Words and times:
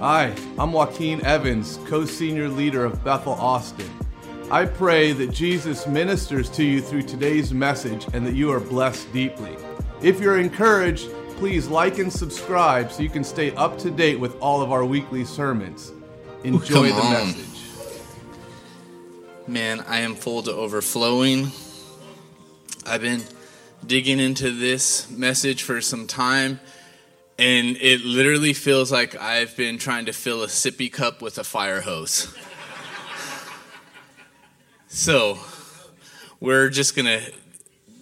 Hi, 0.00 0.34
I'm 0.58 0.72
Joaquin 0.72 1.22
Evans, 1.26 1.78
co 1.84 2.06
senior 2.06 2.48
leader 2.48 2.86
of 2.86 3.04
Bethel 3.04 3.34
Austin. 3.34 3.90
I 4.50 4.64
pray 4.64 5.12
that 5.12 5.30
Jesus 5.30 5.86
ministers 5.86 6.48
to 6.52 6.64
you 6.64 6.80
through 6.80 7.02
today's 7.02 7.52
message 7.52 8.06
and 8.14 8.26
that 8.26 8.34
you 8.34 8.50
are 8.50 8.60
blessed 8.60 9.12
deeply. 9.12 9.54
If 10.00 10.18
you're 10.18 10.38
encouraged, 10.38 11.10
please 11.36 11.68
like 11.68 11.98
and 11.98 12.10
subscribe 12.10 12.90
so 12.90 13.02
you 13.02 13.10
can 13.10 13.22
stay 13.22 13.54
up 13.56 13.76
to 13.80 13.90
date 13.90 14.18
with 14.18 14.40
all 14.40 14.62
of 14.62 14.72
our 14.72 14.86
weekly 14.86 15.22
sermons. 15.22 15.92
Enjoy 16.44 16.88
Come 16.88 16.96
the 16.96 17.02
on. 17.02 17.12
message. 17.12 17.60
Man, 19.46 19.80
I 19.86 20.00
am 20.00 20.14
full 20.14 20.42
to 20.44 20.52
overflowing. 20.52 21.52
I've 22.86 23.02
been 23.02 23.20
digging 23.86 24.18
into 24.18 24.50
this 24.50 25.10
message 25.10 25.62
for 25.62 25.82
some 25.82 26.06
time, 26.06 26.58
and 27.40 27.78
it 27.78 28.04
literally 28.04 28.52
feels 28.52 28.92
like 28.92 29.16
I've 29.16 29.56
been 29.56 29.78
trying 29.78 30.04
to 30.06 30.12
fill 30.12 30.42
a 30.42 30.46
sippy 30.46 30.92
cup 30.92 31.22
with 31.22 31.38
a 31.38 31.44
fire 31.44 31.80
hose. 31.80 32.36
so, 34.88 35.38
we're 36.38 36.68
just 36.68 36.94
gonna 36.94 37.22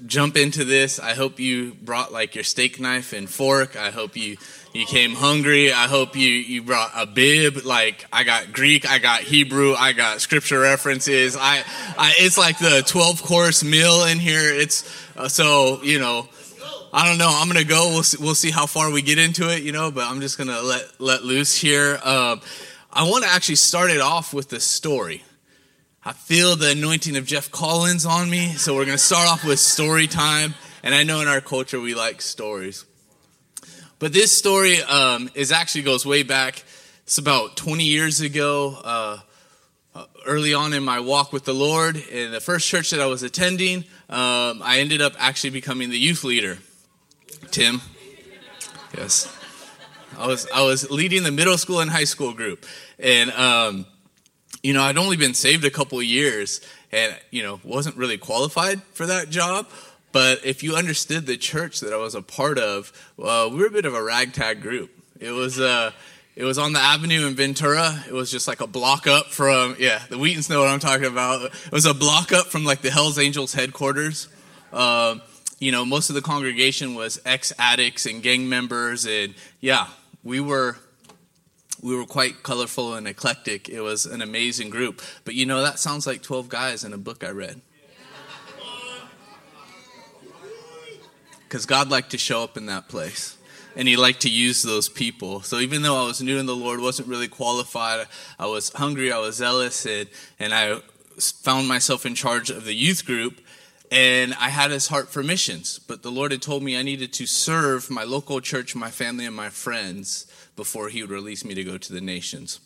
jump 0.06 0.36
into 0.36 0.64
this. 0.64 0.98
I 0.98 1.14
hope 1.14 1.38
you 1.38 1.74
brought 1.74 2.12
like 2.12 2.34
your 2.34 2.42
steak 2.42 2.80
knife 2.80 3.12
and 3.12 3.30
fork. 3.30 3.77
I 3.77 3.90
hope 3.90 4.16
you 4.16 4.38
you 4.74 4.84
came 4.86 5.14
hungry. 5.14 5.72
I 5.72 5.86
hope 5.86 6.16
you 6.16 6.28
you 6.28 6.62
brought 6.62 6.91
a 6.96 7.06
bib. 7.06 7.64
Like 7.64 8.06
I 8.12 8.24
got 8.24 8.52
Greek, 8.52 8.91
I 8.91 8.98
got 8.98 9.20
Hebrew, 9.20 9.74
I 9.74 9.92
got 9.92 10.20
scripture 10.20 10.58
references. 10.58 11.36
I, 11.36 11.62
I 11.96 12.14
it's 12.18 12.38
like 12.38 12.58
the 12.58 12.82
12 12.84 13.22
course 13.22 13.62
meal 13.62 14.05
in 14.05 14.18
here. 14.18 14.52
It's 14.52 14.82
uh, 15.16 15.28
so, 15.28 15.80
you 15.82 16.00
know, 16.00 16.28
I 16.92 17.06
don't 17.06 17.19
know. 17.19 17.30
I'm 17.30 17.48
gonna 17.48 17.65
go. 17.65 17.91
We'll 17.91 18.02
see, 18.02 18.16
we'll 18.20 18.34
see 18.34 18.51
how 18.51 18.66
far 18.66 18.91
we 18.91 19.02
get 19.02 19.19
into 19.19 19.52
it, 19.55 19.62
you 19.62 19.73
know. 19.73 19.91
But 19.91 20.10
I'm 20.10 20.20
just 20.20 20.38
gonna 20.38 20.60
let 20.62 21.01
let 21.01 21.23
loose 21.23 21.55
here. 21.55 21.98
Um, 22.02 22.41
I 22.91 23.09
want 23.09 23.24
to 23.24 23.30
actually 23.30 23.56
start 23.56 23.91
it 23.91 24.01
off 24.01 24.33
with 24.33 24.48
the 24.48 24.61
story. 24.61 25.23
I 26.05 26.12
feel 26.12 26.56
the 26.56 26.70
anointing 26.70 27.17
of 27.17 27.27
Jeff 27.27 27.50
Collins 27.50 28.06
on 28.06 28.30
me, 28.30 28.55
so 28.55 28.75
we're 28.75 28.86
gonna 28.86 28.97
start 28.97 29.28
off 29.28 29.45
with 29.45 29.58
story 29.58 30.06
time. 30.06 30.55
And 30.83 30.95
I 30.95 31.03
know 31.03 31.20
in 31.20 31.28
our 31.28 31.42
culture 31.42 31.78
we 31.78 31.95
like 31.95 32.22
stories, 32.22 32.86
but 33.98 34.12
this 34.12 34.34
story 34.36 34.83
um, 34.83 35.28
is 35.34 35.52
actually 35.52 35.83
goes 35.83 36.06
way 36.06 36.23
back. 36.23 36.64
It's 37.02 37.19
about 37.19 37.56
20 37.56 37.84
years 37.84 38.20
ago. 38.20 38.78
Uh, 38.83 39.19
uh, 39.95 40.05
early 40.27 40.55
on 40.55 40.73
in 40.73 40.84
my 40.84 41.00
walk 41.00 41.33
with 41.33 41.45
the 41.45 41.55
Lord, 41.55 41.97
in 41.97 42.30
the 42.30 42.41
first 42.41 42.69
church 42.69 42.91
that 42.91 43.00
I 43.00 43.06
was 43.06 43.25
attending, 43.25 43.78
um, 44.08 44.62
I 44.62 44.77
ended 44.78 45.00
up 45.00 45.14
actually 45.19 45.50
becoming 45.50 45.91
the 45.91 45.98
youth 45.98 46.23
leader. 46.23 46.58
Tim, 47.50 47.81
yes, 48.97 49.34
I 50.19 50.27
was 50.27 50.47
I 50.55 50.62
was 50.62 50.91
leading 50.91 51.22
the 51.22 51.31
middle 51.31 51.58
school 51.58 51.80
and 51.80 51.91
high 51.91 52.05
school 52.05 52.33
group, 52.33 52.67
and 52.98 53.30
um, 53.33 53.86
you 54.62 54.72
know 54.72 54.83
I'd 54.83 54.98
only 54.98 55.17
been 55.17 55.34
saved 55.34 55.64
a 55.64 55.70
couple 55.70 56.03
years, 56.03 56.61
and 56.92 57.17
you 57.30 57.42
know 57.42 57.61
wasn't 57.64 57.97
really 57.97 58.19
qualified 58.19 58.83
for 58.95 59.06
that 59.06 59.30
job. 59.30 59.69
But 60.11 60.45
if 60.45 60.62
you 60.62 60.75
understood 60.75 61.27
the 61.27 61.36
church 61.36 61.80
that 61.80 61.92
I 61.92 61.97
was 61.97 62.14
a 62.14 62.22
part 62.22 62.58
of, 62.58 62.92
uh, 63.22 63.48
we 63.50 63.58
were 63.58 63.67
a 63.67 63.70
bit 63.70 63.84
of 63.84 63.95
a 63.95 64.02
ragtag 64.02 64.62
group. 64.62 64.91
It 65.20 65.30
was 65.30 65.61
uh, 65.61 65.92
it 66.34 66.45
was 66.45 66.56
on 66.56 66.73
the 66.73 66.78
avenue 66.78 67.27
in 67.27 67.34
Ventura. 67.34 68.05
It 68.06 68.12
was 68.12 68.30
just 68.30 68.47
like 68.47 68.61
a 68.61 68.67
block 68.67 69.06
up 69.06 69.27
from 69.27 69.77
yeah, 69.78 70.00
the 70.08 70.17
Wheatons 70.17 70.48
know 70.48 70.61
what 70.61 70.69
I'm 70.69 70.78
talking 70.78 71.06
about. 71.06 71.42
It 71.42 71.73
was 71.73 71.84
a 71.84 71.95
block 71.95 72.33
up 72.33 72.47
from 72.47 72.64
like 72.64 72.80
the 72.80 72.91
Hell's 72.91 73.19
Angels 73.19 73.52
headquarters. 73.52 74.28
Um, 74.73 75.20
you 75.59 75.73
know, 75.73 75.84
most 75.84 76.09
of 76.09 76.14
the 76.14 76.23
congregation 76.23 76.95
was 76.95 77.20
ex 77.25 77.53
addicts 77.59 78.06
and 78.06 78.23
gang 78.23 78.48
members, 78.48 79.06
and 79.06 79.34
yeah, 79.61 79.89
we 80.23 80.41
were 80.41 80.77
we 81.83 81.97
were 81.97 82.06
quite 82.06 82.42
colorful 82.42 82.95
and 82.95 83.06
eclectic. 83.06 83.69
It 83.69 83.81
was 83.81 84.06
an 84.06 84.20
amazing 84.20 84.70
group. 84.70 85.01
But 85.25 85.34
you 85.34 85.47
know, 85.47 85.62
that 85.62 85.79
sounds 85.79 86.06
like 86.06 86.23
12 86.23 86.48
guys 86.48 86.84
in 86.84 86.92
a 86.92 86.98
book 86.98 87.23
I 87.23 87.31
read. 87.31 87.61
Because 91.45 91.67
God 91.67 91.89
liked 91.89 92.11
to 92.11 92.18
show 92.18 92.42
up 92.42 92.57
in 92.57 92.67
that 92.67 92.89
place. 92.89 93.36
And 93.77 93.86
he 93.86 93.97
liked 93.97 94.23
to 94.23 94.30
use 94.30 94.63
those 94.63 94.89
people. 94.89 95.41
So 95.42 95.61
even 95.61 95.83
though 95.83 96.02
I 96.02 96.07
was 96.07 96.20
new 96.20 96.39
in 96.39 96.47
the 96.47 96.57
Lord, 96.57 96.80
wasn't 96.80 97.08
really 97.08 97.29
qualified, 97.29 98.07
I 98.39 98.47
was 98.47 98.70
hungry, 98.70 99.13
I 99.13 99.18
was 99.18 99.36
zealous, 99.36 99.86
and, 99.86 100.08
and 100.41 100.52
I 100.52 100.80
found 101.17 101.68
myself 101.68 102.05
in 102.05 102.14
charge 102.14 102.51
of 102.51 102.64
the 102.64 102.74
youth 102.74 103.07
group 103.07 103.41
and 103.90 104.34
I 104.34 104.50
had 104.50 104.70
his 104.70 104.88
heart 104.88 105.08
for 105.08 105.22
missions. 105.22 105.78
But 105.78 106.02
the 106.02 106.10
Lord 106.10 106.32
had 106.32 106.42
told 106.42 106.62
me 106.62 106.78
I 106.78 106.82
needed 106.82 107.12
to 107.14 107.26
serve 107.26 107.90
my 107.90 108.04
local 108.04 108.40
church, 108.40 108.74
my 108.74 108.90
family, 108.90 109.24
and 109.26 109.34
my 109.34 109.48
friends 109.48 110.26
before 110.56 110.88
He 110.88 111.02
would 111.02 111.10
release 111.10 111.44
me 111.44 111.54
to 111.54 111.64
go 111.64 111.78
to 111.78 111.92
the 111.92 112.00
nations. 112.00 112.60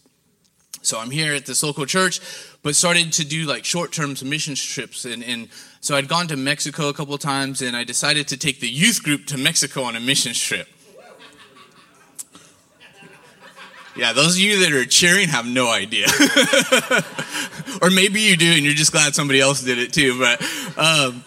So 0.82 0.98
I'm 0.98 1.10
here 1.10 1.32
at 1.32 1.46
this 1.46 1.62
local 1.62 1.86
church, 1.86 2.20
but 2.62 2.74
started 2.74 3.12
to 3.12 3.24
do 3.24 3.44
like 3.44 3.64
short 3.64 3.92
term 3.92 4.14
mission 4.24 4.56
trips. 4.56 5.04
And, 5.04 5.22
and 5.22 5.48
so 5.80 5.94
I'd 5.94 6.08
gone 6.08 6.26
to 6.28 6.36
Mexico 6.36 6.88
a 6.88 6.94
couple 6.94 7.16
times, 7.18 7.62
and 7.62 7.76
I 7.76 7.84
decided 7.84 8.26
to 8.28 8.36
take 8.36 8.60
the 8.60 8.68
youth 8.68 9.02
group 9.02 9.26
to 9.26 9.38
Mexico 9.38 9.84
on 9.84 9.94
a 9.94 10.00
mission 10.00 10.32
trip. 10.32 10.68
Yeah, 13.94 14.12
those 14.12 14.36
of 14.36 14.40
you 14.40 14.60
that 14.60 14.72
are 14.72 14.86
cheering 14.86 15.28
have 15.28 15.46
no 15.46 15.70
idea. 15.70 16.06
or 17.82 17.90
maybe 17.90 18.20
you 18.20 18.36
do 18.36 18.52
and 18.52 18.64
you're 18.64 18.74
just 18.74 18.92
glad 18.92 19.14
somebody 19.14 19.40
else 19.40 19.62
did 19.62 19.78
it 19.78 19.92
too. 19.92 20.18
But 20.18 20.42
um, 20.78 21.24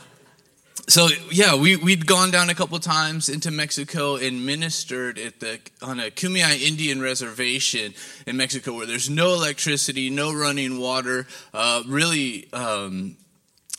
so 0.87 1.07
yeah, 1.31 1.55
we 1.55 1.75
we'd 1.75 2.07
gone 2.07 2.31
down 2.31 2.49
a 2.49 2.55
couple 2.55 2.79
times 2.79 3.29
into 3.29 3.51
Mexico 3.51 4.15
and 4.15 4.45
ministered 4.45 5.19
at 5.19 5.39
the 5.39 5.59
on 5.81 5.99
a 5.99 6.09
Kumeyaay 6.09 6.61
Indian 6.61 7.01
reservation 7.01 7.93
in 8.25 8.37
Mexico 8.37 8.73
where 8.73 8.85
there's 8.85 9.09
no 9.09 9.33
electricity, 9.33 10.09
no 10.09 10.33
running 10.33 10.79
water, 10.79 11.27
uh, 11.53 11.83
really. 11.87 12.51
Um, 12.51 13.17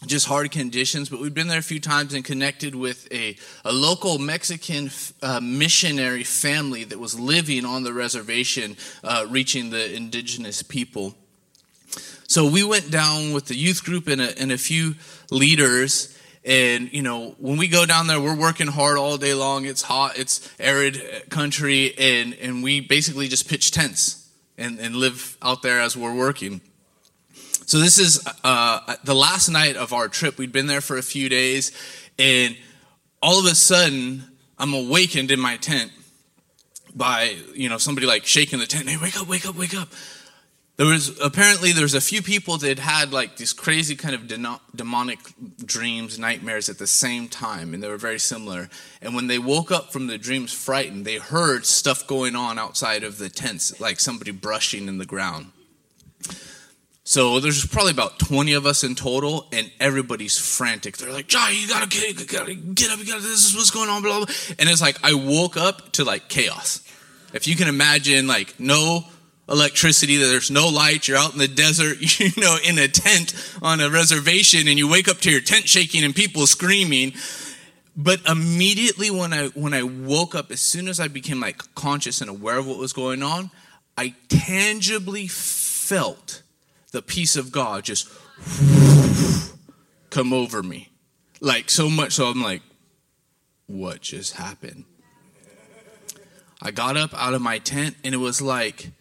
just 0.07 0.27
hard 0.27 0.51
conditions, 0.51 1.09
but 1.09 1.21
we've 1.21 1.35
been 1.35 1.49
there 1.49 1.59
a 1.59 1.63
few 1.63 1.81
times 1.81 2.15
and 2.15 2.25
connected 2.25 2.75
with 2.75 3.09
a, 3.13 3.37
a 3.65 3.73
local 3.73 4.19
Mexican 4.19 4.91
uh, 5.23 5.41
missionary 5.41 6.25
family 6.25 6.85
that 6.85 6.99
was 6.99 7.19
living 7.19 7.65
on 7.65 7.83
the 7.83 7.93
reservation, 7.93 8.77
uh, 9.05 9.27
reaching 9.29 9.71
the 9.71 9.95
indigenous 9.95 10.63
people. 10.63 11.15
So 12.29 12.49
we 12.51 12.65
went 12.65 12.91
down 12.91 13.33
with 13.33 13.47
the 13.47 13.55
youth 13.55 13.85
group 13.85 14.09
and 14.09 14.21
a, 14.21 14.39
and 14.39 14.51
a 14.51 14.59
few 14.59 14.95
leaders. 15.31 16.17
And, 16.45 16.93
you 16.93 17.03
know, 17.03 17.35
when 17.39 17.57
we 17.57 17.69
go 17.69 17.87
down 17.87 18.07
there, 18.07 18.21
we're 18.21 18.37
working 18.37 18.69
hard 18.69 18.99
all 18.99 19.17
day 19.17 19.35
long. 19.35 19.65
It's 19.65 19.83
hot, 19.83 20.19
it's 20.19 20.49
arid 20.61 21.29
country, 21.29 21.95
and, 21.99 22.35
and 22.35 22.63
we 22.63 22.81
basically 22.81 23.29
just 23.29 23.49
pitch 23.49 23.71
tents 23.71 24.29
and, 24.57 24.79
and 24.79 24.97
live 24.97 25.37
out 25.43 25.63
there 25.63 25.81
as 25.81 25.97
we're 25.97 26.15
working. 26.15 26.61
So 27.67 27.81
this 27.81 27.99
is 27.99 28.25
uh, 28.45 28.95
the 29.03 29.15
last 29.15 29.49
night 29.49 29.77
of 29.77 29.93
our 29.93 30.07
trip. 30.07 30.39
We'd 30.39 30.53
been 30.53 30.69
there 30.69 30.81
for 30.81 30.99
a 30.99 31.03
few 31.03 31.29
days, 31.29 31.73
and 32.17 32.57
all 33.21 33.41
of 33.41 33.45
a 33.45 33.57
sudden, 33.57 34.23
I'm 34.57 34.73
awakened 34.73 35.33
in 35.33 35.41
my 35.41 35.57
tent 35.57 35.91
by 36.95 37.37
you 37.55 37.69
know 37.69 37.79
somebody 37.79 38.07
like 38.07 38.25
shaking 38.25 38.61
the 38.61 38.67
tent. 38.67 38.89
Hey, 38.89 38.97
wake 38.97 39.21
up! 39.21 39.27
Wake 39.27 39.49
up! 39.49 39.57
Wake 39.57 39.75
up! 39.75 39.89
There 40.77 40.87
was 40.87 41.19
apparently 41.21 41.73
there 41.73 41.83
was 41.83 41.95
a 41.95 42.01
few 42.01 42.23
people 42.23 42.57
that 42.59 42.79
had 42.79 43.13
like 43.13 43.37
these 43.37 43.53
crazy 43.53 43.97
kind 43.97 44.15
of 44.15 44.23
deno- 44.23 44.61
demonic 44.73 45.19
dreams, 45.65 46.21
nightmares 46.21 46.69
at 46.69 46.79
the 46.79 46.87
same 46.87 47.27
time, 47.27 47.75
and 47.75 47.83
they 47.83 47.89
were 47.89 47.97
very 47.97 48.21
similar. 48.21 48.69
And 49.03 49.13
when 49.13 49.27
they 49.27 49.41
woke 49.41 49.73
up 49.73 49.93
from 49.93 50.07
the 50.07 50.19
dreams, 50.19 50.53
frightened, 50.53 51.05
they 51.05 51.17
heard 51.17 51.67
stuff 51.67 52.07
going 52.07 52.37
on 52.37 52.61
outside 52.61 53.03
of 53.03 53.19
the 53.19 53.29
tents, 53.29 53.81
like 53.81 53.99
somebody 53.99 54.31
brushing 54.31 54.87
in 54.87 54.99
the 54.99 55.05
ground. 55.05 55.47
So 57.09 57.39
there's 57.39 57.65
probably 57.65 57.93
about 57.93 58.19
20 58.19 58.55
of 58.55 58.67
us 58.67 58.83
in 58.83 58.97
total, 58.97 59.47
and 59.53 59.71
everybody's 59.79 60.37
frantic. 60.37 60.97
They're 60.97 61.13
like, 61.13 61.29
Jai, 61.29 61.51
you 61.51 61.69
gotta 61.69 61.87
get, 61.87 62.27
gotta 62.27 62.57
get 62.57 62.91
up, 62.91 62.99
you 62.99 63.07
gotta, 63.07 63.21
this 63.21 63.47
is 63.47 63.55
what's 63.55 63.71
going 63.71 63.89
on, 63.89 64.03
blah, 64.03 64.25
blah. 64.25 64.35
And 64.59 64.69
it's 64.69 64.81
like, 64.81 64.99
I 65.05 65.15
woke 65.15 65.57
up 65.57 65.93
to 65.93 66.05
like 66.05 66.29
chaos. 66.29 66.83
If 67.33 67.47
you 67.47 67.55
can 67.55 67.69
imagine, 67.69 68.27
like, 68.27 68.59
no 68.59 69.05
electricity, 69.49 70.17
there's 70.17 70.51
no 70.51 70.67
light, 70.67 71.07
you're 71.07 71.17
out 71.17 71.33
in 71.33 71.39
the 71.39 71.47
desert, 71.47 71.99
you 72.19 72.43
know, 72.43 72.59
in 72.67 72.77
a 72.77 72.89
tent 72.89 73.35
on 73.63 73.81
a 73.81 73.89
reservation, 73.89 74.67
and 74.67 74.77
you 74.77 74.91
wake 74.91 75.07
up 75.07 75.19
to 75.19 75.31
your 75.31 75.41
tent 75.41 75.69
shaking 75.69 76.03
and 76.03 76.13
people 76.13 76.45
screaming. 76.49 77.13
But 77.97 78.21
immediately 78.29 79.13
when 79.13 79.33
I 79.33 79.47
when 79.51 79.75
I 79.75 79.85
woke 79.85 80.35
up, 80.35 80.51
as 80.51 80.61
soon 80.61 80.89
as 80.89 80.99
I 80.99 81.07
became 81.07 81.39
like 81.39 81.73
conscious 81.77 82.21
and 82.21 82.29
aware 82.29 82.59
of 82.59 82.67
what 82.67 82.79
was 82.79 82.93
going 82.93 83.23
on, 83.23 83.53
I 83.97 84.17
tangibly 84.29 85.29
felt 85.29 86.43
the 86.97 87.03
peace 87.03 87.37
of 87.37 87.53
God 87.53 87.85
just 87.85 88.11
come 90.09 90.33
over 90.33 90.63
me. 90.63 90.89
Like 91.43 91.69
so 91.69 91.91
much 91.91 92.13
so 92.15 92.25
I'm 92.29 92.41
like, 92.41 92.63
what 93.67 94.01
just 94.01 94.37
happened? 94.37 94.87
I 96.63 96.71
got 96.71 96.97
up 96.97 97.13
out 97.13 97.35
of 97.35 97.43
my 97.43 97.59
tent 97.59 97.97
and 98.03 98.15
it 98.15 98.19
was 98.19 98.41
like 98.41 98.93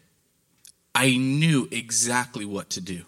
I 0.93 1.15
knew 1.15 1.69
exactly 1.71 2.43
what 2.43 2.69
to 2.71 2.81
do. 2.81 3.05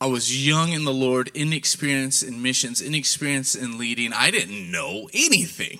I 0.00 0.06
was 0.06 0.44
young 0.44 0.72
in 0.72 0.84
the 0.84 0.92
Lord, 0.92 1.30
inexperienced 1.32 2.24
in 2.24 2.42
missions, 2.42 2.80
inexperienced 2.80 3.54
in 3.54 3.78
leading. 3.78 4.12
I 4.12 4.32
didn't 4.32 4.68
know 4.68 5.08
anything. 5.14 5.78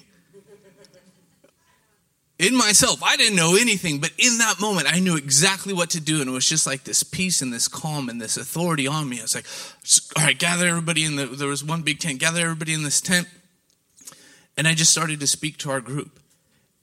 In 2.43 2.56
myself. 2.56 3.03
I 3.03 3.17
didn't 3.17 3.37
know 3.37 3.55
anything, 3.55 4.00
but 4.00 4.11
in 4.19 4.39
that 4.39 4.61
moment, 4.61 4.93
I 4.93 4.99
knew 4.99 5.17
exactly 5.17 5.73
what 5.73 5.91
to 5.91 6.00
do. 6.00 6.21
And 6.21 6.29
it 6.29 6.33
was 6.33 6.49
just 6.49 6.67
like 6.67 6.85
this 6.85 7.03
peace 7.03 7.41
and 7.41 7.53
this 7.53 7.69
calm 7.69 8.09
and 8.09 8.21
this 8.21 8.37
authority 8.37 8.87
on 8.87 9.09
me. 9.09 9.21
I 9.21 9.23
was 9.23 9.35
like, 9.35 9.47
all 10.17 10.25
right, 10.25 10.39
gather 10.39 10.67
everybody 10.67 11.05
in 11.05 11.17
the, 11.17 11.27
there 11.27 11.49
was 11.49 11.65
one 11.65 11.83
big 11.83 12.00
tent, 12.00 12.19
gather 12.19 12.41
everybody 12.41 12.75
in 12.75 12.83
this 12.83 13.00
tent. 13.00 13.29
And 14.56 14.67
I 14.67 14.75
just 14.75 14.91
started 14.91 15.21
to 15.21 15.27
speak 15.27 15.56
to 15.59 15.71
our 15.71 15.81
group. 15.81 16.19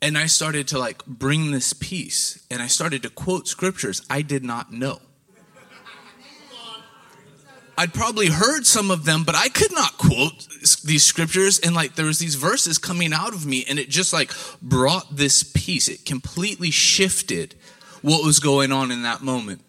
And 0.01 0.17
I 0.17 0.27
started 0.27 0.67
to 0.69 0.79
like 0.79 1.05
bring 1.05 1.51
this 1.51 1.73
peace. 1.73 2.45
And 2.49 2.61
I 2.61 2.67
started 2.67 3.03
to 3.03 3.09
quote 3.09 3.47
scriptures 3.47 4.01
I 4.09 4.21
did 4.21 4.43
not 4.43 4.71
know. 4.71 4.99
I'd 7.79 7.93
probably 7.93 8.27
heard 8.27 8.65
some 8.65 8.91
of 8.91 9.05
them, 9.05 9.23
but 9.23 9.35
I 9.35 9.47
could 9.47 9.71
not 9.71 9.97
quote 9.97 10.49
these 10.83 11.03
scriptures. 11.03 11.59
And 11.59 11.73
like 11.73 11.95
there 11.95 12.07
was 12.07 12.19
these 12.19 12.35
verses 12.35 12.77
coming 12.77 13.13
out 13.13 13.33
of 13.33 13.45
me, 13.45 13.63
and 13.69 13.79
it 13.79 13.87
just 13.87 14.11
like 14.11 14.33
brought 14.61 15.15
this 15.15 15.43
peace. 15.43 15.87
It 15.87 16.03
completely 16.03 16.71
shifted 16.71 17.55
what 18.01 18.25
was 18.25 18.41
going 18.41 18.73
on 18.73 18.91
in 18.91 19.03
that 19.03 19.21
moment. 19.21 19.61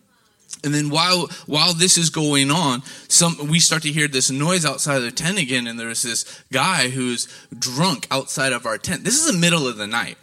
And 0.65 0.75
then 0.75 0.91
while 0.91 1.29
while 1.47 1.73
this 1.73 1.97
is 1.97 2.11
going 2.11 2.51
on, 2.51 2.83
some 3.07 3.49
we 3.49 3.61
start 3.61 3.83
to 3.83 3.93
hear 3.93 4.09
this 4.09 4.29
noise 4.29 4.67
outside 4.67 4.97
of 4.97 5.03
the 5.05 5.13
tent 5.13 5.39
again, 5.39 5.69
and 5.69 5.79
there's 5.79 6.03
this 6.03 6.43
guy 6.51 6.89
who's 6.89 7.29
drunk 7.57 8.09
outside 8.11 8.53
of 8.53 8.67
our 8.67 8.77
tent. 8.77 9.05
This 9.05 9.25
is 9.25 9.33
the 9.33 9.39
middle 9.39 9.69
of 9.69 9.77
the 9.77 9.87
night. 9.87 10.19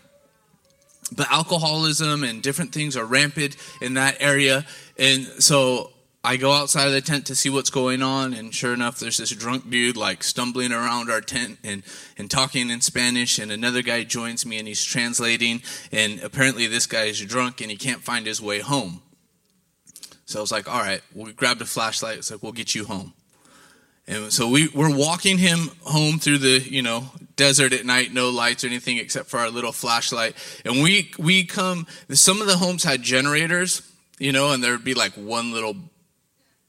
But 1.16 1.32
alcoholism 1.32 2.26
and 2.26 2.44
different 2.44 2.74
things 2.74 2.98
are 2.98 3.06
rampant 3.06 3.56
in 3.82 3.94
that 3.94 4.18
area. 4.20 4.66
And 5.00 5.24
so 5.42 5.94
I 6.24 6.36
go 6.36 6.52
outside 6.52 6.88
of 6.88 6.94
the 6.94 7.02
tent 7.02 7.26
to 7.28 7.36
see 7.36 7.50
what's 7.50 7.70
going 7.70 8.02
on, 8.02 8.34
and 8.34 8.54
sure 8.54 8.74
enough, 8.74 9.00
there's 9.00 9.18
this 9.18 9.30
drunk 9.30 9.70
dude 9.70 9.96
like 9.96 10.24
stumbling 10.24 10.74
around 10.74 11.10
our 11.10 11.22
tent 11.22 11.60
and, 11.64 11.84
and 12.18 12.30
talking 12.30 12.70
in 12.70 12.82
Spanish, 12.82 13.40
and 13.40 13.52
another 13.52 13.82
guy 13.82 14.04
joins 14.04 14.46
me 14.46 14.58
and 14.58 14.68
he's 14.68 14.84
translating, 14.84 15.62
and 15.92 16.20
apparently 16.20 16.68
this 16.68 16.86
guy 16.86 17.04
is 17.04 17.22
drunk 17.22 17.62
and 17.62 17.72
he 17.72 17.78
can't 17.78 18.02
find 18.02 18.26
his 18.26 18.42
way 18.42 18.60
home. 18.60 19.02
So 20.26 20.40
I 20.40 20.42
was 20.42 20.52
like, 20.52 20.68
all 20.68 20.82
right, 20.82 21.02
we 21.16 21.32
grabbed 21.32 21.62
a 21.62 21.66
flashlight. 21.66 22.18
It's 22.18 22.30
like, 22.30 22.44
we'll 22.44 22.52
get 22.52 22.76
you 22.76 22.84
home. 22.84 23.14
And 24.10 24.32
so 24.32 24.50
we, 24.50 24.68
we're 24.70 24.94
walking 24.94 25.38
him 25.38 25.70
home 25.84 26.20
through 26.20 26.40
the, 26.40 26.60
you 26.60 26.82
know, 26.82 27.12
desert 27.38 27.72
at 27.72 27.86
night, 27.86 28.14
no 28.14 28.30
lights 28.30 28.64
or 28.64 28.68
anything 28.68 28.98
except 28.98 29.30
for 29.30 29.40
our 29.40 29.50
little 29.50 29.72
flashlight. 29.72 30.36
And 30.66 30.82
we, 30.82 31.12
we 31.18 31.46
come, 31.46 31.88
some 32.10 32.42
of 32.42 32.48
the 32.48 32.58
homes 32.58 32.84
had 32.84 33.02
generators, 33.02 33.82
you 34.20 34.34
know, 34.34 34.52
and 34.52 34.62
there'd 34.62 34.84
be 34.84 34.94
like 34.94 35.14
one 35.14 35.54
little 35.54 35.76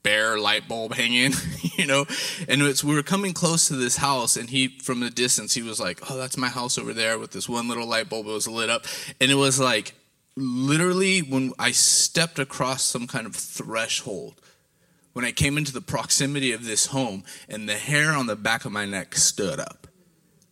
bare 0.02 0.38
light 0.38 0.68
bulb 0.68 0.94
hanging, 0.94 1.32
you 1.76 1.86
know. 1.86 2.06
And 2.48 2.62
it's, 2.62 2.84
we 2.84 2.94
were 2.94 3.02
coming 3.02 3.32
close 3.32 3.68
to 3.68 3.76
this 3.76 3.96
house, 3.96 4.36
and 4.36 4.50
he, 4.50 4.68
from 4.68 5.00
the 5.00 5.10
distance, 5.10 5.54
he 5.54 5.62
was 5.62 5.80
like, 5.80 6.10
"Oh, 6.10 6.16
that's 6.16 6.36
my 6.36 6.48
house 6.48 6.78
over 6.78 6.92
there 6.92 7.18
with 7.18 7.32
this 7.32 7.48
one 7.48 7.68
little 7.68 7.86
light 7.86 8.08
bulb. 8.08 8.26
that 8.26 8.32
was 8.32 8.48
lit 8.48 8.70
up, 8.70 8.84
and 9.20 9.30
it 9.30 9.36
was 9.36 9.58
like 9.58 9.94
literally 10.36 11.20
when 11.20 11.52
I 11.58 11.72
stepped 11.72 12.38
across 12.38 12.82
some 12.82 13.06
kind 13.06 13.26
of 13.26 13.34
threshold." 13.34 14.40
When 15.14 15.24
I 15.24 15.32
came 15.32 15.58
into 15.58 15.72
the 15.72 15.80
proximity 15.80 16.52
of 16.52 16.64
this 16.64 16.86
home, 16.86 17.24
and 17.48 17.68
the 17.68 17.74
hair 17.74 18.12
on 18.12 18.26
the 18.26 18.36
back 18.36 18.64
of 18.64 18.70
my 18.70 18.84
neck 18.84 19.16
stood 19.16 19.58
up 19.58 19.87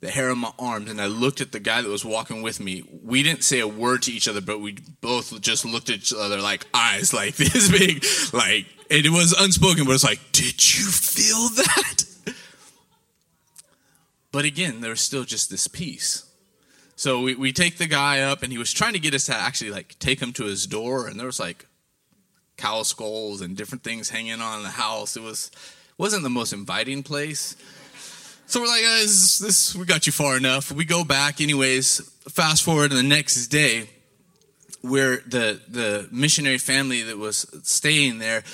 the 0.06 0.12
hair 0.12 0.30
on 0.30 0.38
my 0.38 0.52
arms 0.58 0.88
and 0.88 1.00
I 1.00 1.06
looked 1.06 1.40
at 1.40 1.50
the 1.50 1.58
guy 1.58 1.82
that 1.82 1.88
was 1.88 2.04
walking 2.04 2.40
with 2.40 2.60
me. 2.60 2.84
We 3.02 3.24
didn't 3.24 3.42
say 3.42 3.58
a 3.58 3.66
word 3.66 4.02
to 4.02 4.12
each 4.12 4.28
other, 4.28 4.40
but 4.40 4.60
we 4.60 4.76
both 5.00 5.40
just 5.40 5.64
looked 5.64 5.90
at 5.90 5.96
each 5.96 6.14
other 6.14 6.40
like 6.40 6.64
eyes 6.72 7.12
like 7.12 7.34
this 7.36 7.68
big, 7.70 8.04
like 8.32 8.66
it 8.88 9.10
was 9.10 9.34
unspoken, 9.36 9.84
but 9.84 9.92
it's 9.92 10.04
like, 10.04 10.20
did 10.30 10.76
you 10.76 10.84
feel 10.86 11.48
that? 11.48 12.04
But 14.30 14.44
again, 14.44 14.80
there 14.80 14.90
was 14.90 15.00
still 15.00 15.24
just 15.24 15.50
this 15.50 15.66
peace. 15.66 16.30
So 16.94 17.22
we, 17.22 17.34
we 17.34 17.52
take 17.52 17.78
the 17.78 17.86
guy 17.86 18.20
up 18.20 18.42
and 18.42 18.52
he 18.52 18.58
was 18.58 18.72
trying 18.72 18.92
to 18.92 18.98
get 19.00 19.14
us 19.14 19.24
to 19.24 19.34
actually 19.34 19.70
like 19.70 19.98
take 19.98 20.20
him 20.20 20.32
to 20.34 20.44
his 20.44 20.66
door 20.66 21.08
and 21.08 21.18
there 21.18 21.26
was 21.26 21.40
like 21.40 21.66
cow 22.56 22.84
skulls 22.84 23.40
and 23.40 23.56
different 23.56 23.82
things 23.82 24.10
hanging 24.10 24.40
on 24.40 24.62
the 24.62 24.70
house. 24.70 25.16
It 25.16 25.22
was 25.22 25.50
wasn't 25.98 26.22
the 26.22 26.30
most 26.30 26.52
inviting 26.52 27.02
place. 27.02 27.56
So 28.48 28.60
we're 28.60 28.68
like, 28.68 28.84
uh, 28.84 29.00
this, 29.00 29.38
this, 29.38 29.74
we 29.74 29.84
got 29.86 30.06
you 30.06 30.12
far 30.12 30.36
enough. 30.36 30.70
We 30.70 30.84
go 30.84 31.02
back, 31.02 31.40
anyways. 31.40 31.98
Fast 32.28 32.62
forward 32.62 32.90
to 32.90 32.96
the 32.96 33.02
next 33.02 33.48
day, 33.48 33.88
where 34.82 35.16
the 35.26 35.60
the 35.68 36.08
missionary 36.12 36.58
family 36.58 37.02
that 37.02 37.18
was 37.18 37.46
staying 37.64 38.20
there, 38.20 38.44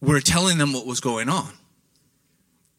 we're 0.00 0.20
telling 0.20 0.56
them 0.56 0.72
what 0.72 0.86
was 0.86 1.00
going 1.00 1.28
on, 1.28 1.52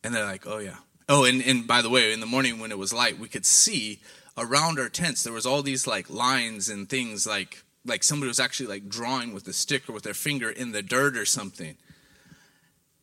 and 0.03 0.13
they're 0.13 0.25
like, 0.25 0.47
"Oh 0.47 0.57
yeah." 0.57 0.77
Oh, 1.07 1.23
and 1.23 1.39
and 1.43 1.67
by 1.67 1.83
the 1.83 1.89
way, 1.89 2.11
in 2.11 2.19
the 2.19 2.25
morning 2.25 2.59
when 2.59 2.71
it 2.71 2.79
was 2.79 2.91
light, 2.91 3.19
we 3.19 3.27
could 3.27 3.45
see 3.45 3.99
around 4.37 4.79
our 4.79 4.89
tents 4.89 5.23
there 5.23 5.33
was 5.33 5.45
all 5.45 5.61
these 5.61 5.85
like 5.85 6.09
lines 6.09 6.67
and 6.67 6.89
things 6.89 7.27
like 7.27 7.63
like 7.85 8.03
somebody 8.03 8.27
was 8.27 8.39
actually 8.39 8.67
like 8.67 8.89
drawing 8.89 9.33
with 9.33 9.47
a 9.47 9.53
stick 9.53 9.87
or 9.87 9.93
with 9.93 10.03
their 10.03 10.15
finger 10.15 10.49
in 10.49 10.71
the 10.71 10.81
dirt 10.81 11.15
or 11.15 11.25
something. 11.25 11.77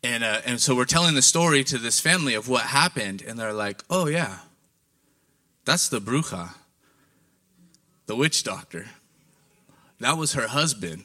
And, 0.02 0.22
uh, 0.22 0.40
and 0.44 0.60
so 0.60 0.76
we're 0.76 0.84
telling 0.84 1.14
the 1.14 1.22
story 1.22 1.64
to 1.64 1.78
this 1.78 1.98
family 1.98 2.34
of 2.34 2.48
what 2.48 2.62
happened, 2.62 3.22
and 3.26 3.38
they're 3.38 3.52
like, 3.52 3.82
oh, 3.90 4.06
yeah, 4.06 4.38
that's 5.64 5.88
the 5.88 6.00
bruja, 6.00 6.50
the 8.06 8.14
witch 8.14 8.44
doctor. 8.44 8.86
That 10.00 10.16
was 10.16 10.34
her 10.34 10.46
husband. 10.46 11.04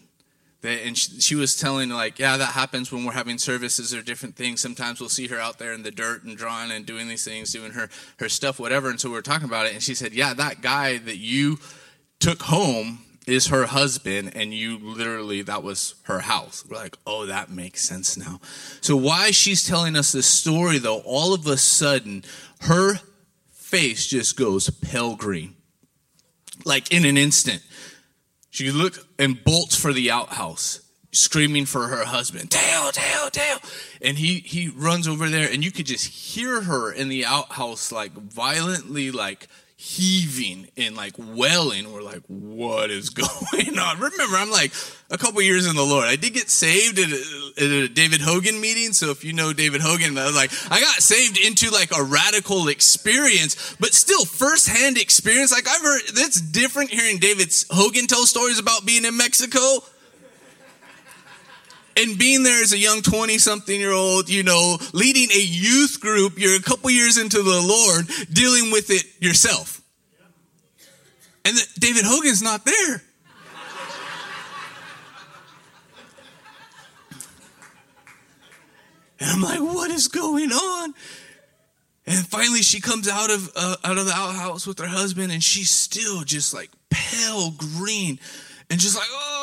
And 0.61 0.97
she 0.97 1.35
was 1.35 1.57
telling, 1.57 1.89
like, 1.89 2.19
yeah, 2.19 2.37
that 2.37 2.53
happens 2.53 2.89
when 2.89 3.03
we're 3.03 3.11
having 3.11 3.37
services 3.37 3.93
or 3.93 4.01
different 4.01 4.37
things. 4.37 4.61
Sometimes 4.61 5.01
we'll 5.01 5.09
see 5.09 5.27
her 5.27 5.37
out 5.37 5.59
there 5.59 5.73
in 5.73 5.83
the 5.83 5.91
dirt 5.91 6.23
and 6.23 6.37
drawing 6.37 6.71
and 6.71 6.85
doing 6.85 7.09
these 7.09 7.25
things, 7.25 7.51
doing 7.51 7.71
her, 7.71 7.89
her 8.19 8.29
stuff, 8.29 8.61
whatever. 8.61 8.89
And 8.89 9.01
so 9.01 9.09
we 9.09 9.15
were 9.15 9.21
talking 9.21 9.47
about 9.47 9.65
it, 9.65 9.73
and 9.73 9.83
she 9.83 9.93
said, 9.93 10.13
yeah, 10.13 10.33
that 10.35 10.61
guy 10.61 10.99
that 10.99 11.17
you 11.17 11.59
took 12.19 12.43
home 12.43 12.99
is 13.25 13.47
her 13.47 13.65
husband 13.65 14.31
and 14.35 14.53
you 14.53 14.77
literally 14.77 15.41
that 15.41 15.63
was 15.63 15.95
her 16.03 16.19
house. 16.19 16.63
We're 16.69 16.77
like 16.77 16.97
oh 17.07 17.25
that 17.25 17.49
makes 17.49 17.81
sense 17.81 18.17
now. 18.17 18.39
So 18.81 18.95
why 18.95 19.31
she's 19.31 19.65
telling 19.65 19.95
us 19.95 20.11
this 20.11 20.27
story 20.27 20.77
though 20.77 21.01
all 21.05 21.33
of 21.33 21.47
a 21.47 21.57
sudden 21.57 22.23
her 22.61 22.99
face 23.51 24.07
just 24.07 24.37
goes 24.37 24.69
pale 24.69 25.15
green. 25.15 25.55
Like 26.65 26.91
in 26.91 27.05
an 27.05 27.17
instant. 27.17 27.63
She 28.49 28.71
looked 28.71 28.99
and 29.17 29.43
bolts 29.43 29.75
for 29.75 29.93
the 29.93 30.11
outhouse 30.11 30.81
screaming 31.11 31.65
for 31.65 31.87
her 31.87 32.05
husband 32.05 32.49
dale 32.49 32.91
dale 32.91 33.29
dale. 33.31 33.59
And 34.01 34.17
he 34.17 34.39
he 34.39 34.67
runs 34.67 35.07
over 35.07 35.29
there 35.29 35.49
and 35.49 35.63
you 35.63 35.71
could 35.71 35.85
just 35.85 36.07
hear 36.07 36.61
her 36.61 36.91
in 36.91 37.07
the 37.07 37.25
outhouse 37.25 37.91
like 37.91 38.11
violently 38.11 39.11
like 39.11 39.47
heaving 39.83 40.69
and 40.77 40.95
like 40.95 41.13
wailing. 41.17 41.91
We're 41.91 42.01
like, 42.01 42.21
what 42.27 42.89
is 42.89 43.09
going 43.09 43.77
on? 43.77 43.99
Remember, 43.99 44.37
I'm 44.37 44.49
like 44.49 44.71
a 45.09 45.17
couple 45.17 45.41
years 45.41 45.67
in 45.67 45.75
the 45.75 45.83
Lord. 45.83 46.05
I 46.05 46.15
did 46.15 46.33
get 46.33 46.49
saved 46.49 46.97
at 46.99 47.09
a, 47.09 47.51
at 47.57 47.69
a, 47.69 47.87
David 47.89 48.21
Hogan 48.21 48.61
meeting. 48.61 48.93
So 48.93 49.11
if 49.11 49.25
you 49.25 49.33
know 49.33 49.51
David 49.51 49.81
Hogan, 49.81 50.17
I 50.17 50.25
was 50.25 50.35
like, 50.35 50.51
I 50.71 50.79
got 50.79 51.01
saved 51.01 51.37
into 51.37 51.69
like 51.69 51.91
a 51.95 52.01
radical 52.01 52.69
experience, 52.69 53.75
but 53.77 53.93
still 53.93 54.23
firsthand 54.23 54.97
experience. 54.97 55.51
Like 55.51 55.67
I've 55.67 55.81
heard, 55.81 56.01
that's 56.15 56.39
different 56.39 56.89
hearing 56.89 57.17
David 57.17 57.53
Hogan 57.69 58.07
tell 58.07 58.25
stories 58.25 58.59
about 58.59 58.85
being 58.85 59.03
in 59.03 59.17
Mexico 59.17 59.83
and 61.97 62.17
being 62.17 62.43
there 62.43 62.61
as 62.61 62.73
a 62.73 62.77
young 62.77 63.01
20 63.01 63.37
something 63.37 63.79
year 63.79 63.91
old, 63.91 64.29
you 64.29 64.43
know, 64.43 64.77
leading 64.93 65.29
a 65.31 65.41
youth 65.41 65.99
group, 65.99 66.39
you're 66.39 66.55
a 66.55 66.61
couple 66.61 66.89
years 66.89 67.17
into 67.17 67.41
the 67.41 67.61
Lord, 67.61 68.07
dealing 68.31 68.71
with 68.71 68.89
it 68.89 69.05
yourself. 69.19 69.81
And 71.45 71.55
the, 71.57 71.67
David 71.79 72.05
Hogan's 72.05 72.41
not 72.41 72.65
there. 72.65 73.03
And 79.19 79.29
I'm 79.31 79.41
like, 79.41 79.59
what 79.59 79.89
is 79.89 80.09
going 80.09 80.51
on? 80.51 80.93
And 82.05 82.27
finally, 82.27 82.61
she 82.61 82.81
comes 82.81 83.07
out 83.07 83.31
of 83.31 83.49
uh, 83.55 83.77
out 83.85 83.97
of 83.97 84.05
the 84.05 84.11
outhouse 84.11 84.67
with 84.67 84.79
her 84.79 84.87
husband, 84.87 85.31
and 85.31 85.41
she's 85.41 85.71
still 85.71 86.23
just 86.23 86.53
like 86.53 86.69
pale 86.89 87.51
green, 87.51 88.19
and 88.69 88.79
just 88.81 88.97
like, 88.97 89.07
oh, 89.09 89.42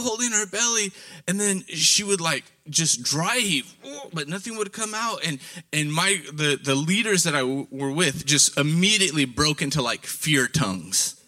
holding 0.00 0.32
her 0.32 0.46
belly 0.46 0.92
and 1.28 1.38
then 1.40 1.64
she 1.66 2.04
would 2.04 2.20
like 2.20 2.44
just 2.68 3.02
dry 3.02 3.38
heave 3.38 3.74
but 4.12 4.28
nothing 4.28 4.56
would 4.56 4.72
come 4.72 4.94
out. 4.94 5.24
And 5.24 5.38
and 5.72 5.92
my 5.92 6.22
the 6.32 6.58
the 6.62 6.74
leaders 6.74 7.24
that 7.24 7.34
I 7.34 7.40
w- 7.40 7.66
were 7.70 7.92
with 7.92 8.24
just 8.26 8.58
immediately 8.58 9.24
broke 9.24 9.62
into 9.62 9.82
like 9.82 10.06
fear 10.06 10.46
tongues. 10.48 11.20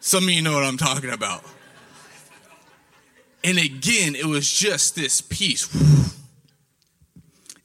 Some 0.00 0.24
of 0.24 0.30
you 0.30 0.42
know 0.42 0.54
what 0.54 0.64
i'm 0.64 0.76
talking 0.76 1.10
about. 1.10 1.44
And 3.44 3.58
again 3.58 4.14
it 4.14 4.26
was 4.26 4.50
just 4.50 4.94
this 4.94 5.20
peace. 5.20 5.68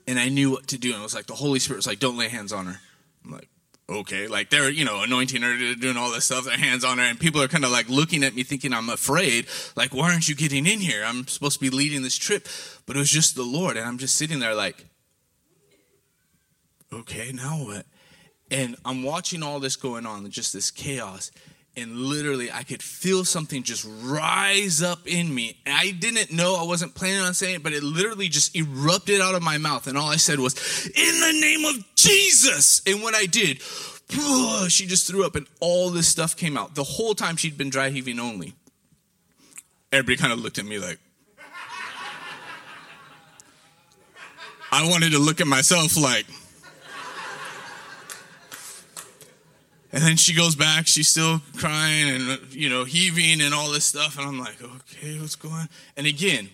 And 0.07 0.19
i 0.19 0.29
knew 0.29 0.51
what 0.51 0.67
to 0.67 0.77
do. 0.77 0.91
And 0.91 0.99
it 0.99 1.03
was 1.03 1.15
like 1.15 1.27
the 1.27 1.35
holy 1.35 1.59
spirit 1.59 1.77
was 1.77 1.87
like 1.87 1.99
don't 1.99 2.17
lay 2.17 2.29
hands 2.29 2.53
on 2.53 2.67
her. 2.67 2.79
I'm 3.25 3.31
like 3.31 3.49
okay, 3.89 4.27
like 4.27 4.49
they're, 4.49 4.69
you 4.69 4.83
know, 4.83 5.01
anointing 5.01 5.41
her, 5.41 5.75
doing 5.75 5.97
all 5.97 6.11
this 6.11 6.25
stuff, 6.25 6.45
their 6.45 6.57
hands 6.57 6.83
on 6.83 6.97
her, 6.97 7.03
and 7.03 7.19
people 7.19 7.41
are 7.41 7.47
kind 7.47 7.63
of 7.63 7.71
like 7.71 7.89
looking 7.89 8.23
at 8.23 8.35
me 8.35 8.43
thinking 8.43 8.73
I'm 8.73 8.89
afraid. 8.89 9.47
Like, 9.75 9.93
why 9.93 10.11
aren't 10.11 10.27
you 10.27 10.35
getting 10.35 10.65
in 10.65 10.79
here? 10.79 11.03
I'm 11.05 11.27
supposed 11.27 11.59
to 11.59 11.61
be 11.61 11.69
leading 11.69 12.01
this 12.01 12.17
trip. 12.17 12.47
But 12.85 12.95
it 12.95 12.99
was 12.99 13.09
just 13.09 13.35
the 13.35 13.43
Lord, 13.43 13.77
and 13.77 13.85
I'm 13.85 13.97
just 13.97 14.15
sitting 14.15 14.39
there 14.39 14.55
like, 14.55 14.85
okay, 16.91 17.31
now 17.31 17.63
what? 17.63 17.85
And 18.49 18.75
I'm 18.85 19.03
watching 19.03 19.43
all 19.43 19.59
this 19.59 19.75
going 19.75 20.05
on, 20.05 20.29
just 20.29 20.53
this 20.53 20.71
chaos. 20.71 21.31
And 21.77 21.95
literally, 21.95 22.51
I 22.51 22.63
could 22.63 22.81
feel 22.81 23.23
something 23.23 23.61
just 23.61 23.87
rise 24.01 24.81
up 24.81 25.05
in 25.05 25.33
me. 25.33 25.59
And 25.63 25.75
I 25.77 25.91
didn't 25.91 26.31
know, 26.31 26.55
I 26.55 26.63
wasn't 26.63 26.95
planning 26.95 27.21
on 27.21 27.35
saying 27.35 27.57
it, 27.57 27.63
but 27.63 27.71
it 27.71 27.83
literally 27.83 28.29
just 28.29 28.55
erupted 28.55 29.21
out 29.21 29.35
of 29.35 29.43
my 29.43 29.59
mouth. 29.59 29.85
And 29.85 29.95
all 29.95 30.09
I 30.09 30.15
said 30.15 30.39
was, 30.39 30.55
In 30.87 31.19
the 31.21 31.39
name 31.39 31.65
of 31.65 31.95
Jesus. 31.95 32.81
And 32.87 33.03
when 33.03 33.13
I 33.13 33.27
did, 33.27 33.61
she 34.69 34.87
just 34.87 35.05
threw 35.05 35.23
up, 35.23 35.35
and 35.35 35.45
all 35.59 35.91
this 35.91 36.07
stuff 36.07 36.35
came 36.35 36.57
out. 36.57 36.73
The 36.73 36.83
whole 36.83 37.13
time 37.13 37.35
she'd 37.35 37.59
been 37.59 37.69
dry 37.69 37.91
heaving 37.91 38.19
only. 38.19 38.55
Everybody 39.91 40.17
kind 40.17 40.33
of 40.33 40.39
looked 40.39 40.57
at 40.57 40.65
me 40.65 40.79
like, 40.79 40.97
I 44.71 44.89
wanted 44.89 45.11
to 45.11 45.19
look 45.19 45.41
at 45.41 45.47
myself 45.47 45.95
like, 45.95 46.25
And 49.97 50.05
then 50.05 50.15
she 50.15 50.35
goes 50.35 50.55
back, 50.55 50.85
she's 50.85 51.07
still 51.07 51.41
crying 51.55 52.07
and, 52.07 52.53
you 52.53 52.69
know, 52.69 52.83
heaving 52.83 53.41
and 53.41 53.51
all 53.51 53.71
this 53.71 53.83
stuff. 53.83 54.19
And 54.19 54.27
I'm 54.27 54.37
like, 54.37 54.61
okay, 54.61 55.19
what's 55.19 55.35
going 55.35 55.55
on? 55.55 55.69
And 55.97 56.05
again, 56.05 56.49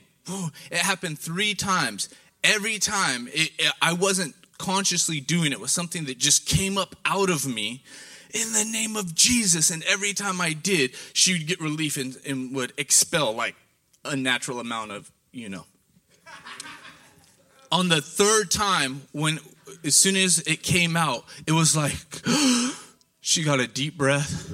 it 0.71 0.77
happened 0.77 1.19
three 1.19 1.53
times. 1.53 2.07
Every 2.41 2.79
time, 2.79 3.27
it, 3.27 3.51
it, 3.59 3.73
I 3.81 3.91
wasn't 3.91 4.33
consciously 4.59 5.19
doing 5.19 5.47
it. 5.47 5.55
It 5.55 5.59
was 5.59 5.73
something 5.73 6.05
that 6.05 6.17
just 6.17 6.45
came 6.45 6.77
up 6.77 6.95
out 7.03 7.29
of 7.29 7.45
me 7.45 7.83
in 8.33 8.53
the 8.53 8.63
name 8.63 8.95
of 8.95 9.13
Jesus. 9.13 9.71
And 9.71 9.83
every 9.89 10.13
time 10.13 10.39
I 10.39 10.53
did, 10.53 10.91
she 11.11 11.33
would 11.33 11.45
get 11.45 11.59
relief 11.59 11.97
and, 11.97 12.17
and 12.25 12.55
would 12.55 12.71
expel 12.77 13.33
like 13.33 13.55
a 14.05 14.15
natural 14.15 14.61
amount 14.61 14.93
of, 14.93 15.11
you 15.33 15.49
know. 15.49 15.65
On 17.73 17.89
the 17.89 17.99
third 17.99 18.49
time, 18.49 19.01
when 19.11 19.41
as 19.83 19.97
soon 19.97 20.15
as 20.15 20.39
it 20.47 20.63
came 20.63 20.95
out, 20.95 21.25
it 21.45 21.51
was 21.51 21.75
like, 21.75 21.97
She 23.25 23.41
got 23.41 23.61
a 23.61 23.67
deep 23.67 23.97
breath. 23.97 24.51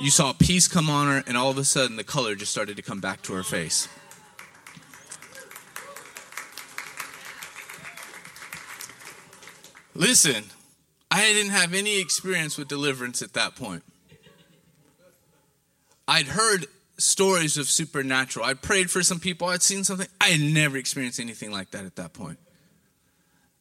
You 0.00 0.10
saw 0.10 0.32
peace 0.32 0.66
come 0.66 0.90
on 0.90 1.06
her, 1.06 1.22
and 1.28 1.36
all 1.36 1.48
of 1.48 1.58
a 1.58 1.64
sudden 1.64 1.94
the 1.94 2.02
color 2.02 2.34
just 2.34 2.50
started 2.50 2.76
to 2.76 2.82
come 2.82 3.00
back 3.00 3.22
to 3.22 3.34
her 3.34 3.44
face. 3.44 3.86
Listen, 9.94 10.42
I 11.08 11.22
didn't 11.32 11.52
have 11.52 11.72
any 11.72 12.00
experience 12.00 12.58
with 12.58 12.66
deliverance 12.66 13.22
at 13.22 13.34
that 13.34 13.54
point. 13.54 13.84
I'd 16.08 16.26
heard 16.26 16.66
stories 16.96 17.56
of 17.56 17.68
supernatural. 17.68 18.44
I 18.44 18.54
prayed 18.54 18.90
for 18.90 19.04
some 19.04 19.20
people, 19.20 19.46
I'd 19.46 19.62
seen 19.62 19.84
something. 19.84 20.08
I 20.20 20.30
had 20.30 20.40
never 20.40 20.76
experienced 20.76 21.20
anything 21.20 21.52
like 21.52 21.70
that 21.70 21.84
at 21.84 21.94
that 21.94 22.12
point. 22.12 22.40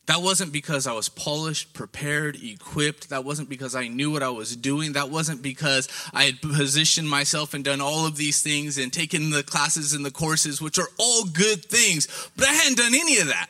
That 0.07 0.21
wasn't 0.21 0.53
because 0.53 0.87
I 0.87 0.93
was 0.93 1.09
polished, 1.09 1.73
prepared, 1.73 2.37
equipped. 2.41 3.09
That 3.09 3.25
wasn't 3.25 3.49
because 3.49 3.75
I 3.75 3.89
knew 3.89 4.09
what 4.09 4.23
I 4.23 4.29
was 4.29 4.55
doing. 4.55 4.93
That 4.93 5.09
wasn't 5.09 5.41
because 5.41 5.89
I 6.13 6.23
had 6.23 6.41
positioned 6.41 7.09
myself 7.09 7.53
and 7.53 7.63
done 7.63 7.81
all 7.81 8.05
of 8.05 8.15
these 8.15 8.41
things 8.41 8.77
and 8.77 8.91
taken 8.91 9.31
the 9.31 9.43
classes 9.43 9.93
and 9.93 10.05
the 10.05 10.11
courses, 10.11 10.61
which 10.61 10.79
are 10.79 10.87
all 10.97 11.25
good 11.25 11.65
things. 11.65 12.07
But 12.37 12.47
I 12.47 12.53
hadn't 12.53 12.77
done 12.77 12.95
any 12.95 13.17
of 13.17 13.27
that. 13.27 13.49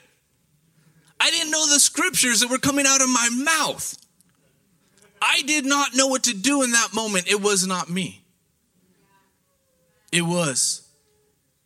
I 1.19 1.29
didn't 1.29 1.51
know 1.51 1.67
the 1.67 1.79
scriptures 1.79 2.39
that 2.41 2.49
were 2.49 2.57
coming 2.57 2.85
out 2.87 3.01
of 3.01 3.09
my 3.09 3.29
mouth. 3.43 3.95
I 5.21 5.43
did 5.43 5.65
not 5.65 5.95
know 5.95 6.07
what 6.07 6.23
to 6.23 6.33
do 6.33 6.63
in 6.63 6.71
that 6.71 6.89
moment. 6.93 7.27
It 7.27 7.41
was 7.41 7.67
not 7.67 7.87
me, 7.89 8.23
it 10.11 10.23
was 10.23 10.87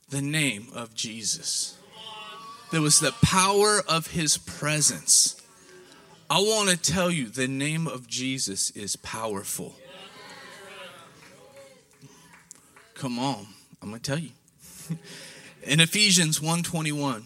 the 0.09 0.21
name 0.21 0.67
of 0.75 0.93
Jesus. 0.93 1.77
There 2.71 2.81
was 2.81 3.01
the 3.01 3.11
power 3.21 3.81
of 3.85 4.07
his 4.07 4.37
presence. 4.37 5.35
I 6.29 6.39
want 6.39 6.69
to 6.69 6.77
tell 6.77 7.11
you 7.11 7.27
the 7.27 7.47
name 7.47 7.85
of 7.85 8.07
Jesus 8.07 8.71
is 8.71 8.95
powerful. 8.95 9.75
Come 12.93 13.19
on, 13.19 13.47
I'm 13.81 13.89
going 13.89 13.99
to 13.99 14.11
tell 14.11 14.19
you. 14.19 14.29
In 15.63 15.81
Ephesians 15.81 16.39
1:21 16.39 17.23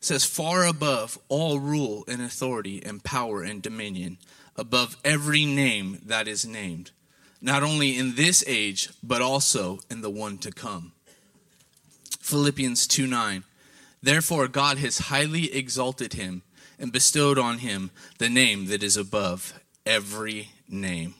says 0.00 0.24
far 0.24 0.64
above 0.64 1.18
all 1.28 1.58
rule 1.58 2.04
and 2.06 2.22
authority 2.22 2.80
and 2.84 3.02
power 3.02 3.42
and 3.42 3.62
dominion 3.62 4.18
above 4.56 4.96
every 5.04 5.44
name 5.44 6.00
that 6.06 6.28
is 6.28 6.46
named 6.46 6.92
not 7.40 7.62
only 7.62 7.98
in 7.98 8.14
this 8.14 8.44
age 8.46 8.90
but 9.02 9.20
also 9.20 9.80
in 9.90 10.00
the 10.00 10.10
one 10.10 10.38
to 10.38 10.52
come. 10.52 10.92
Philippians 12.20 12.86
2 12.86 13.06
9 13.06 13.44
Therefore, 14.02 14.48
God 14.48 14.78
has 14.78 14.98
highly 14.98 15.54
exalted 15.54 16.14
him 16.14 16.42
and 16.78 16.90
bestowed 16.90 17.38
on 17.38 17.58
him 17.58 17.90
the 18.18 18.28
name 18.28 18.66
that 18.66 18.82
is 18.82 18.96
above 18.96 19.60
every 19.86 20.50
name. 20.68 21.14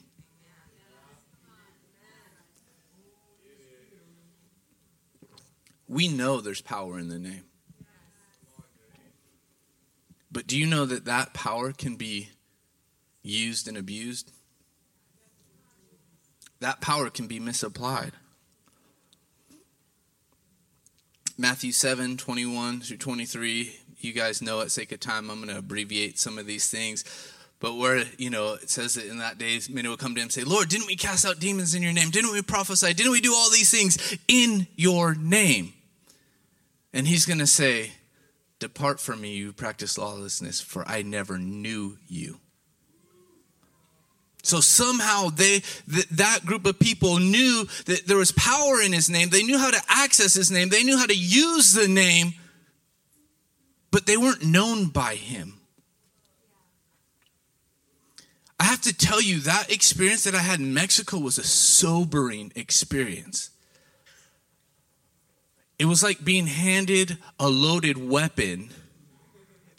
We 5.87 6.07
know 6.07 6.41
there's 6.41 6.61
power 6.61 6.99
in 6.99 7.07
the 7.07 7.19
name. 7.19 7.43
But 10.31 10.47
do 10.47 10.57
you 10.57 10.65
know 10.65 10.85
that 10.85 11.05
that 11.05 11.33
power 11.33 11.71
can 11.71 11.95
be 11.95 12.29
used 13.21 13.67
and 13.67 13.77
abused? 13.77 14.31
That 16.59 16.81
power 16.81 17.09
can 17.11 17.27
be 17.27 17.39
misapplied. 17.39 18.13
Matthew 21.37 21.71
7 21.71 22.17
21 22.17 22.81
through 22.81 22.97
23. 22.97 23.75
You 23.99 24.13
guys 24.13 24.41
know 24.41 24.61
at 24.61 24.71
sake 24.71 24.91
of 24.91 24.99
time, 24.99 25.29
I'm 25.29 25.37
going 25.37 25.49
to 25.49 25.57
abbreviate 25.57 26.19
some 26.19 26.37
of 26.37 26.45
these 26.45 26.69
things. 26.69 27.03
But 27.59 27.77
where, 27.77 28.03
you 28.17 28.29
know, 28.29 28.55
it 28.55 28.69
says 28.69 28.95
that 28.95 29.05
in 29.05 29.19
that 29.19 29.37
day, 29.37 29.59
many 29.69 29.87
will 29.87 29.95
come 29.95 30.13
to 30.15 30.19
him 30.19 30.25
and 30.25 30.31
say, 30.31 30.43
Lord, 30.43 30.67
didn't 30.67 30.87
we 30.87 30.97
cast 30.97 31.25
out 31.25 31.39
demons 31.39 31.73
in 31.73 31.81
your 31.81 31.93
name? 31.93 32.09
Didn't 32.09 32.33
we 32.33 32.41
prophesy? 32.41 32.93
Didn't 32.93 33.13
we 33.13 33.21
do 33.21 33.33
all 33.33 33.49
these 33.49 33.71
things 33.71 34.17
in 34.27 34.67
your 34.75 35.15
name? 35.15 35.73
And 36.91 37.07
he's 37.07 37.25
going 37.25 37.39
to 37.39 37.47
say, 37.47 37.91
Depart 38.59 38.99
from 38.99 39.21
me, 39.21 39.33
you 39.35 39.51
practice 39.51 39.97
lawlessness, 39.97 40.61
for 40.61 40.87
I 40.87 41.01
never 41.01 41.37
knew 41.37 41.97
you. 42.07 42.39
So 44.43 44.59
somehow 44.59 45.29
they 45.29 45.61
th- 45.89 46.09
that 46.11 46.45
group 46.45 46.65
of 46.65 46.77
people 46.77 47.17
knew 47.17 47.65
that 47.85 48.05
there 48.05 48.17
was 48.17 48.33
power 48.33 48.81
in 48.81 48.91
his 48.91 49.09
name. 49.09 49.29
They 49.29 49.43
knew 49.43 49.57
how 49.57 49.71
to 49.71 49.81
access 49.87 50.33
his 50.33 50.51
name. 50.51 50.69
They 50.69 50.83
knew 50.83 50.97
how 50.97 51.05
to 51.05 51.15
use 51.15 51.73
the 51.73 51.87
name, 51.87 52.33
but 53.89 54.05
they 54.05 54.17
weren't 54.17 54.45
known 54.45 54.87
by 54.89 55.15
him. 55.15 55.61
I 58.59 58.65
have 58.65 58.81
to 58.81 58.93
tell 58.93 59.21
you 59.21 59.39
that 59.41 59.71
experience 59.71 60.25
that 60.25 60.35
I 60.35 60.39
had 60.39 60.59
in 60.59 60.73
Mexico 60.73 61.17
was 61.17 61.37
a 61.37 61.43
sobering 61.43 62.51
experience. 62.55 63.49
It 65.79 65.85
was 65.85 66.03
like 66.03 66.23
being 66.23 66.47
handed 66.47 67.17
a 67.39 67.49
loaded 67.49 67.97
weapon 67.97 68.69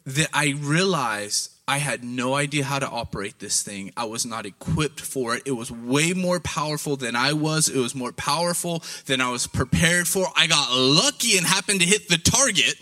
that 0.07 0.29
I 0.33 0.55
realized 0.59 1.54
I 1.67 1.79
had 1.79 2.05
no 2.05 2.35
idea 2.35 2.65
how 2.65 2.79
to 2.79 2.89
operate 2.89 3.39
this 3.39 3.63
thing. 3.63 3.91
I 3.97 4.05
was 4.05 4.27
not 4.27 4.45
equipped 4.45 5.01
for 5.01 5.35
it. 5.35 5.43
It 5.47 5.53
was 5.53 5.71
way 5.71 6.13
more 6.13 6.39
powerful 6.39 6.97
than 6.97 7.17
I 7.17 7.33
was. 7.33 7.69
It 7.69 7.79
was 7.79 7.95
more 7.95 8.13
powerful 8.13 8.83
than 9.07 9.23
I 9.23 9.31
was 9.31 9.47
prepared 9.47 10.07
for. 10.07 10.27
I 10.37 10.47
got 10.47 10.71
lucky 10.73 11.39
and 11.39 11.47
happened 11.47 11.81
to 11.81 11.87
hit 11.87 12.09
the 12.09 12.19
target. 12.19 12.75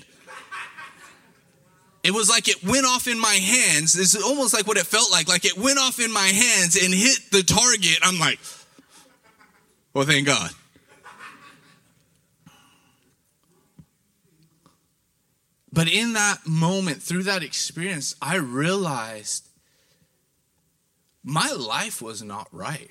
It 2.03 2.11
was 2.11 2.29
like 2.29 2.49
it 2.49 2.65
went 2.65 2.85
off 2.85 3.07
in 3.07 3.21
my 3.21 3.35
hands. 3.35 3.97
It's 3.97 4.21
almost 4.21 4.53
like 4.53 4.67
what 4.67 4.77
it 4.77 4.87
felt 4.87 5.12
like. 5.12 5.29
Like 5.29 5.45
it 5.45 5.57
went 5.57 5.79
off 5.79 6.01
in 6.01 6.12
my 6.12 6.27
hands 6.27 6.77
and 6.83 6.93
hit 6.93 7.21
the 7.31 7.45
target. 7.45 7.99
I'm 8.03 8.19
like, 8.19 8.41
well, 9.95 10.05
thank 10.05 10.27
God. 10.27 10.51
But 15.73 15.88
in 15.88 16.12
that 16.12 16.47
moment, 16.47 17.02
through 17.02 17.23
that 17.25 17.43
experience, 17.43 18.14
I 18.21 18.37
realized 18.37 19.49
my 21.25 21.50
life 21.52 22.02
was 22.02 22.23
not 22.23 22.49
right. 22.52 22.91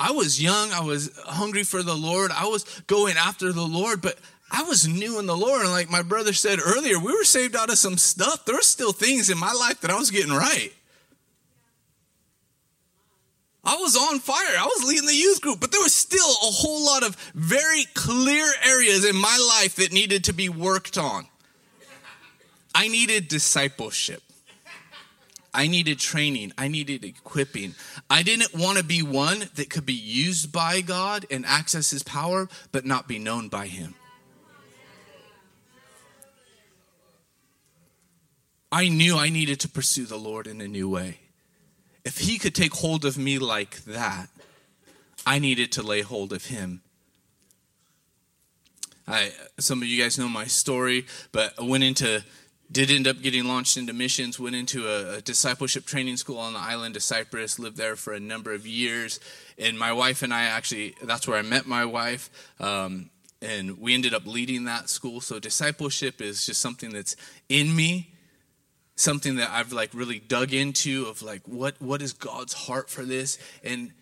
I 0.00 0.12
was 0.12 0.40
young, 0.40 0.70
I 0.72 0.80
was 0.80 1.18
hungry 1.24 1.64
for 1.64 1.82
the 1.82 1.94
Lord, 1.94 2.30
I 2.30 2.46
was 2.46 2.64
going 2.86 3.16
after 3.16 3.52
the 3.52 3.66
Lord, 3.66 4.00
but 4.00 4.18
I 4.50 4.62
was 4.62 4.86
new 4.86 5.18
in 5.18 5.26
the 5.26 5.36
Lord. 5.36 5.62
And 5.62 5.70
like 5.70 5.90
my 5.90 6.02
brother 6.02 6.32
said 6.32 6.58
earlier, 6.64 6.98
we 6.98 7.12
were 7.12 7.24
saved 7.24 7.56
out 7.56 7.70
of 7.70 7.78
some 7.78 7.98
stuff. 7.98 8.44
There 8.44 8.54
were 8.54 8.62
still 8.62 8.92
things 8.92 9.28
in 9.28 9.38
my 9.38 9.52
life 9.52 9.80
that 9.80 9.90
I 9.90 9.98
was 9.98 10.10
getting 10.10 10.32
right. 10.32 10.72
I 13.68 13.76
was 13.76 13.94
on 13.98 14.18
fire. 14.18 14.56
I 14.58 14.64
was 14.64 14.88
leading 14.88 15.06
the 15.06 15.14
youth 15.14 15.42
group, 15.42 15.60
but 15.60 15.70
there 15.70 15.82
was 15.82 15.92
still 15.92 16.24
a 16.24 16.50
whole 16.50 16.86
lot 16.86 17.02
of 17.02 17.14
very 17.34 17.84
clear 17.92 18.50
areas 18.64 19.04
in 19.04 19.14
my 19.14 19.58
life 19.60 19.76
that 19.76 19.92
needed 19.92 20.24
to 20.24 20.32
be 20.32 20.48
worked 20.48 20.96
on. 20.96 21.26
I 22.74 22.88
needed 22.88 23.28
discipleship. 23.28 24.22
I 25.52 25.66
needed 25.66 25.98
training. 25.98 26.54
I 26.56 26.68
needed 26.68 27.04
equipping. 27.04 27.74
I 28.08 28.22
didn't 28.22 28.54
want 28.54 28.78
to 28.78 28.84
be 28.84 29.02
one 29.02 29.50
that 29.56 29.68
could 29.68 29.84
be 29.84 29.92
used 29.92 30.50
by 30.50 30.80
God 30.80 31.26
and 31.30 31.44
access 31.44 31.90
his 31.90 32.02
power, 32.02 32.48
but 32.72 32.86
not 32.86 33.06
be 33.06 33.18
known 33.18 33.48
by 33.48 33.66
him. 33.66 33.94
I 38.72 38.88
knew 38.88 39.18
I 39.18 39.28
needed 39.28 39.60
to 39.60 39.68
pursue 39.68 40.06
the 40.06 40.16
Lord 40.16 40.46
in 40.46 40.62
a 40.62 40.68
new 40.68 40.88
way. 40.88 41.18
If 42.08 42.20
He 42.20 42.38
could 42.38 42.54
take 42.54 42.72
hold 42.72 43.04
of 43.04 43.18
me 43.18 43.38
like 43.38 43.84
that, 43.84 44.30
I 45.26 45.38
needed 45.38 45.70
to 45.72 45.82
lay 45.82 46.00
hold 46.00 46.32
of 46.32 46.46
Him. 46.46 46.80
I, 49.06 49.32
some 49.58 49.82
of 49.82 49.88
you 49.88 50.02
guys 50.02 50.18
know 50.18 50.26
my 50.26 50.46
story, 50.46 51.04
but 51.32 51.52
I 51.60 51.64
went 51.64 51.84
into 51.84 52.24
did 52.72 52.90
end 52.90 53.06
up 53.06 53.20
getting 53.20 53.44
launched 53.44 53.76
into 53.76 53.92
missions 53.92 54.38
went 54.38 54.56
into 54.56 54.86
a, 54.86 55.16
a, 55.16 55.20
discipleship 55.22 55.86
training 55.86 56.18
school 56.18 56.38
on 56.38 56.52
the 56.52 56.58
island 56.58 56.94
of 56.96 57.02
cyprus 57.02 57.58
lived 57.58 57.78
there 57.78 57.96
for 57.96 58.12
a 58.12 58.20
number 58.20 58.52
of 58.52 58.66
years. 58.66 59.20
And 59.58 59.78
my 59.78 59.90
wife 59.90 60.20
and 60.22 60.34
i 60.34 60.42
actually 60.42 60.94
that's 61.02 61.26
where 61.26 61.38
i 61.38 61.42
met 61.42 61.66
my 61.66 61.86
wife 61.86 62.28
um, 62.60 63.08
and 63.40 63.78
we 63.78 63.94
ended 63.94 64.12
up 64.12 64.26
leading 64.26 64.64
that 64.64 64.90
school. 64.90 65.22
So 65.22 65.38
discipleship 65.38 66.20
is 66.20 66.44
just 66.44 66.60
something 66.60 66.90
that's 66.90 67.16
in 67.48 67.74
me 67.74 68.12
something 68.98 69.36
that 69.36 69.50
i've 69.50 69.72
like 69.72 69.90
really 69.94 70.18
dug 70.18 70.52
into 70.52 71.06
of 71.06 71.22
like 71.22 71.42
what 71.46 71.74
what 71.80 72.02
is 72.02 72.12
god's 72.12 72.52
heart 72.52 72.90
for 72.90 73.04
this 73.04 73.38
and 73.62 73.92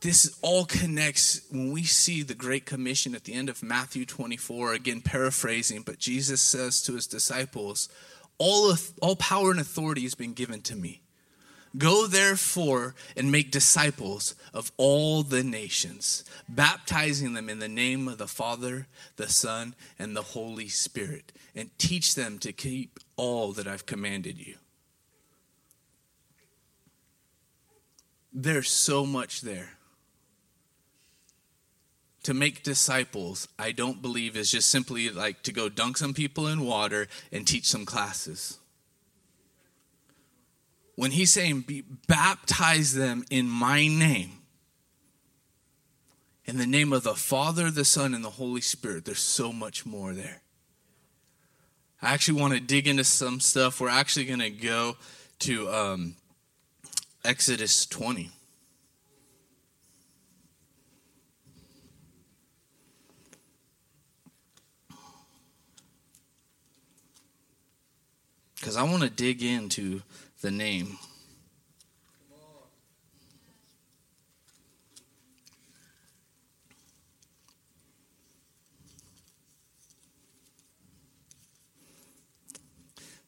this 0.00 0.38
all 0.40 0.64
connects 0.64 1.42
when 1.50 1.72
we 1.72 1.82
see 1.82 2.22
the 2.22 2.34
Great 2.34 2.64
Commission 2.64 3.14
at 3.14 3.24
the 3.24 3.34
end 3.34 3.50
of 3.50 3.62
Matthew 3.62 4.06
24, 4.06 4.72
again 4.72 5.02
paraphrasing, 5.02 5.82
but 5.82 5.98
Jesus 5.98 6.40
says 6.40 6.82
to 6.82 6.94
his 6.94 7.06
disciples, 7.06 7.90
All, 8.38 8.70
of, 8.70 8.92
all 9.02 9.16
power 9.16 9.50
and 9.50 9.60
authority 9.60 10.02
has 10.02 10.14
been 10.14 10.32
given 10.32 10.62
to 10.62 10.74
me. 10.74 11.02
Go 11.76 12.06
therefore 12.06 12.94
and 13.16 13.30
make 13.30 13.52
disciples 13.52 14.34
of 14.52 14.72
all 14.76 15.22
the 15.22 15.44
nations, 15.44 16.24
baptizing 16.48 17.34
them 17.34 17.48
in 17.48 17.60
the 17.60 17.68
name 17.68 18.08
of 18.08 18.18
the 18.18 18.26
Father, 18.26 18.88
the 19.16 19.28
Son, 19.28 19.74
and 19.98 20.16
the 20.16 20.22
Holy 20.22 20.68
Spirit, 20.68 21.30
and 21.54 21.70
teach 21.78 22.14
them 22.14 22.38
to 22.38 22.52
keep 22.52 22.98
all 23.20 23.52
that 23.52 23.66
I've 23.66 23.84
commanded 23.84 24.38
you. 24.38 24.54
There's 28.32 28.70
so 28.70 29.04
much 29.04 29.42
there 29.42 29.70
to 32.22 32.34
make 32.34 32.62
disciples, 32.62 33.48
I 33.58 33.72
don't 33.72 34.02
believe 34.02 34.36
is 34.36 34.50
just 34.50 34.70
simply 34.70 35.10
like 35.10 35.42
to 35.42 35.52
go 35.52 35.68
dunk 35.68 35.96
some 35.96 36.14
people 36.14 36.46
in 36.46 36.60
water 36.60 37.08
and 37.32 37.46
teach 37.46 37.66
some 37.66 37.84
classes. 37.84 38.58
When 40.96 41.12
he's 41.12 41.32
saying, 41.32 41.62
be, 41.62 41.82
baptize 42.06 42.94
them 42.94 43.24
in 43.30 43.48
my 43.48 43.86
name, 43.86 44.32
in 46.44 46.58
the 46.58 46.66
name 46.66 46.92
of 46.92 47.04
the 47.04 47.14
Father, 47.14 47.70
the 47.70 47.84
Son, 47.84 48.12
and 48.12 48.24
the 48.24 48.30
Holy 48.30 48.60
Spirit, 48.60 49.06
there's 49.06 49.18
so 49.18 49.52
much 49.52 49.86
more 49.86 50.12
there. 50.12 50.42
I 52.02 52.14
actually 52.14 52.40
want 52.40 52.54
to 52.54 52.60
dig 52.60 52.88
into 52.88 53.04
some 53.04 53.40
stuff. 53.40 53.80
We're 53.80 53.88
actually 53.88 54.24
going 54.24 54.40
to 54.40 54.50
go 54.50 54.96
to 55.40 55.70
um, 55.70 56.14
Exodus 57.24 57.86
20. 57.86 58.30
because 68.60 68.76
I 68.76 68.82
want 68.82 69.02
to 69.02 69.10
dig 69.10 69.42
into 69.42 70.02
the 70.42 70.50
name. 70.50 70.98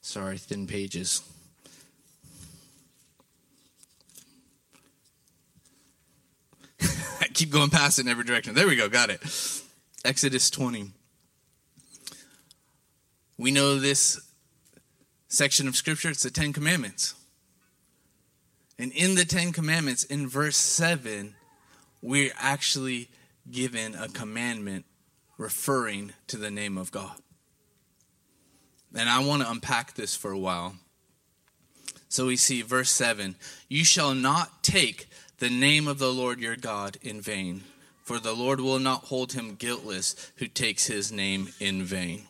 Sorry, 0.03 0.37
thin 0.37 0.67
pages. 0.67 1.23
I 6.83 7.29
keep 7.33 7.51
going 7.51 7.71
past 7.71 7.99
it 7.99 8.03
in 8.03 8.09
every 8.09 8.25
direction. 8.25 8.55
There 8.55 8.67
we 8.67 8.75
go, 8.75 8.89
got 8.89 9.11
it. 9.11 9.21
Exodus 10.05 10.51
20. 10.51 10.91
We 13.39 13.53
know 13.53 13.79
this 13.79 14.21
section 15.29 15.69
of 15.69 15.77
scripture, 15.77 16.11
it's 16.11 16.25
the 16.25 16.31
Ten 16.31 16.53
Commandments. 16.53 17.15
And 18.79 18.91
in 18.93 19.15
the 19.15 19.25
Ten 19.25 19.53
Commandments, 19.53 20.03
in 20.03 20.29
verse 20.29 20.57
7, 20.57 21.37
we're 22.03 22.33
actually 22.37 23.09
given 23.49 23.95
a 23.95 24.09
commandment 24.09 24.85
referring 25.39 26.13
to 26.27 26.37
the 26.37 26.51
name 26.51 26.77
of 26.77 26.91
God. 26.91 27.17
And 28.95 29.09
I 29.09 29.25
want 29.25 29.43
to 29.43 29.51
unpack 29.51 29.95
this 29.95 30.15
for 30.15 30.31
a 30.31 30.39
while. 30.39 30.75
So 32.09 32.27
we 32.27 32.37
see 32.37 32.63
verse 32.63 32.91
7 32.91 33.37
You 33.69 33.85
shall 33.85 34.15
not 34.15 34.63
take 34.63 35.09
the 35.39 35.49
name 35.49 35.89
of 35.89 35.99
the 35.99 36.13
Lord 36.13 36.41
your 36.41 36.57
God 36.57 36.99
in 37.03 37.21
vain, 37.21 37.63
for 38.05 38.19
the 38.19 38.35
Lord 38.35 38.61
will 38.61 38.79
not 38.79 39.05
hold 39.05 39.33
him 39.33 39.55
guiltless 39.55 40.31
who 40.37 40.47
takes 40.47 40.87
his 40.87 41.11
name 41.11 41.49
in 41.59 41.83
vain. 41.85 42.23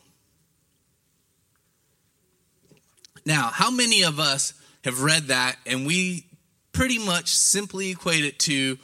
Now, 3.25 3.49
how 3.53 3.71
many 3.71 4.03
of 4.03 4.19
us 4.19 4.53
have 4.83 5.01
read 5.01 5.23
that 5.23 5.57
and 5.65 5.85
we 5.85 6.25
pretty 6.71 6.97
much 6.97 7.29
simply 7.29 7.91
equate 7.91 8.25
it 8.25 8.39
to 8.39 8.77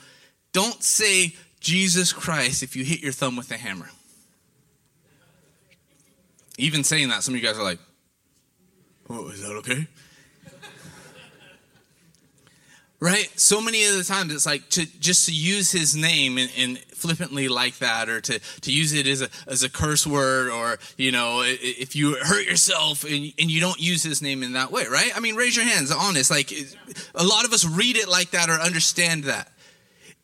don't 0.54 0.84
say 0.84 1.36
Jesus 1.60 2.14
Christ 2.14 2.64
if 2.64 2.76
you 2.76 2.84
hit 2.84 3.02
your 3.02 3.12
thumb 3.12 3.36
with 3.36 3.52
a 3.52 3.58
hammer? 3.58 3.90
Even 6.60 6.84
saying 6.84 7.10
that, 7.10 7.24
some 7.24 7.34
of 7.34 7.42
you 7.42 7.46
guys 7.46 7.58
are 7.58 7.64
like, 7.64 7.80
oh, 9.10 9.30
is 9.30 9.42
that 9.42 9.52
okay? 9.58 9.88
right? 13.00 13.30
So 13.40 13.62
many 13.62 13.86
of 13.86 13.98
the 13.98 14.04
times 14.04 14.34
it's 14.34 14.46
like 14.46 14.70
to 14.72 14.86
just 15.00 15.26
to 15.28 15.32
use 15.34 15.72
his 15.72 15.96
name 15.96 16.38
and, 16.38 16.52
and, 16.58 16.80
flippantly 17.00 17.48
like 17.48 17.78
that, 17.78 18.10
or 18.10 18.20
to, 18.20 18.40
to 18.60 18.74
use 18.74 18.92
it 18.92 19.08
as 19.08 19.22
a 19.22 19.30
as 19.48 19.64
a 19.64 19.70
curse 19.70 20.06
word, 20.06 20.50
or 20.50 20.78
you 20.98 21.14
know, 21.14 21.42
if 21.46 21.96
you 21.96 22.18
hurt 22.18 22.46
yourself 22.46 23.06
and, 23.06 23.32
and 23.40 23.50
you 23.50 23.62
don't 23.62 23.80
use 23.80 24.04
his 24.04 24.22
name 24.22 24.44
in 24.44 24.52
that 24.52 24.70
way, 24.70 24.84
right? 24.92 25.10
I 25.16 25.22
mean, 25.22 25.36
raise 25.36 25.56
your 25.56 25.64
hands, 25.64 25.92
honest. 25.92 26.30
Like 26.30 26.52
a 27.16 27.24
lot 27.24 27.46
of 27.46 27.54
us 27.54 27.66
read 27.66 27.96
it 27.96 28.10
like 28.10 28.32
that 28.32 28.50
or 28.50 28.54
understand 28.54 29.24
that. 29.24 29.50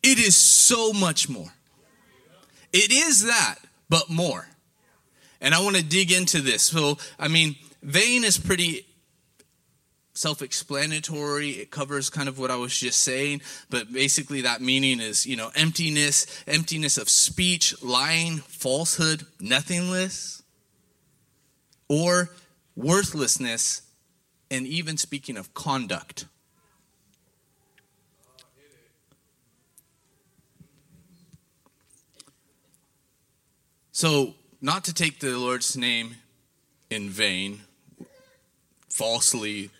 It 0.02 0.18
is 0.18 0.36
so 0.36 0.92
much 0.92 1.30
more. 1.30 1.54
It 2.74 2.92
is 2.92 3.24
that, 3.24 3.56
but 3.88 4.10
more. 4.10 4.46
And 5.40 5.54
I 5.54 5.62
want 5.62 5.76
to 5.76 5.82
dig 5.82 6.12
into 6.12 6.40
this. 6.40 6.62
So, 6.62 6.98
I 7.18 7.28
mean, 7.28 7.56
vain 7.82 8.24
is 8.24 8.38
pretty 8.38 8.86
self 10.16 10.42
explanatory. 10.42 11.50
It 11.50 11.70
covers 11.70 12.10
kind 12.10 12.28
of 12.28 12.38
what 12.38 12.50
I 12.50 12.56
was 12.56 12.78
just 12.78 13.02
saying, 13.02 13.42
but 13.70 13.92
basically 13.92 14.42
that 14.42 14.60
meaning 14.60 15.00
is, 15.00 15.26
you 15.26 15.36
know, 15.36 15.50
emptiness, 15.54 16.26
emptiness 16.46 16.98
of 16.98 17.08
speech, 17.08 17.80
lying, 17.82 18.38
falsehood, 18.38 19.26
nothingness, 19.40 20.42
or 21.88 22.30
worthlessness, 22.74 23.82
and 24.50 24.66
even 24.66 24.96
speaking 24.96 25.36
of 25.36 25.54
conduct. 25.54 26.26
So, 33.92 34.34
not 34.60 34.84
to 34.84 34.94
take 34.94 35.20
the 35.20 35.36
Lord's 35.36 35.76
name 35.76 36.16
in 36.90 37.08
vain, 37.10 37.60
falsely 38.88 39.70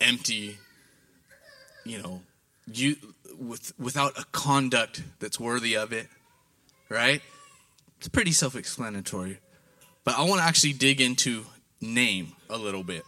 empty, 0.00 0.58
you 1.84 2.02
know, 2.02 2.20
you 2.72 2.96
with 3.38 3.72
without 3.78 4.18
a 4.18 4.24
conduct 4.32 5.02
that's 5.20 5.38
worthy 5.38 5.76
of 5.76 5.92
it, 5.92 6.08
right? 6.88 7.22
It's 7.98 8.08
pretty 8.08 8.32
self-explanatory. 8.32 9.38
But 10.04 10.18
I 10.18 10.22
want 10.22 10.40
to 10.40 10.46
actually 10.46 10.74
dig 10.74 11.00
into 11.00 11.46
name 11.80 12.32
a 12.50 12.56
little 12.56 12.84
bit. 12.84 13.04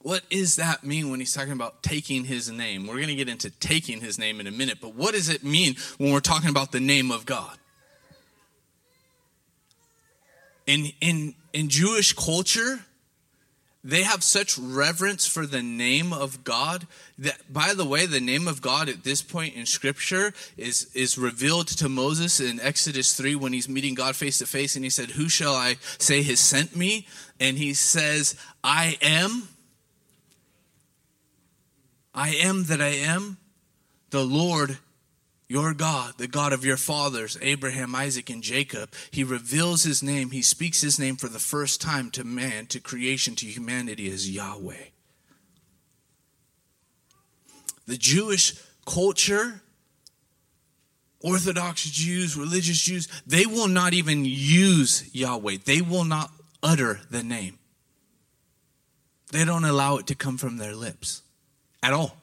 What 0.00 0.28
does 0.30 0.56
that 0.56 0.84
mean 0.84 1.10
when 1.10 1.18
he's 1.18 1.34
talking 1.34 1.52
about 1.52 1.82
taking 1.82 2.24
his 2.24 2.50
name? 2.50 2.86
We're 2.86 2.96
going 2.96 3.08
to 3.08 3.16
get 3.16 3.28
into 3.28 3.50
taking 3.50 4.00
his 4.00 4.18
name 4.18 4.38
in 4.38 4.46
a 4.46 4.52
minute, 4.52 4.78
but 4.80 4.94
what 4.94 5.14
does 5.14 5.28
it 5.28 5.42
mean 5.42 5.74
when 5.98 6.12
we're 6.12 6.20
talking 6.20 6.50
about 6.50 6.70
the 6.70 6.80
name 6.80 7.10
of 7.10 7.26
God? 7.26 7.58
In 10.66 10.92
in 11.00 11.34
in 11.52 11.68
Jewish 11.68 12.12
culture, 12.12 12.80
they 13.86 14.02
have 14.02 14.24
such 14.24 14.58
reverence 14.58 15.28
for 15.28 15.46
the 15.46 15.62
name 15.62 16.12
of 16.12 16.42
God 16.42 16.88
that 17.18 17.52
by 17.52 17.72
the 17.72 17.84
way 17.84 18.04
the 18.04 18.20
name 18.20 18.48
of 18.48 18.60
God 18.60 18.88
at 18.88 19.04
this 19.04 19.22
point 19.22 19.54
in 19.54 19.64
scripture 19.64 20.34
is 20.56 20.90
is 20.92 21.16
revealed 21.16 21.68
to 21.68 21.88
Moses 21.88 22.40
in 22.40 22.58
Exodus 22.60 23.16
3 23.16 23.36
when 23.36 23.52
he's 23.52 23.68
meeting 23.68 23.94
God 23.94 24.16
face 24.16 24.38
to 24.38 24.46
face 24.46 24.74
and 24.74 24.84
he 24.84 24.90
said 24.90 25.10
who 25.10 25.28
shall 25.28 25.54
I 25.54 25.76
say 25.98 26.22
has 26.22 26.40
sent 26.40 26.74
me? 26.74 27.06
And 27.38 27.56
he 27.56 27.74
says 27.74 28.34
I 28.64 28.98
am 29.00 29.48
I 32.12 32.30
am 32.30 32.64
that 32.64 32.80
I 32.80 32.88
am 32.88 33.36
the 34.10 34.24
Lord 34.24 34.78
your 35.48 35.74
God, 35.74 36.14
the 36.18 36.26
God 36.26 36.52
of 36.52 36.64
your 36.64 36.76
fathers, 36.76 37.38
Abraham, 37.40 37.94
Isaac, 37.94 38.30
and 38.30 38.42
Jacob. 38.42 38.92
He 39.10 39.22
reveals 39.22 39.84
his 39.84 40.02
name. 40.02 40.30
He 40.30 40.42
speaks 40.42 40.80
his 40.80 40.98
name 40.98 41.16
for 41.16 41.28
the 41.28 41.38
first 41.38 41.80
time 41.80 42.10
to 42.12 42.24
man, 42.24 42.66
to 42.66 42.80
creation, 42.80 43.36
to 43.36 43.46
humanity 43.46 44.10
as 44.10 44.28
Yahweh. 44.28 44.90
The 47.86 47.96
Jewish 47.96 48.54
culture, 48.84 49.62
Orthodox 51.20 51.88
Jews, 51.88 52.36
religious 52.36 52.80
Jews, 52.80 53.08
they 53.24 53.46
will 53.46 53.68
not 53.68 53.94
even 53.94 54.24
use 54.24 55.14
Yahweh. 55.14 55.58
They 55.64 55.80
will 55.80 56.04
not 56.04 56.30
utter 56.62 57.00
the 57.10 57.22
name. 57.22 57.58
They 59.30 59.44
don't 59.44 59.64
allow 59.64 59.98
it 59.98 60.08
to 60.08 60.14
come 60.16 60.38
from 60.38 60.56
their 60.56 60.74
lips 60.74 61.22
at 61.82 61.92
all. 61.92 62.16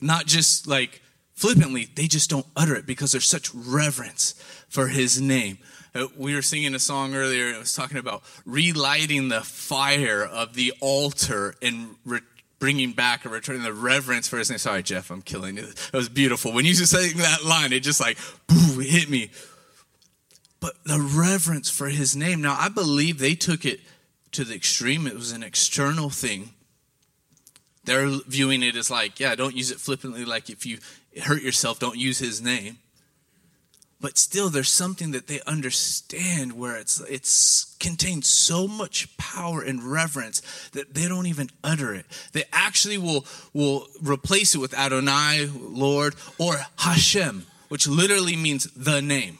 Not 0.00 0.26
just 0.26 0.66
like 0.66 1.02
flippantly, 1.34 1.88
they 1.94 2.06
just 2.06 2.30
don't 2.30 2.46
utter 2.56 2.74
it 2.74 2.86
because 2.86 3.12
there's 3.12 3.26
such 3.26 3.54
reverence 3.54 4.32
for 4.68 4.88
his 4.88 5.20
name. 5.20 5.58
Uh, 5.94 6.08
we 6.16 6.34
were 6.34 6.42
singing 6.42 6.74
a 6.74 6.78
song 6.78 7.14
earlier, 7.14 7.48
it 7.48 7.58
was 7.58 7.72
talking 7.72 7.96
about 7.96 8.22
relighting 8.44 9.28
the 9.28 9.40
fire 9.40 10.22
of 10.22 10.54
the 10.54 10.72
altar 10.80 11.54
and 11.62 11.94
re- 12.04 12.20
bringing 12.58 12.92
back 12.92 13.24
and 13.24 13.32
returning 13.32 13.62
the 13.62 13.72
reverence 13.72 14.28
for 14.28 14.38
his 14.38 14.50
name. 14.50 14.58
Sorry, 14.58 14.82
Jeff, 14.82 15.10
I'm 15.10 15.22
killing 15.22 15.56
you. 15.56 15.64
It 15.64 15.92
was 15.92 16.08
beautiful. 16.08 16.52
When 16.52 16.64
you 16.64 16.74
just 16.74 16.92
saying 16.92 17.16
that 17.18 17.44
line, 17.44 17.72
it 17.72 17.80
just 17.80 18.00
like, 18.00 18.18
boo, 18.46 18.80
hit 18.80 19.08
me. 19.08 19.30
But 20.60 20.74
the 20.84 21.00
reverence 21.00 21.70
for 21.70 21.88
his 21.88 22.16
name. 22.16 22.40
Now, 22.42 22.56
I 22.58 22.68
believe 22.68 23.18
they 23.18 23.34
took 23.34 23.64
it 23.64 23.80
to 24.32 24.44
the 24.44 24.54
extreme. 24.54 25.06
It 25.06 25.14
was 25.14 25.32
an 25.32 25.42
external 25.42 26.10
thing 26.10 26.54
they're 27.86 28.08
viewing 28.26 28.62
it 28.62 28.76
as 28.76 28.90
like, 28.90 29.18
yeah, 29.18 29.34
don't 29.34 29.56
use 29.56 29.70
it 29.70 29.80
flippantly, 29.80 30.24
like 30.24 30.50
if 30.50 30.66
you 30.66 30.78
hurt 31.22 31.42
yourself, 31.42 31.78
don't 31.78 31.96
use 31.96 32.18
his 32.18 32.42
name. 32.42 32.78
But 33.98 34.18
still, 34.18 34.50
there's 34.50 34.70
something 34.70 35.12
that 35.12 35.26
they 35.26 35.40
understand 35.46 36.52
where 36.52 36.76
it's 36.76 37.00
it's 37.00 37.74
contains 37.80 38.26
so 38.28 38.68
much 38.68 39.16
power 39.16 39.62
and 39.62 39.82
reverence 39.82 40.42
that 40.72 40.92
they 40.92 41.08
don't 41.08 41.26
even 41.26 41.48
utter 41.64 41.94
it. 41.94 42.04
They 42.32 42.44
actually 42.52 42.98
will 42.98 43.24
will 43.54 43.86
replace 44.02 44.54
it 44.54 44.58
with 44.58 44.74
Adonai, 44.74 45.48
Lord, 45.50 46.14
or 46.38 46.56
Hashem, 46.76 47.46
which 47.68 47.88
literally 47.88 48.36
means 48.36 48.70
the 48.74 49.00
name. 49.00 49.38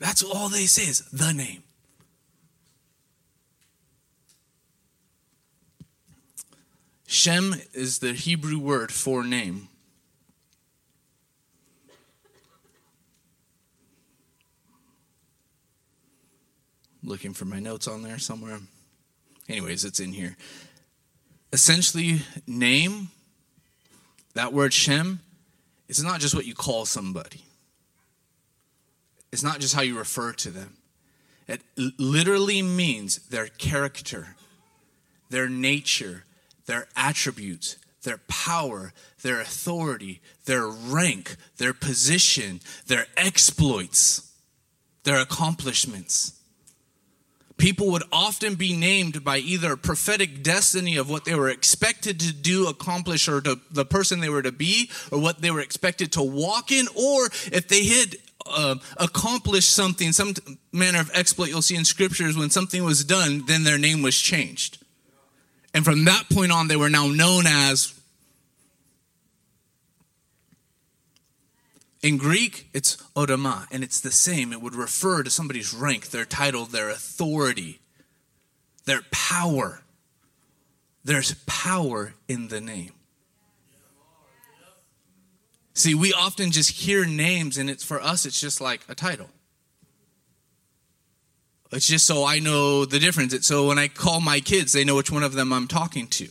That's 0.00 0.24
all 0.24 0.48
they 0.48 0.66
say 0.66 0.90
is 0.90 1.08
the 1.10 1.32
name. 1.32 1.62
Shem 7.20 7.54
is 7.74 7.98
the 7.98 8.14
Hebrew 8.14 8.58
word 8.58 8.90
for 8.90 9.22
name. 9.22 9.68
Looking 17.04 17.34
for 17.34 17.44
my 17.44 17.60
notes 17.60 17.86
on 17.86 18.02
there 18.02 18.18
somewhere. 18.18 18.60
Anyways, 19.50 19.84
it's 19.84 20.00
in 20.00 20.14
here. 20.14 20.38
Essentially, 21.52 22.22
name, 22.46 23.10
that 24.32 24.54
word 24.54 24.72
Shem, 24.72 25.20
it's 25.90 26.02
not 26.02 26.20
just 26.20 26.34
what 26.34 26.46
you 26.46 26.54
call 26.54 26.86
somebody, 26.86 27.42
it's 29.30 29.42
not 29.42 29.60
just 29.60 29.74
how 29.74 29.82
you 29.82 29.98
refer 29.98 30.32
to 30.32 30.50
them. 30.50 30.78
It 31.46 31.60
literally 31.76 32.62
means 32.62 33.18
their 33.28 33.48
character, 33.48 34.36
their 35.28 35.50
nature, 35.50 36.24
their 36.70 36.86
attributes, 36.94 37.76
their 38.04 38.18
power, 38.28 38.92
their 39.22 39.40
authority, 39.40 40.20
their 40.44 40.68
rank, 40.68 41.34
their 41.56 41.74
position, 41.74 42.60
their 42.86 43.08
exploits, 43.16 44.32
their 45.02 45.20
accomplishments. 45.20 46.38
People 47.56 47.90
would 47.90 48.04
often 48.12 48.54
be 48.54 48.76
named 48.76 49.24
by 49.24 49.38
either 49.38 49.76
prophetic 49.76 50.44
destiny 50.44 50.96
of 50.96 51.10
what 51.10 51.24
they 51.24 51.34
were 51.34 51.48
expected 51.48 52.20
to 52.20 52.32
do, 52.32 52.68
accomplish, 52.68 53.28
or 53.28 53.40
to 53.40 53.58
the 53.72 53.84
person 53.84 54.20
they 54.20 54.28
were 54.28 54.40
to 54.40 54.52
be, 54.52 54.88
or 55.10 55.18
what 55.18 55.42
they 55.42 55.50
were 55.50 55.60
expected 55.60 56.12
to 56.12 56.22
walk 56.22 56.70
in, 56.70 56.86
or 56.94 57.26
if 57.50 57.66
they 57.66 57.84
had 57.84 58.14
uh, 58.46 58.76
accomplished 58.96 59.72
something, 59.72 60.12
some 60.12 60.34
manner 60.70 61.00
of 61.00 61.10
exploit 61.14 61.48
you'll 61.48 61.62
see 61.62 61.74
in 61.74 61.84
scriptures, 61.84 62.36
when 62.36 62.48
something 62.48 62.84
was 62.84 63.02
done, 63.04 63.44
then 63.46 63.64
their 63.64 63.76
name 63.76 64.02
was 64.02 64.16
changed. 64.16 64.79
And 65.72 65.84
from 65.84 66.04
that 66.04 66.28
point 66.32 66.52
on, 66.52 66.68
they 66.68 66.76
were 66.76 66.90
now 66.90 67.06
known 67.06 67.46
as. 67.46 67.94
In 72.02 72.16
Greek, 72.16 72.68
it's 72.72 72.96
onoma, 73.14 73.66
and 73.70 73.84
it's 73.84 74.00
the 74.00 74.10
same. 74.10 74.52
It 74.52 74.62
would 74.62 74.74
refer 74.74 75.22
to 75.22 75.30
somebody's 75.30 75.74
rank, 75.74 76.10
their 76.10 76.24
title, 76.24 76.64
their 76.64 76.88
authority, 76.88 77.80
their 78.86 79.02
power. 79.10 79.82
There's 81.04 81.34
power 81.46 82.14
in 82.26 82.48
the 82.48 82.60
name. 82.60 82.92
See, 85.74 85.94
we 85.94 86.12
often 86.12 86.50
just 86.50 86.70
hear 86.70 87.06
names, 87.06 87.56
and 87.56 87.70
it's 87.70 87.84
for 87.84 88.02
us, 88.02 88.26
it's 88.26 88.40
just 88.40 88.60
like 88.60 88.80
a 88.88 88.94
title. 88.94 89.30
It's 91.72 91.86
just 91.86 92.06
so 92.06 92.24
I 92.24 92.40
know 92.40 92.84
the 92.84 92.98
difference. 92.98 93.32
It's 93.32 93.46
so 93.46 93.68
when 93.68 93.78
I 93.78 93.88
call 93.88 94.20
my 94.20 94.40
kids, 94.40 94.72
they 94.72 94.84
know 94.84 94.96
which 94.96 95.10
one 95.10 95.22
of 95.22 95.34
them 95.34 95.52
I'm 95.52 95.68
talking 95.68 96.08
to. 96.08 96.28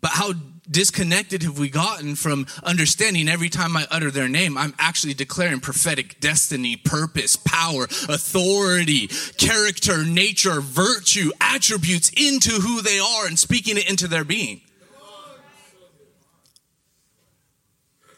But 0.00 0.12
how 0.12 0.32
disconnected 0.70 1.42
have 1.42 1.58
we 1.58 1.70
gotten 1.70 2.14
from 2.14 2.46
understanding 2.62 3.28
every 3.28 3.48
time 3.48 3.76
I 3.76 3.86
utter 3.90 4.10
their 4.10 4.28
name, 4.28 4.56
I'm 4.56 4.74
actually 4.78 5.14
declaring 5.14 5.60
prophetic 5.60 6.20
destiny, 6.20 6.76
purpose, 6.76 7.36
power, 7.36 7.84
authority, 7.84 9.08
character, 9.38 10.04
nature, 10.04 10.60
virtue, 10.60 11.32
attributes 11.40 12.10
into 12.10 12.50
who 12.60 12.82
they 12.82 12.98
are 12.98 13.26
and 13.26 13.38
speaking 13.38 13.76
it 13.76 13.88
into 13.90 14.06
their 14.06 14.24
being. 14.24 14.60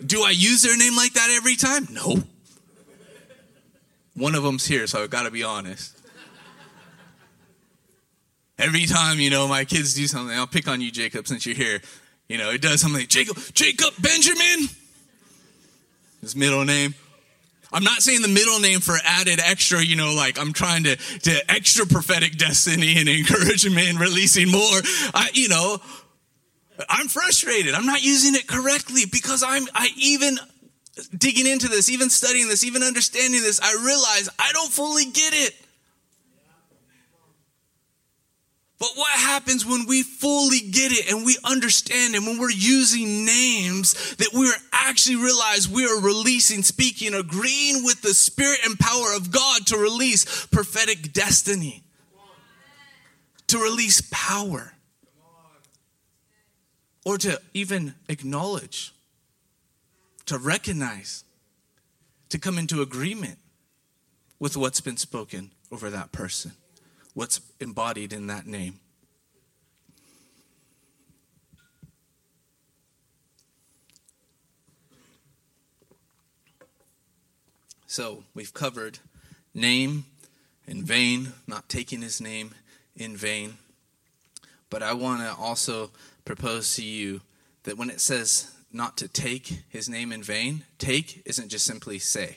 Do 0.05 0.23
I 0.23 0.31
use 0.31 0.63
their 0.63 0.77
name 0.77 0.97
like 0.97 1.13
that 1.15 1.31
every 1.31 1.57
time? 1.57 1.87
No. 1.91 2.23
One 4.15 4.35
of 4.35 4.43
them's 4.43 4.67
here, 4.67 4.87
so 4.87 5.03
I've 5.03 5.11
got 5.11 5.23
to 5.23 5.31
be 5.31 5.43
honest. 5.43 6.00
Every 8.61 8.85
time, 8.85 9.19
you 9.19 9.31
know, 9.31 9.49
my 9.49 9.65
kids 9.65 9.95
do 9.95 10.07
something, 10.07 10.37
I'll 10.37 10.47
pick 10.47 10.69
on 10.69 10.81
you, 10.81 10.91
Jacob, 10.91 11.27
since 11.27 11.47
you're 11.47 11.55
here. 11.55 11.81
You 12.29 12.37
know, 12.37 12.51
it 12.51 12.61
does 12.61 12.83
something, 12.83 13.01
like, 13.01 13.09
Jacob, 13.09 13.39
Jacob 13.55 13.95
Benjamin, 13.99 14.69
his 16.21 16.37
middle 16.37 16.65
name. 16.65 16.95
I'm 17.73 17.85
not 17.85 18.03
saying 18.03 18.21
the 18.21 18.29
middle 18.29 18.59
name 18.61 18.81
for 18.81 18.97
added 19.05 19.41
extra, 19.41 19.83
you 19.83 19.97
know, 19.97 20.13
like 20.13 20.39
I'm 20.39 20.53
trying 20.53 20.85
to, 20.85 20.97
to 20.97 21.51
extra 21.51 21.87
prophetic 21.87 22.37
destiny 22.37 22.99
and 22.99 23.09
encouragement 23.09 23.89
and 23.89 24.01
releasing 24.01 24.51
more. 24.51 24.81
I, 25.15 25.31
you 25.33 25.49
know, 25.49 25.79
I'm 26.89 27.09
frustrated. 27.09 27.75
I'm 27.75 27.87
not 27.87 28.03
using 28.03 28.35
it 28.35 28.47
correctly 28.47 29.03
because 29.11 29.43
I'm, 29.47 29.65
I 29.75 29.89
even 29.97 30.37
digging 31.17 31.47
into 31.47 31.69
this, 31.69 31.89
even 31.89 32.11
studying 32.11 32.49
this, 32.49 32.65
even 32.65 32.83
understanding 32.83 33.41
this, 33.41 33.61
I 33.63 33.73
realize 33.85 34.29
I 34.39 34.53
don't 34.53 34.71
fully 34.71 35.05
get 35.05 35.33
it. 35.33 35.55
But 38.81 38.93
what 38.95 39.11
happens 39.11 39.67
when 39.67 39.85
we 39.87 40.03
fully 40.03 40.61
get 40.61 40.91
it 40.91 41.13
and 41.13 41.27
we 41.27 41.37
understand 41.45 42.15
it, 42.15 42.23
when 42.23 42.39
we're 42.39 42.51
using 42.51 43.27
names 43.27 44.17
that 44.17 44.31
we're 44.33 44.55
actually 44.73 45.17
realize 45.17 45.69
we 45.69 45.85
are 45.85 46.01
releasing, 46.01 46.63
speaking, 46.63 47.13
agreeing 47.13 47.85
with 47.85 48.01
the 48.01 48.15
spirit 48.15 48.61
and 48.65 48.79
power 48.79 49.15
of 49.15 49.31
God 49.31 49.67
to 49.67 49.77
release 49.77 50.47
prophetic 50.47 51.13
destiny, 51.13 51.83
to 53.49 53.59
release 53.59 54.03
power, 54.11 54.73
or 57.05 57.19
to 57.19 57.39
even 57.53 57.95
acknowledge, 58.09 58.95
to 60.25 60.39
recognize, 60.39 61.23
to 62.31 62.39
come 62.39 62.57
into 62.57 62.81
agreement 62.81 63.37
with 64.39 64.57
what's 64.57 64.81
been 64.81 64.97
spoken 64.97 65.51
over 65.71 65.91
that 65.91 66.13
person 66.13 66.53
what's 67.15 67.41
embodied 67.61 68.13
in 68.13 68.27
that 68.29 68.47
name. 68.47 68.81
So 77.87 78.23
we've 78.35 78.55
covered 78.55 79.01
name 79.53 80.05
in 80.67 80.85
vain, 80.85 81.33
not 81.49 81.69
taking 81.69 82.03
his 82.03 82.21
name 82.21 82.55
in 82.95 83.17
vain. 83.17 83.55
But 84.71 84.85
I 84.85 84.93
want 84.95 85.23
to 85.23 85.35
also 85.35 85.91
propose 86.25 86.77
to 86.77 86.85
you 86.85 87.21
that 87.65 87.77
when 87.77 87.91
it 87.91 88.01
says 88.01 88.53
not 88.73 88.97
to 88.99 89.09
take 89.09 89.63
his 89.69 89.89
name 89.89 90.13
in 90.13 90.23
vain, 90.23 90.63
take 90.79 91.23
isn't 91.27 91.49
just 91.49 91.67
simply 91.67 91.99
say. 91.99 92.37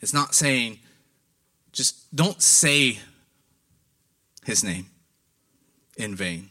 It's 0.00 0.12
not 0.12 0.34
saying 0.34 0.80
just 1.76 2.16
don't 2.16 2.42
say 2.42 2.98
his 4.44 4.64
name 4.64 4.86
in 5.98 6.16
vain. 6.16 6.48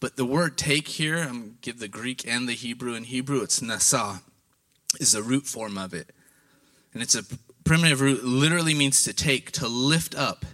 But 0.00 0.16
the 0.16 0.24
word 0.24 0.56
take 0.56 0.88
here, 0.88 1.18
I'm 1.18 1.58
give 1.60 1.78
the 1.78 1.88
Greek 1.88 2.26
and 2.26 2.48
the 2.48 2.54
Hebrew. 2.54 2.94
In 2.94 3.04
Hebrew, 3.04 3.42
it's 3.42 3.60
nasa, 3.60 4.22
is 4.98 5.12
the 5.12 5.22
root 5.22 5.46
form 5.46 5.76
of 5.76 5.92
it. 5.92 6.10
And 6.94 7.02
it's 7.02 7.14
a 7.14 7.24
primitive 7.64 8.00
root, 8.00 8.24
literally 8.24 8.72
means 8.72 9.02
to 9.04 9.12
take, 9.12 9.50
to 9.52 9.68
lift 9.68 10.14
up. 10.14 10.46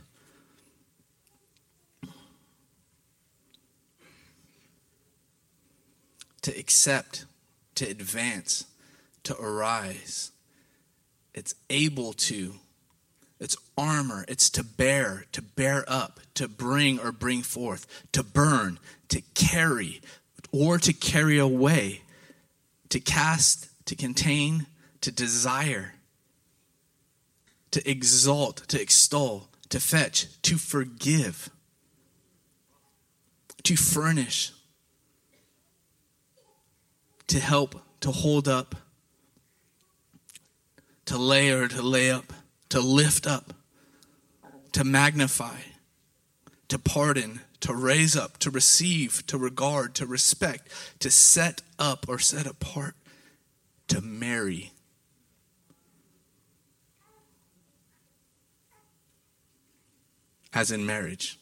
To 6.42 6.58
accept, 6.58 7.26
to 7.76 7.88
advance, 7.88 8.64
to 9.22 9.37
arise. 9.37 10.32
It's 11.35 11.54
able 11.70 12.14
to 12.14 12.54
it's 13.42 13.57
armor. 13.76 14.24
It's 14.28 14.48
to 14.50 14.62
bear, 14.62 15.24
to 15.33 15.42
bear 15.42 15.85
up, 15.88 16.20
to 16.35 16.46
bring 16.46 17.00
or 17.00 17.11
bring 17.11 17.42
forth, 17.42 17.87
to 18.12 18.22
burn, 18.22 18.78
to 19.09 19.20
carry, 19.35 20.00
or 20.52 20.78
to 20.78 20.92
carry 20.92 21.38
away, 21.38 22.02
to 22.90 23.00
cast, 23.00 23.68
to 23.87 23.96
contain, 23.96 24.66
to 25.00 25.11
desire, 25.11 25.94
to 27.72 27.90
exalt, 27.90 28.59
to 28.68 28.81
extol, 28.81 29.48
to 29.70 29.81
fetch, 29.81 30.28
to 30.42 30.57
forgive, 30.57 31.50
to 33.64 33.74
furnish, 33.74 34.52
to 37.26 37.40
help, 37.40 37.83
to 37.98 38.12
hold 38.12 38.46
up, 38.46 38.76
to 41.07 41.18
lay 41.18 41.50
or 41.50 41.66
to 41.66 41.83
lay 41.83 42.09
up 42.09 42.33
to 42.72 42.80
lift 42.80 43.26
up, 43.26 43.52
to 44.72 44.82
magnify, 44.82 45.58
to 46.68 46.78
pardon, 46.78 47.40
to 47.61 47.74
raise 47.74 48.16
up, 48.16 48.38
to 48.38 48.50
receive, 48.50 49.26
to 49.26 49.37
regard, 49.37 49.94
to 49.94 50.06
respect, 50.06 50.68
to 50.98 51.11
set 51.11 51.61
up 51.78 52.06
or 52.08 52.18
set 52.18 52.46
apart, 52.46 52.94
to 53.88 54.00
marry. 54.00 54.72
As 60.54 60.70
in 60.70 60.87
marriage. 60.87 61.38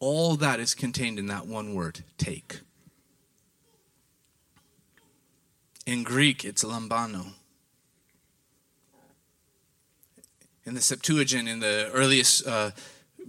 All 0.00 0.36
that 0.36 0.60
is 0.60 0.74
contained 0.74 1.18
in 1.18 1.28
that 1.28 1.46
one 1.46 1.72
word 1.74 2.04
take. 2.18 2.60
In 5.86 6.02
Greek, 6.02 6.44
it's 6.44 6.62
lambano. 6.62 7.32
In 10.66 10.74
the 10.74 10.80
Septuagint, 10.80 11.48
in 11.48 11.60
the 11.60 11.90
earliest 11.92 12.46
uh, 12.46 12.70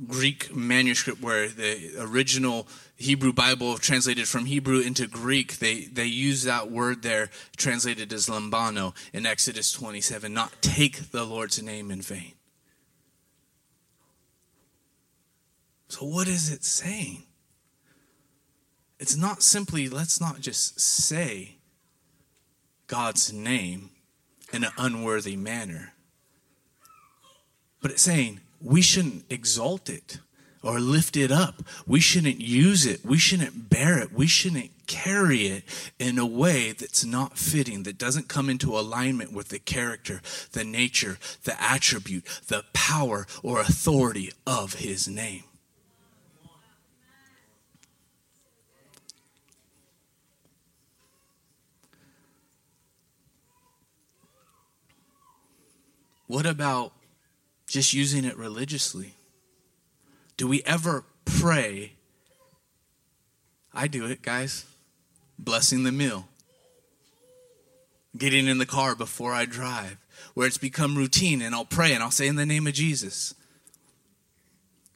Greek 0.08 0.54
manuscript 0.56 1.22
where 1.22 1.48
the 1.48 1.96
original 2.00 2.68
Hebrew 2.98 3.34
Bible 3.34 3.78
translated 3.78 4.28
from 4.28 4.46
Hebrew 4.46 4.80
into 4.80 5.08
Greek, 5.08 5.58
they, 5.58 5.86
they 5.86 6.06
use 6.06 6.44
that 6.44 6.72
word 6.72 7.02
there 7.02 7.30
translated 7.58 8.12
as 8.14 8.28
lambano 8.28 8.96
in 9.14 9.26
Exodus 9.26 9.72
27, 9.72 10.34
not 10.34 10.54
take 10.62 11.12
the 11.12 11.26
Lord's 11.26 11.62
name 11.62 11.92
in 11.92 12.02
vain. 12.02 12.34
So, 15.88 16.06
what 16.06 16.28
is 16.28 16.52
it 16.52 16.64
saying? 16.64 17.24
It's 19.00 19.16
not 19.16 19.44
simply, 19.44 19.88
let's 19.90 20.20
not 20.20 20.40
just 20.40 20.80
say 20.80 21.58
God's 22.88 23.32
name 23.32 23.92
in 24.54 24.64
an 24.64 24.72
unworthy 24.78 25.36
manner. 25.36 25.95
But 27.86 27.92
it's 27.92 28.02
saying 28.02 28.40
we 28.60 28.82
shouldn't 28.82 29.26
exalt 29.30 29.92
it 29.92 30.18
or 30.64 30.80
lift 30.80 31.16
it 31.16 31.32
up. 31.32 31.62
We 31.86 32.00
shouldn't 32.00 32.42
use 32.42 32.84
it. 32.84 33.06
We 33.06 33.20
shouldn't 33.20 33.70
bear 33.70 34.00
it. 34.00 34.12
We 34.12 34.26
shouldn't 34.26 34.72
carry 34.88 35.46
it 35.46 35.92
in 36.00 36.18
a 36.18 36.26
way 36.26 36.72
that's 36.72 37.06
not 37.06 37.38
fitting, 37.38 37.84
that 37.84 38.00
doesn't 38.00 38.28
come 38.28 38.50
into 38.50 38.76
alignment 38.76 39.34
with 39.34 39.50
the 39.50 39.60
character, 39.60 40.24
the 40.54 40.64
nature, 40.64 41.20
the 41.44 41.62
attribute, 41.62 42.26
the 42.48 42.66
power 42.74 43.28
or 43.44 43.60
authority 43.60 44.32
of 44.48 44.74
his 44.80 45.08
name. 45.08 45.44
What 56.26 56.48
about 56.48 56.95
just 57.68 57.94
using 57.94 58.26
it 58.26 58.38
religiously? 58.38 59.16
Do 60.38 60.48
we 60.48 60.62
ever 60.64 61.04
pray? 61.26 61.94
I 63.74 63.88
do 63.88 64.06
it, 64.06 64.22
guys. 64.22 64.66
Blessing 65.38 65.84
the 65.84 65.92
meal. 65.92 66.28
Getting 68.18 68.48
in 68.48 68.58
the 68.58 68.66
car 68.66 68.96
before 68.96 69.34
I 69.34 69.46
drive, 69.46 69.98
where 70.34 70.48
it's 70.48 70.58
become 70.58 70.96
routine, 70.96 71.42
and 71.42 71.54
I'll 71.54 71.66
pray 71.66 71.94
and 71.94 72.02
I'll 72.02 72.12
say, 72.12 72.28
In 72.28 72.36
the 72.36 72.46
name 72.46 72.68
of 72.68 72.74
Jesus. 72.74 73.34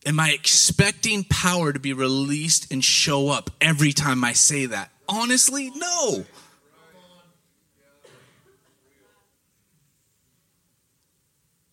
Am 0.06 0.20
I 0.20 0.32
expecting 0.32 1.26
power 1.26 1.74
to 1.74 1.80
be 1.80 1.92
released 1.92 2.72
and 2.72 2.84
show 2.84 3.30
up 3.30 3.52
every 3.60 3.92
time 3.92 4.24
I 4.24 4.32
say 4.32 4.66
that? 4.68 4.92
Honestly, 5.10 5.72
no. 5.76 6.26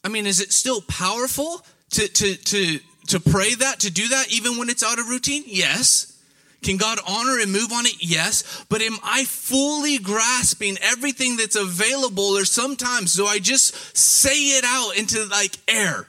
I 0.07 0.09
mean, 0.09 0.25
is 0.25 0.40
it 0.40 0.53
still 0.53 0.81
powerful 0.83 1.66
to, 1.90 2.07
to, 2.07 2.37
to, 2.37 2.79
to 3.09 3.19
pray 3.19 3.55
that, 3.57 3.81
to 3.81 3.90
do 3.90 4.07
that, 4.07 4.33
even 4.33 4.57
when 4.57 4.69
it's 4.69 4.85
out 4.85 5.01
of 5.01 5.09
routine? 5.09 5.42
Yes. 5.47 6.16
Can 6.62 6.77
God 6.77 7.01
honor 7.09 7.40
and 7.40 7.51
move 7.51 7.73
on 7.73 7.87
it? 7.87 7.97
Yes. 7.99 8.64
But 8.69 8.83
am 8.83 8.99
I 9.03 9.25
fully 9.25 9.99
grasping 9.99 10.79
everything 10.81 11.37
that's 11.37 11.57
available, 11.57 12.38
or 12.38 12.45
sometimes 12.45 13.14
do 13.14 13.27
I 13.27 13.40
just 13.40 13.97
say 13.97 14.57
it 14.57 14.64
out 14.64 14.97
into 14.97 15.25
like 15.25 15.57
air? 15.66 16.07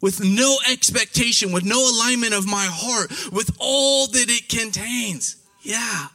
With 0.00 0.24
no 0.24 0.56
expectation, 0.70 1.52
with 1.52 1.66
no 1.66 1.86
alignment 1.86 2.32
of 2.32 2.46
my 2.46 2.66
heart, 2.70 3.10
with 3.30 3.54
all 3.60 4.06
that 4.06 4.30
it 4.30 4.48
contains. 4.48 5.36
Yeah. 5.60 6.06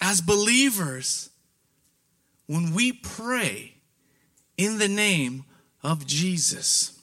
As 0.00 0.20
believers, 0.20 1.30
when 2.46 2.74
we 2.74 2.92
pray 2.92 3.74
in 4.56 4.78
the 4.78 4.88
name 4.88 5.44
of 5.82 6.06
Jesus, 6.06 6.98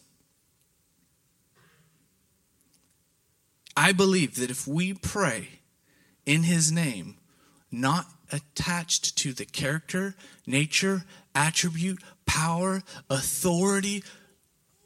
I 3.77 3.91
believe 3.91 4.35
that 4.35 4.49
if 4.49 4.67
we 4.67 4.93
pray 4.93 5.59
in 6.25 6.43
his 6.43 6.71
name, 6.71 7.17
not 7.71 8.07
attached 8.31 9.17
to 9.17 9.33
the 9.33 9.45
character, 9.45 10.15
nature, 10.47 11.03
attribute, 11.33 12.01
power, 12.25 12.83
authority 13.09 14.03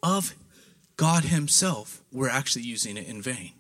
of 0.01 0.33
God 0.97 1.25
himself, 1.25 2.01
we're 2.11 2.29
actually 2.29 2.63
using 2.63 2.97
it 2.97 3.07
in 3.07 3.21
vain. 3.21 3.51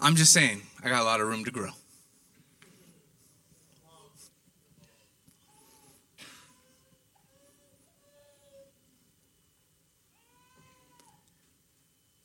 I'm 0.00 0.14
just 0.14 0.32
saying, 0.32 0.62
I 0.82 0.88
got 0.88 1.02
a 1.02 1.04
lot 1.04 1.20
of 1.20 1.26
room 1.26 1.44
to 1.44 1.50
grow. 1.50 1.70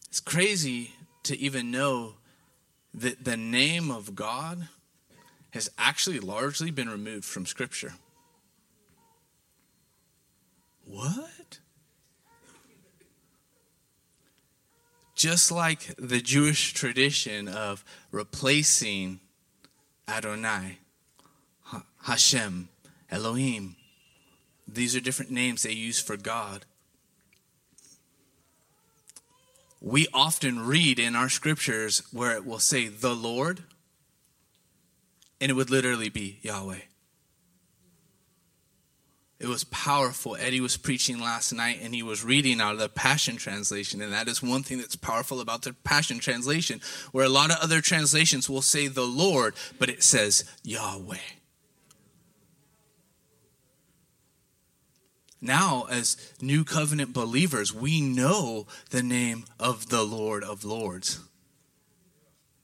It's 0.07 0.19
crazy 0.19 0.91
to 1.23 1.38
even 1.39 1.71
know 1.71 2.15
that 2.93 3.23
the 3.23 3.36
name 3.36 3.89
of 3.89 4.13
God 4.13 4.67
has 5.51 5.71
actually 5.77 6.19
largely 6.19 6.69
been 6.69 6.89
removed 6.89 7.25
from 7.25 7.47
Scripture. 7.47 7.93
What? 10.86 11.31
Just 15.23 15.53
like 15.53 15.95
the 15.97 16.19
Jewish 16.19 16.73
tradition 16.73 17.47
of 17.47 17.86
replacing 18.12 19.21
Adonai, 20.05 20.79
Hashem, 22.01 22.67
Elohim. 23.09 23.77
These 24.67 24.97
are 24.97 24.99
different 24.99 25.31
names 25.31 25.63
they 25.63 25.71
use 25.71 25.97
for 25.97 26.17
God. 26.17 26.65
We 29.79 30.07
often 30.13 30.67
read 30.67 30.99
in 30.99 31.15
our 31.15 31.29
scriptures 31.29 32.03
where 32.12 32.36
it 32.36 32.45
will 32.45 32.59
say 32.59 32.89
the 32.89 33.15
Lord, 33.15 33.63
and 35.39 35.49
it 35.49 35.53
would 35.53 35.69
literally 35.69 36.09
be 36.09 36.39
Yahweh. 36.41 36.81
It 39.43 39.49
was 39.49 39.65
powerful. 39.65 40.38
Eddie 40.39 40.62
was 40.62 40.77
preaching 40.77 41.19
last 41.19 41.51
night 41.51 41.79
and 41.82 41.93
he 41.93 42.01
was 42.01 42.23
reading 42.23 42.62
out 42.62 42.75
of 42.75 42.79
the 42.79 42.88
Passion 42.88 43.36
Translation. 43.36 44.01
And 44.01 44.13
that 44.13 44.29
is 44.29 44.41
one 44.41 44.63
thing 44.63 44.77
that's 44.77 44.95
powerful 44.95 45.41
about 45.41 45.63
the 45.63 45.73
Passion 45.73 46.19
Translation, 46.19 46.79
where 47.12 47.25
a 47.25 47.29
lot 47.29 47.51
of 47.51 47.58
other 47.60 47.82
translations 47.82 48.49
will 48.49 48.62
say 48.62 48.88
the 48.88 49.03
Lord, 49.03 49.53
but 49.77 49.89
it 49.89 50.01
says 50.01 50.45
Yahweh. 50.63 51.17
Now, 55.41 55.88
as 55.89 56.15
new 56.39 56.63
covenant 56.63 57.12
believers, 57.12 57.73
we 57.73 57.99
know 57.99 58.65
the 58.91 59.03
name 59.03 59.43
of 59.60 59.89
the 59.89 60.03
Lord 60.03 60.45
of 60.45 60.63
Lords 60.63 61.19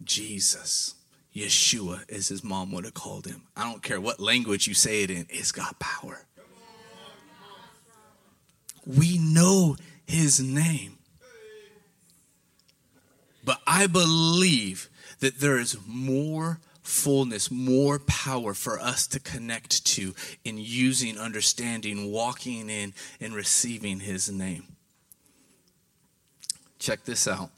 Jesus. 0.02 0.96
Yeshua, 1.36 2.10
as 2.10 2.30
his 2.30 2.44
mom 2.44 2.72
would 2.72 2.86
have 2.86 2.94
called 2.94 3.26
him. 3.28 3.44
I 3.56 3.70
don't 3.70 3.84
care 3.84 4.02
what 4.02 4.20
language 4.20 4.68
you 4.68 4.74
say 4.74 5.04
it 5.04 5.12
in, 5.12 5.28
it's 5.30 5.52
got 5.52 5.78
power. 5.80 6.26
We 8.98 9.18
know 9.20 9.76
his 10.06 10.40
name. 10.40 10.98
But 13.44 13.62
I 13.66 13.88
believe 13.88 14.90
that 15.20 15.40
there 15.40 15.60
is 15.60 15.78
more 15.88 16.60
fullness, 16.82 17.52
more 17.52 18.00
power 18.00 18.54
for 18.54 18.80
us 18.80 19.06
to 19.08 19.20
connect 19.20 19.86
to 19.86 20.16
in 20.44 20.58
using, 20.58 21.18
understanding, 21.18 22.12
walking 22.12 22.70
in, 22.70 22.94
and 23.22 23.34
receiving 23.34 24.00
His 24.00 24.30
name. 24.30 24.64
Check 26.80 27.06
this 27.06 27.28
out. 27.28 27.52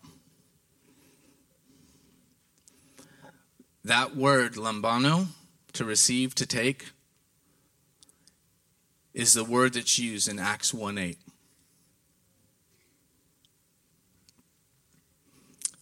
That 3.83 4.15
word, 4.15 4.55
lambano, 4.55 5.27
to 5.73 5.85
receive, 5.85 6.35
to 6.35 6.45
take, 6.45 6.91
is 9.13 9.33
the 9.33 9.43
word 9.43 9.73
that's 9.73 9.99
used 9.99 10.27
in 10.27 10.39
Acts 10.39 10.73
1 10.73 10.97
8. 10.97 11.17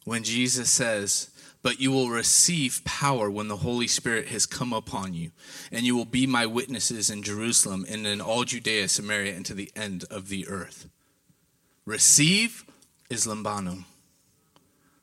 When 0.06 0.24
Jesus 0.24 0.70
says, 0.70 1.30
but 1.62 1.80
you 1.80 1.92
will 1.92 2.10
receive 2.10 2.82
power 2.86 3.30
when 3.30 3.48
the 3.48 3.58
Holy 3.58 3.88
Spirit 3.88 4.30
has 4.30 4.46
come 4.46 4.72
upon 4.72 5.14
you, 5.14 5.32
and 5.72 5.86
you 5.86 5.96
will 5.96 6.06
be 6.06 6.26
my 6.26 6.46
witnesses 6.46 7.10
in 7.10 7.22
Jerusalem 7.22 7.86
and 7.90 8.08
in 8.08 8.22
all 8.22 8.46
Judea, 8.46 8.88
Samaria, 8.88 9.36
and 9.36 9.46
to 9.46 9.54
the 9.54 9.72
end 9.76 10.06
of 10.10 10.30
the 10.30 10.48
earth. 10.48 10.88
Receive 11.86 12.66
is 13.10 13.26
lambano. 13.26 13.84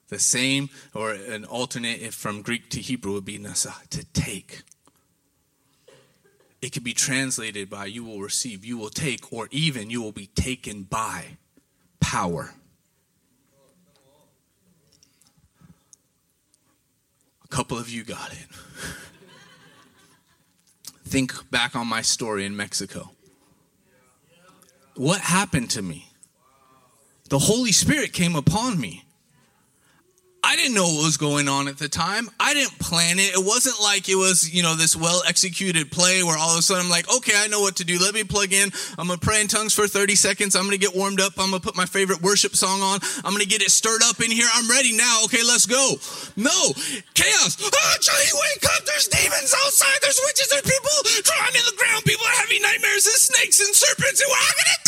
The 0.09 0.19
same, 0.19 0.71
or 0.95 1.13
an 1.13 1.45
alternate 1.45 2.01
if 2.01 2.15
from 2.15 2.41
Greek 2.41 2.71
to 2.71 2.81
Hebrew 2.81 3.15
would 3.15 3.25
be 3.25 3.39
nasa, 3.39 3.87
to 3.89 4.05
take. 4.13 4.63
It 6.63 6.73
could 6.73 6.85
be 6.85 6.95
translated 6.95 7.69
by 7.69 7.87
you 7.87 8.05
will 8.05 8.21
receive, 8.21 8.65
you 8.65 8.79
will 8.79 8.91
take, 8.91 9.33
or 9.33 9.49
even 9.51 9.91
you 9.91 10.03
will 10.03 10.13
be 10.13 10.29
taken 10.29 10.85
by 10.85 11.39
power. 12.01 12.55
A 17.45 17.49
couple 17.49 17.79
of 17.79 17.89
you 17.89 18.05
got 18.05 18.33
it. 18.33 18.47
Think 21.05 21.51
back 21.51 21.77
on 21.77 21.87
my 21.87 22.03
story 22.03 22.45
in 22.45 22.57
Mexico. 22.57 23.11
What 24.97 25.21
happened 25.21 25.71
to 25.71 25.83
me? 25.83 26.11
The 27.29 27.39
Holy 27.39 27.73
Spirit 27.73 28.13
came 28.13 28.35
upon 28.35 28.81
me. 28.81 29.06
I 30.47 30.55
didn't 30.55 30.75
know 30.75 30.87
what 30.87 31.03
was 31.03 31.17
going 31.17 31.49
on 31.49 31.67
at 31.67 31.77
the 31.77 31.89
time. 31.89 32.31
I 32.39 32.55
didn't 32.55 32.79
plan 32.79 33.19
it. 33.19 33.35
It 33.35 33.43
wasn't 33.45 33.83
like 33.83 34.09
it 34.09 34.15
was, 34.15 34.49
you 34.55 34.63
know, 34.63 34.77
this 34.77 34.95
well 34.95 35.21
executed 35.27 35.91
play 35.91 36.23
where 36.23 36.39
all 36.39 36.53
of 36.53 36.59
a 36.61 36.63
sudden 36.63 36.85
I'm 36.85 36.89
like, 36.89 37.11
okay, 37.11 37.33
I 37.35 37.49
know 37.49 37.61
what 37.61 37.75
to 37.83 37.85
do. 37.85 37.99
Let 37.99 38.15
me 38.15 38.23
plug 38.23 38.53
in. 38.53 38.71
I'm 38.97 39.09
going 39.09 39.19
to 39.19 39.27
pray 39.27 39.41
in 39.41 39.49
tongues 39.49 39.75
for 39.75 39.89
30 39.89 40.15
seconds. 40.15 40.55
I'm 40.55 40.63
going 40.63 40.79
to 40.79 40.87
get 40.87 40.95
warmed 40.95 41.21
up. 41.21 41.33
I'm 41.37 41.51
going 41.51 41.61
to 41.61 41.67
put 41.67 41.75
my 41.75 41.85
favorite 41.85 42.23
worship 42.23 42.55
song 42.55 42.79
on. 42.81 43.01
I'm 43.27 43.35
going 43.35 43.43
to 43.43 43.51
get 43.51 43.61
it 43.61 43.75
stirred 43.75 44.03
up 44.07 44.23
in 44.23 44.31
here. 44.31 44.47
I'm 44.55 44.71
ready 44.71 44.97
now. 44.97 45.27
Okay, 45.27 45.43
let's 45.43 45.67
go. 45.67 45.99
No, 46.39 46.55
chaos. 47.19 47.59
Oh, 47.59 47.97
Jahi, 47.99 48.31
wake 48.31 48.71
up. 48.71 48.87
There's 48.87 49.11
demons 49.11 49.51
outside. 49.51 49.99
There's 50.01 50.21
witches. 50.31 50.47
There's 50.47 50.63
people 50.63 50.95
crawling 51.27 51.59
in 51.59 51.67
the 51.67 51.75
ground. 51.75 52.05
People 52.07 52.23
are 52.23 52.39
having 52.39 52.63
nightmares 52.63 53.03
and 53.11 53.19
snakes 53.19 53.59
and 53.59 53.75
serpents 53.75 54.23
and 54.23 54.31
we're 54.31 54.39
all 54.39 54.55
going 54.63 54.71
to 54.71 54.87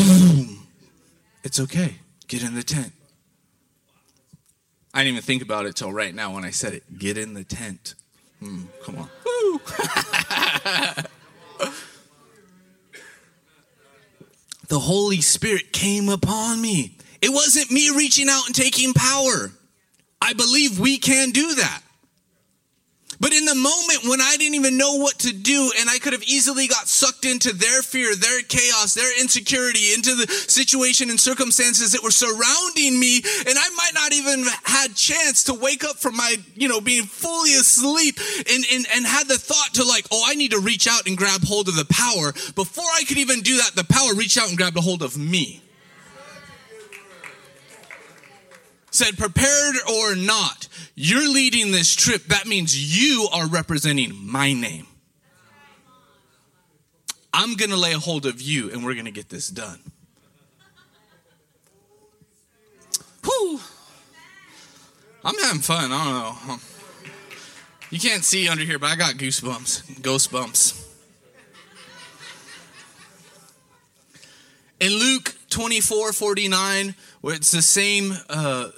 die. 0.00 0.07
It's 1.48 1.58
okay. 1.58 1.94
Get 2.26 2.42
in 2.42 2.54
the 2.54 2.62
tent. 2.62 2.92
I 4.92 4.98
didn't 4.98 5.14
even 5.14 5.22
think 5.22 5.40
about 5.40 5.64
it 5.64 5.76
till 5.76 5.90
right 5.90 6.14
now 6.14 6.34
when 6.34 6.44
I 6.44 6.50
said 6.50 6.74
it. 6.74 6.98
Get 6.98 7.16
in 7.16 7.32
the 7.32 7.42
tent. 7.42 7.94
Hmm, 8.38 8.64
come 8.84 8.98
on. 8.98 9.08
the 14.68 14.78
Holy 14.78 15.22
Spirit 15.22 15.72
came 15.72 16.10
upon 16.10 16.60
me. 16.60 16.98
It 17.22 17.30
wasn't 17.30 17.70
me 17.70 17.88
reaching 17.96 18.28
out 18.28 18.44
and 18.44 18.54
taking 18.54 18.92
power. 18.92 19.50
I 20.20 20.34
believe 20.34 20.78
we 20.78 20.98
can 20.98 21.30
do 21.30 21.54
that. 21.54 21.80
But 23.20 23.32
in 23.32 23.44
the 23.44 23.54
moment 23.54 24.04
when 24.04 24.20
I 24.20 24.36
didn't 24.38 24.54
even 24.54 24.76
know 24.76 24.94
what 24.96 25.18
to 25.20 25.32
do 25.32 25.72
and 25.78 25.90
I 25.90 25.98
could 25.98 26.12
have 26.12 26.22
easily 26.22 26.68
got 26.68 26.86
sucked 26.86 27.24
into 27.24 27.52
their 27.52 27.82
fear, 27.82 28.14
their 28.14 28.42
chaos, 28.42 28.94
their 28.94 29.20
insecurity, 29.20 29.92
into 29.92 30.14
the 30.14 30.26
situation 30.46 31.10
and 31.10 31.18
circumstances 31.18 31.92
that 31.92 32.02
were 32.02 32.12
surrounding 32.12 32.98
me, 32.98 33.16
and 33.18 33.58
I 33.58 33.68
might 33.76 33.94
not 33.94 34.12
even 34.12 34.44
had 34.62 34.94
chance 34.94 35.44
to 35.44 35.54
wake 35.54 35.84
up 35.84 35.96
from 35.96 36.16
my, 36.16 36.36
you 36.54 36.68
know, 36.68 36.80
being 36.80 37.04
fully 37.04 37.54
asleep 37.54 38.18
and, 38.50 38.64
and, 38.72 38.86
and 38.94 39.06
had 39.06 39.26
the 39.26 39.38
thought 39.38 39.74
to 39.74 39.84
like, 39.84 40.06
oh, 40.12 40.22
I 40.26 40.34
need 40.34 40.52
to 40.52 40.60
reach 40.60 40.86
out 40.86 41.06
and 41.06 41.16
grab 41.16 41.42
hold 41.42 41.68
of 41.68 41.74
the 41.74 41.86
power. 41.86 42.32
Before 42.54 42.88
I 42.96 43.02
could 43.04 43.18
even 43.18 43.40
do 43.40 43.56
that, 43.56 43.72
the 43.74 43.84
power 43.84 44.14
reached 44.14 44.38
out 44.38 44.48
and 44.48 44.56
grabbed 44.56 44.76
a 44.76 44.80
hold 44.80 45.02
of 45.02 45.16
me. 45.16 45.62
Said, 48.90 49.18
prepared 49.18 49.76
or 49.90 50.16
not, 50.16 50.68
you're 50.94 51.28
leading 51.28 51.72
this 51.72 51.94
trip. 51.94 52.24
That 52.24 52.46
means 52.46 52.98
you 52.98 53.28
are 53.32 53.46
representing 53.46 54.14
my 54.26 54.52
name. 54.52 54.86
I'm 57.32 57.54
going 57.54 57.70
to 57.70 57.76
lay 57.76 57.92
a 57.92 57.98
hold 57.98 58.26
of 58.26 58.40
you 58.40 58.70
and 58.70 58.84
we're 58.84 58.94
going 58.94 59.04
to 59.04 59.10
get 59.10 59.28
this 59.28 59.48
done. 59.48 59.78
Whew. 63.24 63.60
I'm 65.24 65.38
having 65.38 65.60
fun. 65.60 65.92
I 65.92 66.04
don't 66.04 66.48
know. 66.48 66.58
You 67.90 67.98
can't 67.98 68.24
see 68.24 68.48
under 68.48 68.64
here, 68.64 68.78
but 68.78 68.90
I 68.90 68.96
got 68.96 69.14
goosebumps, 69.14 70.02
ghost 70.02 70.30
bumps. 70.30 70.84
In 74.80 74.92
Luke 74.92 75.34
24 75.50 76.12
49, 76.12 76.94
where 77.20 77.34
it's 77.34 77.50
the 77.50 77.62
same 77.62 78.12
uh, 78.28 78.70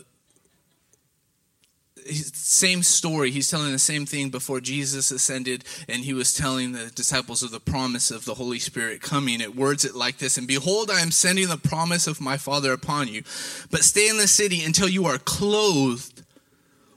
same 2.13 2.83
story. 2.83 3.31
He's 3.31 3.49
telling 3.49 3.73
the 3.73 3.79
same 3.79 4.07
thing 4.07 4.31
before 4.31 4.61
Jesus 4.61 5.11
ascended, 5.11 5.65
and 5.89 6.05
he 6.05 6.15
was 6.15 6.35
telling 6.35 6.73
the 6.73 6.87
disciples 6.87 7.43
of 7.43 7.51
the 7.51 7.61
promise 7.61 8.11
of 8.11 8.25
the 8.25 8.35
Holy 8.35 8.59
Spirit 8.59 9.03
coming. 9.03 9.41
It 9.41 9.55
words 9.55 9.85
it 9.85 9.95
like 9.95 10.19
this 10.19 10.37
And 10.39 10.47
behold, 10.47 10.91
I 10.91 11.01
am 11.01 11.11
sending 11.11 11.49
the 11.49 11.57
promise 11.57 12.07
of 12.07 12.21
my 12.21 12.37
Father 12.37 12.73
upon 12.73 13.09
you, 13.09 13.23
but 13.71 13.85
stay 13.85 14.09
in 14.09 14.17
the 14.17 14.29
city 14.29 14.65
until 14.65 14.89
you 14.89 15.07
are 15.07 15.19
clothed 15.19 16.23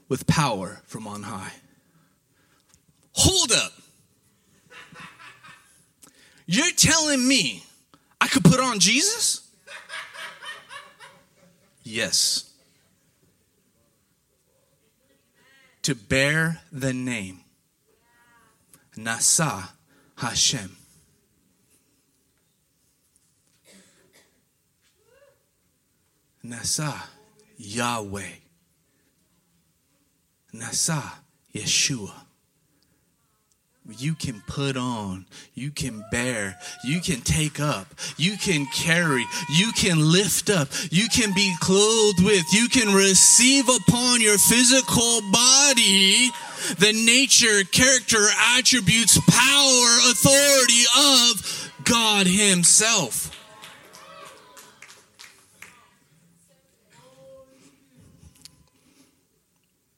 with 0.08 0.26
power 0.26 0.82
from 0.84 1.06
on 1.06 1.22
high. 1.24 1.52
Hold 3.12 3.52
up. 3.52 3.72
You're 6.46 6.72
telling 6.76 7.26
me 7.26 7.64
I 8.20 8.28
could 8.28 8.44
put 8.44 8.60
on 8.60 8.78
Jesus? 8.78 9.43
Yes. 11.84 12.50
To 15.82 15.94
bear 15.94 16.62
the 16.72 16.94
name 16.94 17.40
Nasa 18.96 19.68
Hashem. 20.16 20.76
Nasa 26.42 26.94
Yahweh. 27.58 28.36
Nasa 30.54 31.02
Yeshua 31.54 32.23
you 33.98 34.14
can 34.14 34.42
put 34.46 34.76
on, 34.76 35.26
you 35.54 35.70
can 35.70 36.04
bear, 36.10 36.58
you 36.84 37.00
can 37.00 37.20
take 37.20 37.60
up, 37.60 37.86
you 38.16 38.36
can 38.36 38.66
carry, 38.72 39.24
you 39.50 39.72
can 39.72 39.98
lift 39.98 40.48
up, 40.48 40.68
you 40.90 41.08
can 41.08 41.34
be 41.34 41.54
clothed 41.60 42.24
with, 42.24 42.44
you 42.52 42.68
can 42.68 42.94
receive 42.94 43.68
upon 43.68 44.22
your 44.22 44.38
physical 44.38 45.20
body 45.30 46.30
the 46.78 46.92
nature, 47.04 47.62
character, 47.72 48.24
attributes, 48.56 49.18
power, 49.28 50.10
authority 50.10 50.84
of 50.98 51.72
God 51.84 52.26
Himself. 52.26 53.30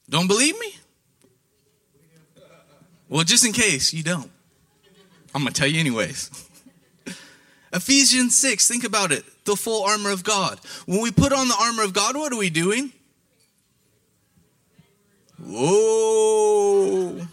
Don't 0.08 0.26
believe 0.26 0.58
me? 0.58 0.75
Well, 3.08 3.24
just 3.24 3.44
in 3.44 3.52
case 3.52 3.92
you 3.92 4.02
don't, 4.02 4.30
I'm 5.34 5.42
going 5.42 5.52
to 5.52 5.58
tell 5.58 5.68
you 5.68 5.78
anyways. 5.78 6.30
Ephesians 7.72 8.36
6, 8.36 8.66
think 8.68 8.84
about 8.84 9.12
it 9.12 9.24
the 9.44 9.56
full 9.56 9.84
armor 9.84 10.10
of 10.10 10.24
God. 10.24 10.58
When 10.86 11.00
we 11.00 11.10
put 11.10 11.32
on 11.32 11.48
the 11.48 11.56
armor 11.58 11.84
of 11.84 11.92
God, 11.92 12.16
what 12.16 12.32
are 12.32 12.38
we 12.38 12.50
doing? 12.50 12.92
Whoa. 15.38 17.26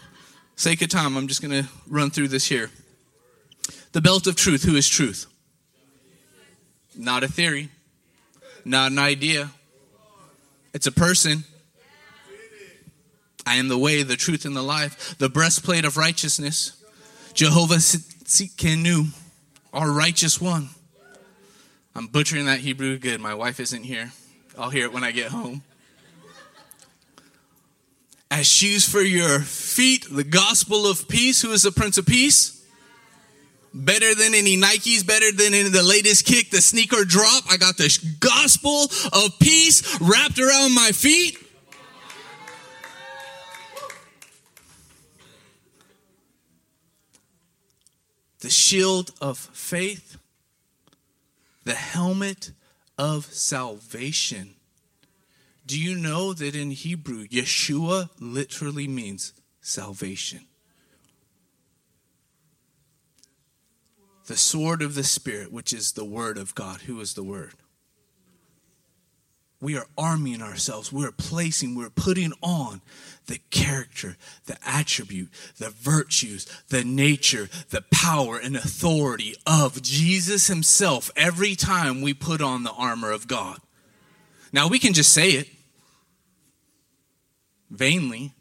sake 0.56 0.82
of 0.82 0.90
time, 0.90 1.18
I'm 1.18 1.28
just 1.28 1.42
going 1.42 1.64
to 1.64 1.70
run 1.88 2.12
through 2.12 2.28
this 2.28 2.46
here. 2.46 2.70
The 3.94 4.02
belt 4.02 4.28
of 4.28 4.36
truth, 4.36 4.64
who 4.64 4.76
is 4.76 4.88
truth? 4.88 5.26
Not 6.96 7.24
a 7.24 7.28
theory, 7.28 7.70
not 8.64 8.92
an 8.92 9.00
idea. 9.00 9.52
It's 10.74 10.88
a 10.88 10.92
person. 10.92 11.46
I 13.46 13.56
am 13.56 13.68
the 13.68 13.78
way, 13.78 14.04
the 14.04 14.16
truth, 14.16 14.46
and 14.46 14.56
the 14.56 14.64
life. 14.64 15.18
The 15.18 15.30
breastplate 15.30 15.86
of 15.86 15.98
righteousness. 15.98 16.82
Jehovah 17.34 17.76
Tsidkenu, 17.76 19.08
our 19.74 19.92
righteous 19.92 20.40
one. 20.40 20.70
I'm 21.96 22.08
butchering 22.08 22.46
that 22.46 22.60
Hebrew 22.60 22.98
good. 22.98 23.20
My 23.20 23.34
wife 23.34 23.60
isn't 23.60 23.84
here. 23.84 24.12
I'll 24.58 24.70
hear 24.70 24.86
it 24.86 24.94
when 24.94 25.04
I 25.04 25.12
get 25.12 25.32
home. 25.32 25.64
As 28.32 28.48
shoes 28.48 28.88
for 28.88 29.02
your 29.02 29.40
feet, 29.40 30.08
the 30.10 30.24
gospel 30.24 30.88
of 30.88 31.08
peace. 31.08 31.42
Who 31.42 31.52
is 31.52 31.64
the 31.64 31.72
Prince 31.72 31.98
of 31.98 32.06
Peace? 32.06 32.66
Better 33.76 34.14
than 34.16 34.34
any 34.36 34.56
Nikes, 34.56 35.06
better 35.06 35.32
than 35.32 35.54
any 35.54 35.70
the 35.70 35.84
latest 35.84 36.26
kick, 36.26 36.52
the 36.52 36.62
sneaker 36.62 37.06
drop. 37.06 37.44
I 37.50 37.58
got 37.58 37.78
the 37.78 38.16
gospel 38.20 38.84
of 39.12 39.40
peace 39.40 40.00
wrapped 40.00 40.40
around 40.40 40.74
my 40.76 40.92
feet. 40.94 41.38
The 48.44 48.50
shield 48.50 49.12
of 49.22 49.38
faith, 49.38 50.18
the 51.64 51.76
helmet 51.76 52.52
of 52.98 53.26
salvation. 53.26 54.56
Do 55.66 55.80
you 55.80 55.96
know 55.96 56.34
that 56.34 56.54
in 56.54 56.72
Hebrew, 56.72 57.26
Yeshua 57.28 58.10
literally 58.20 58.88
means 58.88 59.34
salvation? 59.62 60.42
the 64.26 64.38
sword 64.38 64.82
of 64.82 64.96
the 64.96 65.04
Spirit, 65.04 65.52
which 65.52 65.74
is 65.74 65.94
the 65.94 66.06
Word 66.06 66.38
of 66.38 66.56
God. 66.56 66.82
Who 66.82 67.00
is 67.00 67.14
the 67.14 67.24
Word? 67.24 67.56
We 69.64 69.78
are 69.78 69.88
arming 69.98 70.42
ourselves. 70.42 70.92
We're 70.92 71.14
placing, 71.14 71.74
we're 71.74 71.90
putting 71.90 72.34
on 72.42 72.82
the 73.28 73.40
character, 73.50 74.18
the 74.46 74.58
attribute, 74.66 75.30
the 75.58 75.70
virtues, 75.70 76.46
the 76.68 76.84
nature, 76.84 77.48
the 77.70 77.82
power, 77.90 78.38
and 78.38 78.58
authority 78.58 79.36
of 79.48 79.82
Jesus 79.82 80.48
Himself 80.48 81.10
every 81.16 81.56
time 81.56 82.02
we 82.02 82.14
put 82.14 82.42
on 82.42 82.64
the 82.64 82.74
armor 82.74 83.12
of 83.12 83.26
God. 83.26 83.60
Now, 84.52 84.68
we 84.68 84.80
can 84.80 84.92
just 84.92 85.14
say 85.14 85.30
it 85.30 85.48
vainly, 87.72 88.34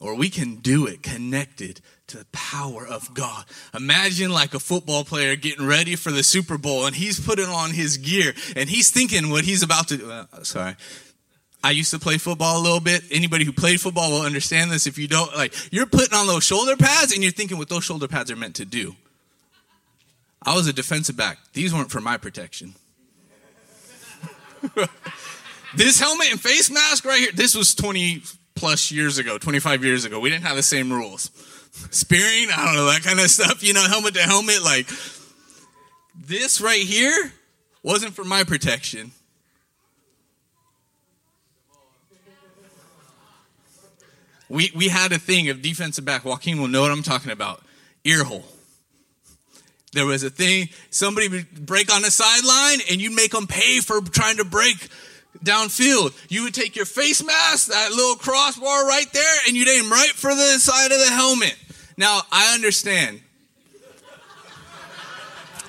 or 0.00 0.14
we 0.14 0.30
can 0.30 0.56
do 0.56 0.86
it 0.86 1.02
connected 1.02 1.82
to 2.08 2.18
the 2.18 2.26
power 2.26 2.86
of 2.86 3.12
God. 3.14 3.44
Imagine 3.74 4.30
like 4.30 4.54
a 4.54 4.60
football 4.60 5.04
player 5.04 5.34
getting 5.34 5.66
ready 5.66 5.96
for 5.96 6.12
the 6.12 6.22
Super 6.22 6.56
Bowl 6.56 6.86
and 6.86 6.94
he's 6.94 7.18
putting 7.18 7.46
on 7.46 7.72
his 7.72 7.96
gear 7.96 8.32
and 8.54 8.68
he's 8.68 8.90
thinking 8.90 9.30
what 9.30 9.44
he's 9.44 9.62
about 9.62 9.88
to 9.88 10.10
uh, 10.10 10.42
sorry. 10.42 10.76
I 11.64 11.70
used 11.70 11.90
to 11.90 11.98
play 11.98 12.16
football 12.18 12.60
a 12.60 12.62
little 12.62 12.80
bit. 12.80 13.02
Anybody 13.10 13.44
who 13.44 13.52
played 13.52 13.80
football 13.80 14.12
will 14.12 14.22
understand 14.22 14.70
this. 14.70 14.86
If 14.86 14.98
you 14.98 15.08
don't, 15.08 15.34
like, 15.34 15.52
you're 15.72 15.86
putting 15.86 16.14
on 16.16 16.28
those 16.28 16.44
shoulder 16.44 16.76
pads 16.76 17.12
and 17.12 17.24
you're 17.24 17.32
thinking 17.32 17.58
what 17.58 17.68
those 17.68 17.82
shoulder 17.82 18.06
pads 18.06 18.30
are 18.30 18.36
meant 18.36 18.54
to 18.56 18.64
do. 18.64 18.94
I 20.42 20.54
was 20.54 20.68
a 20.68 20.72
defensive 20.72 21.16
back. 21.16 21.38
These 21.54 21.74
weren't 21.74 21.90
for 21.90 22.00
my 22.00 22.18
protection. 22.18 22.74
this 25.74 25.98
helmet 25.98 26.30
and 26.30 26.40
face 26.40 26.70
mask 26.70 27.04
right 27.04 27.18
here, 27.18 27.32
this 27.34 27.56
was 27.56 27.74
20 27.74 28.22
plus 28.54 28.92
years 28.92 29.18
ago, 29.18 29.36
25 29.36 29.84
years 29.84 30.04
ago. 30.04 30.20
We 30.20 30.30
didn't 30.30 30.44
have 30.44 30.54
the 30.54 30.62
same 30.62 30.92
rules 30.92 31.30
spearing, 31.90 32.48
I 32.50 32.64
don't 32.64 32.74
know, 32.74 32.86
that 32.86 33.02
kind 33.02 33.20
of 33.20 33.30
stuff, 33.30 33.62
you 33.62 33.72
know, 33.72 33.86
helmet 33.86 34.14
to 34.14 34.22
helmet. 34.22 34.62
Like 34.62 34.88
this 36.26 36.60
right 36.60 36.82
here 36.82 37.32
wasn't 37.82 38.14
for 38.14 38.24
my 38.24 38.44
protection. 38.44 39.12
We, 44.48 44.70
we 44.76 44.88
had 44.88 45.12
a 45.12 45.18
thing 45.18 45.48
of 45.48 45.60
defensive 45.60 46.04
back. 46.04 46.24
Joaquin 46.24 46.60
will 46.60 46.68
know 46.68 46.82
what 46.82 46.92
I'm 46.92 47.02
talking 47.02 47.32
about. 47.32 47.62
Ear 48.04 48.22
hole. 48.22 48.44
There 49.92 50.06
was 50.06 50.22
a 50.22 50.30
thing, 50.30 50.68
somebody 50.90 51.28
would 51.28 51.66
break 51.66 51.92
on 51.92 52.02
the 52.02 52.10
sideline 52.10 52.80
and 52.90 53.00
you'd 53.00 53.14
make 53.14 53.32
them 53.32 53.46
pay 53.46 53.80
for 53.80 54.00
trying 54.02 54.36
to 54.36 54.44
break 54.44 54.88
downfield. 55.42 56.12
You 56.28 56.44
would 56.44 56.54
take 56.54 56.76
your 56.76 56.84
face 56.84 57.24
mask, 57.24 57.68
that 57.68 57.90
little 57.92 58.16
crossbar 58.16 58.86
right 58.86 59.10
there, 59.12 59.36
and 59.46 59.56
you'd 59.56 59.68
aim 59.68 59.90
right 59.90 60.10
for 60.10 60.34
the 60.34 60.58
side 60.58 60.92
of 60.92 60.98
the 60.98 61.10
helmet. 61.10 61.56
Now, 61.96 62.22
I 62.30 62.54
understand. 62.54 63.22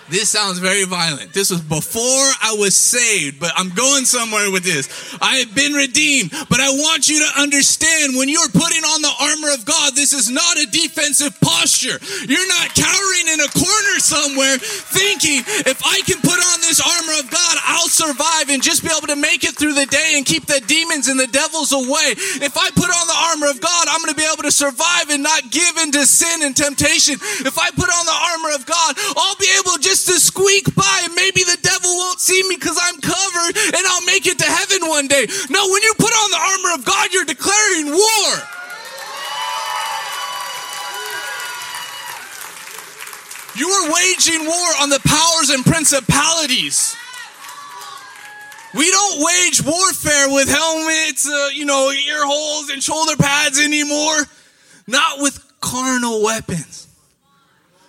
This 0.10 0.30
sounds 0.30 0.60
very 0.60 0.86
violent. 0.86 1.34
This 1.34 1.52
was 1.52 1.60
before 1.62 2.28
I 2.42 2.56
was 2.58 2.76
saved, 2.76 3.40
but 3.40 3.52
I'm 3.58 3.70
going 3.76 4.06
somewhere 4.06 4.50
with 4.52 4.64
this. 4.64 4.88
I 5.22 5.44
have 5.44 5.54
been 5.54 5.74
redeemed, 5.74 6.32
but 6.50 6.60
I 6.60 6.70
want 6.70 7.10
you 7.10 7.20
to 7.20 7.42
understand 7.42 8.16
when 8.16 8.30
you're 8.30 8.48
putting 8.48 8.84
on 8.88 9.02
the 9.02 9.12
armor 9.20 9.54
of 9.54 9.66
God, 9.66 9.96
this 9.96 10.14
is 10.14 10.30
not 10.30 10.58
a 10.58 10.66
defensive 10.68 11.36
posture. 11.42 12.00
You're 12.24 12.48
not 12.48 12.72
cowering 12.72 13.28
in 13.36 13.40
a 13.44 13.52
corner 13.52 13.96
somewhere 14.00 14.58
thinking, 14.58 15.44
if 15.68 15.84
I 15.84 16.00
can 16.08 16.24
put 16.24 16.40
on 16.40 16.58
this 16.64 16.80
armor 16.80 17.20
of 17.20 17.28
God, 17.30 17.56
I'll 17.68 17.92
survive 17.92 18.48
and 18.48 18.64
just 18.64 18.84
be 18.84 18.90
able 18.96 19.12
to 19.12 19.20
make 19.20 19.44
it 19.44 19.60
through 19.60 19.74
the 19.74 19.88
day 19.88 20.16
and 20.16 20.26
keep 20.26 20.46
the 20.46 20.64
demons 20.68 21.08
and 21.08 21.20
the 21.20 21.28
devils 21.28 21.76
away. 21.76 22.16
If 22.40 22.56
I 22.56 22.72
put 22.72 22.88
on 22.88 23.06
the 23.12 23.20
armor 23.36 23.52
of 23.52 23.60
God, 23.60 23.88
I'm 23.92 24.00
going 24.00 24.16
to 24.16 24.20
be 24.20 24.28
able 24.32 24.48
to 24.48 24.56
survive 24.56 25.12
and 25.12 25.22
not 25.22 25.52
give 25.52 25.76
in 25.84 25.92
to 26.00 26.06
sin 26.06 26.44
and 26.44 26.56
temptation. 26.56 27.20
If 27.44 27.60
I 27.60 27.72
put 27.72 27.92
on 27.92 28.06
the 28.08 28.16
armor 28.16 28.56
of 28.56 28.66
God, 28.66 28.96
I'll 29.18 29.36
be 29.36 29.52
able 29.60 29.76
to 29.76 29.84
just 29.84 29.97
just 29.98 30.08
to 30.08 30.20
squeak 30.20 30.76
by 30.76 31.02
and 31.06 31.16
maybe 31.16 31.44
the 31.44 31.58
devil 31.62 31.90
won't 31.90 32.20
see 32.20 32.44
me 32.44 32.56
because 32.56 32.78
I'm 32.80 33.02
covered 33.02 33.58
and 33.58 33.88
I'll 33.88 34.06
make 34.06 34.28
it 34.28 34.38
to 34.38 34.46
heaven 34.46 34.88
one 34.88 35.08
day. 35.08 35.26
No, 35.50 35.72
when 35.72 35.82
you 35.82 35.94
put 35.98 36.12
on 36.12 36.32
the 36.32 36.38
armor 36.38 36.76
of 36.76 36.86
God, 36.86 37.12
you're 37.14 37.26
declaring 37.26 37.88
war. 37.88 38.30
You 43.56 43.68
are 43.70 43.94
waging 43.94 44.46
war 44.46 44.70
on 44.82 44.90
the 44.90 45.02
powers 45.04 45.50
and 45.50 45.66
principalities. 45.66 46.96
We 48.76 48.92
don't 48.92 49.26
wage 49.26 49.64
warfare 49.64 50.30
with 50.30 50.48
helmets, 50.48 51.28
uh, 51.28 51.50
you 51.54 51.66
know, 51.66 51.90
ear 51.90 52.24
holes 52.24 52.70
and 52.70 52.84
shoulder 52.84 53.16
pads 53.18 53.60
anymore. 53.60 54.28
Not 54.86 55.22
with 55.22 55.44
carnal 55.60 56.24
weapons 56.24 56.87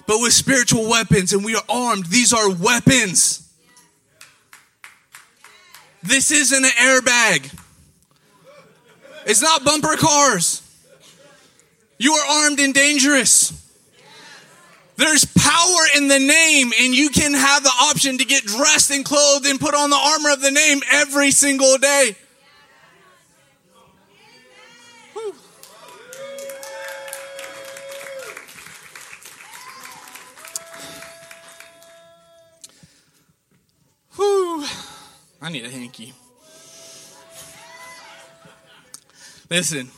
but 0.09 0.22
with 0.22 0.32
spiritual 0.32 0.88
weapons, 0.88 1.34
and 1.34 1.44
we 1.44 1.54
are 1.54 1.62
armed. 1.68 2.06
These 2.06 2.32
are 2.32 2.50
weapons. 2.50 3.46
This 6.02 6.30
isn't 6.30 6.64
an 6.64 6.70
airbag. 6.70 7.54
It's 9.26 9.42
not 9.42 9.64
bumper 9.64 9.96
cars. 9.98 10.62
You 11.98 12.14
are 12.14 12.44
armed 12.44 12.59
and 12.59 12.72
dangerous. 12.72 13.52
There's 14.96 15.26
power 15.26 15.82
in 15.94 16.09
the 16.09 16.18
name, 16.18 16.72
and 16.80 16.94
you 16.94 17.11
can 17.11 17.34
have 17.34 17.62
the 17.62 17.72
option 17.82 18.16
to 18.16 18.24
get 18.24 18.44
dressed 18.44 18.90
and 18.90 19.04
clothed 19.04 19.44
and 19.44 19.61
put 19.61 19.74
on 19.74 19.90
the 19.90 19.96
armor 19.96 20.30
of 20.30 20.40
the 20.40 20.50
name 20.50 20.80
every 20.90 21.32
single 21.32 21.76
day. 21.76 22.16
Whew. 34.18 34.66
I 35.40 35.48
need 35.48 35.64
a 35.64 35.70
hanky. 35.70 36.12
Listen, 39.48 39.90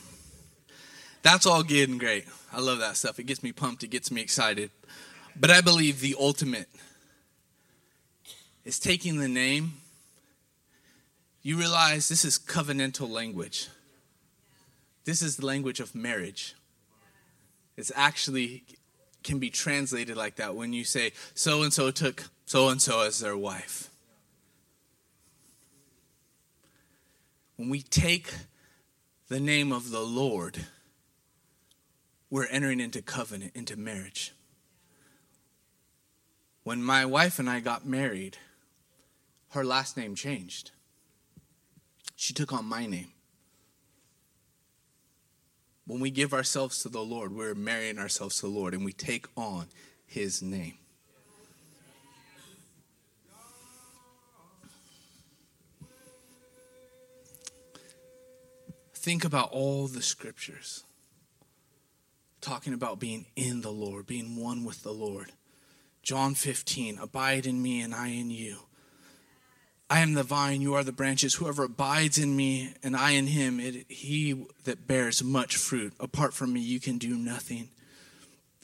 that's 1.23 1.47
all 1.47 1.63
good 1.63 1.89
and 1.89 1.99
great. 1.99 2.25
I 2.53 2.59
love 2.59 2.77
that 2.79 2.97
stuff. 2.97 3.17
It 3.17 3.23
gets 3.23 3.41
me 3.41 3.51
pumped, 3.51 3.83
it 3.83 3.89
gets 3.89 4.11
me 4.11 4.21
excited. 4.21 4.69
But 5.35 5.49
I 5.49 5.61
believe 5.61 6.01
the 6.01 6.15
ultimate 6.19 6.69
is 8.63 8.77
taking 8.77 9.17
the 9.17 9.27
name. 9.27 9.73
You 11.41 11.57
realize 11.57 12.07
this 12.07 12.23
is 12.23 12.37
covenantal 12.37 13.09
language. 13.09 13.69
This 15.03 15.23
is 15.23 15.37
the 15.37 15.45
language 15.47 15.79
of 15.79 15.95
marriage. 15.95 16.53
It's 17.75 17.91
actually 17.95 18.63
can 19.23 19.39
be 19.39 19.49
translated 19.49 20.15
like 20.15 20.35
that 20.35 20.55
when 20.55 20.73
you 20.73 20.83
say 20.83 21.11
so 21.33 21.63
and 21.63 21.73
so 21.73 21.89
took 21.89 22.25
so 22.45 22.69
and 22.69 22.79
so 22.79 23.01
as 23.01 23.19
their 23.19 23.35
wife. 23.35 23.90
When 27.61 27.69
we 27.69 27.83
take 27.83 28.33
the 29.27 29.39
name 29.39 29.71
of 29.71 29.91
the 29.91 30.01
Lord, 30.01 30.65
we're 32.27 32.47
entering 32.47 32.79
into 32.79 33.03
covenant, 33.03 33.51
into 33.53 33.77
marriage. 33.77 34.33
When 36.63 36.81
my 36.81 37.05
wife 37.05 37.37
and 37.37 37.47
I 37.47 37.59
got 37.59 37.85
married, 37.85 38.37
her 39.49 39.63
last 39.63 39.95
name 39.95 40.15
changed. 40.15 40.71
She 42.15 42.33
took 42.33 42.51
on 42.51 42.65
my 42.65 42.87
name. 42.87 43.11
When 45.85 45.99
we 45.99 46.09
give 46.09 46.33
ourselves 46.33 46.81
to 46.81 46.89
the 46.89 47.01
Lord, 47.01 47.31
we're 47.31 47.53
marrying 47.53 47.99
ourselves 47.99 48.37
to 48.37 48.47
the 48.47 48.51
Lord 48.51 48.73
and 48.73 48.83
we 48.83 48.91
take 48.91 49.27
on 49.37 49.67
his 50.07 50.41
name. 50.41 50.79
Think 59.01 59.25
about 59.25 59.49
all 59.51 59.87
the 59.87 60.03
scriptures 60.03 60.83
talking 62.39 62.71
about 62.71 62.99
being 62.99 63.25
in 63.35 63.61
the 63.61 63.71
Lord, 63.71 64.05
being 64.05 64.35
one 64.35 64.63
with 64.63 64.83
the 64.83 64.91
Lord. 64.91 65.31
John 66.03 66.35
15, 66.35 66.99
abide 66.99 67.47
in 67.47 67.63
me 67.63 67.81
and 67.81 67.95
I 67.95 68.09
in 68.09 68.29
you. 68.29 68.57
I 69.89 70.01
am 70.01 70.13
the 70.13 70.21
vine, 70.21 70.61
you 70.61 70.75
are 70.75 70.83
the 70.83 70.91
branches. 70.91 71.33
Whoever 71.33 71.63
abides 71.63 72.19
in 72.19 72.35
me 72.35 72.75
and 72.83 72.95
I 72.95 73.11
in 73.11 73.25
him, 73.25 73.59
it, 73.59 73.87
he 73.89 74.45
that 74.65 74.85
bears 74.85 75.23
much 75.23 75.55
fruit. 75.55 75.93
Apart 75.99 76.35
from 76.35 76.53
me, 76.53 76.59
you 76.59 76.79
can 76.79 76.99
do 76.99 77.17
nothing. 77.17 77.69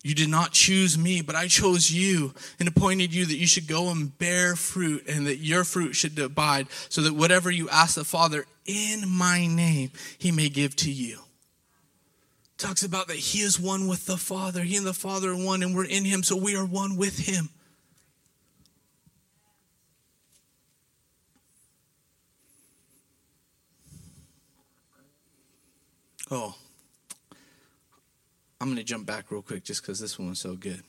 You 0.07 0.15
did 0.15 0.29
not 0.29 0.53
choose 0.53 0.97
me, 0.97 1.21
but 1.21 1.35
I 1.35 1.47
chose 1.47 1.91
you 1.91 2.33
and 2.61 2.69
appointed 2.69 3.13
you 3.13 3.25
that 3.25 3.35
you 3.35 3.45
should 3.45 3.67
go 3.67 3.89
and 3.89 4.17
bear 4.17 4.55
fruit 4.55 5.05
and 5.05 5.27
that 5.27 5.39
your 5.39 5.65
fruit 5.65 5.97
should 5.97 6.17
abide, 6.17 6.67
so 6.87 7.01
that 7.01 7.13
whatever 7.13 7.51
you 7.51 7.67
ask 7.69 7.95
the 7.95 8.05
Father 8.05 8.45
in 8.65 9.03
my 9.05 9.47
name, 9.47 9.91
he 10.17 10.31
may 10.31 10.47
give 10.47 10.77
to 10.77 10.89
you. 10.89 11.19
Talks 12.57 12.83
about 12.83 13.09
that 13.09 13.17
he 13.17 13.41
is 13.41 13.59
one 13.59 13.89
with 13.89 14.05
the 14.05 14.15
Father. 14.15 14.61
He 14.63 14.77
and 14.77 14.87
the 14.87 14.93
Father 14.93 15.31
are 15.31 15.35
one, 15.35 15.61
and 15.61 15.75
we're 15.75 15.83
in 15.83 16.05
him, 16.05 16.23
so 16.23 16.37
we 16.37 16.55
are 16.55 16.65
one 16.65 16.95
with 16.95 17.27
him. 17.27 17.49
Oh, 26.31 26.55
I'm 28.67 28.73
going 28.73 28.83
to 28.83 28.83
jump 28.83 29.05
back 29.05 29.31
real 29.31 29.41
quick 29.41 29.63
just 29.63 29.81
because 29.81 30.01
this 30.01 30.19
one 30.19 30.27
was 30.27 30.39
so 30.39 30.53
good. 30.55 30.83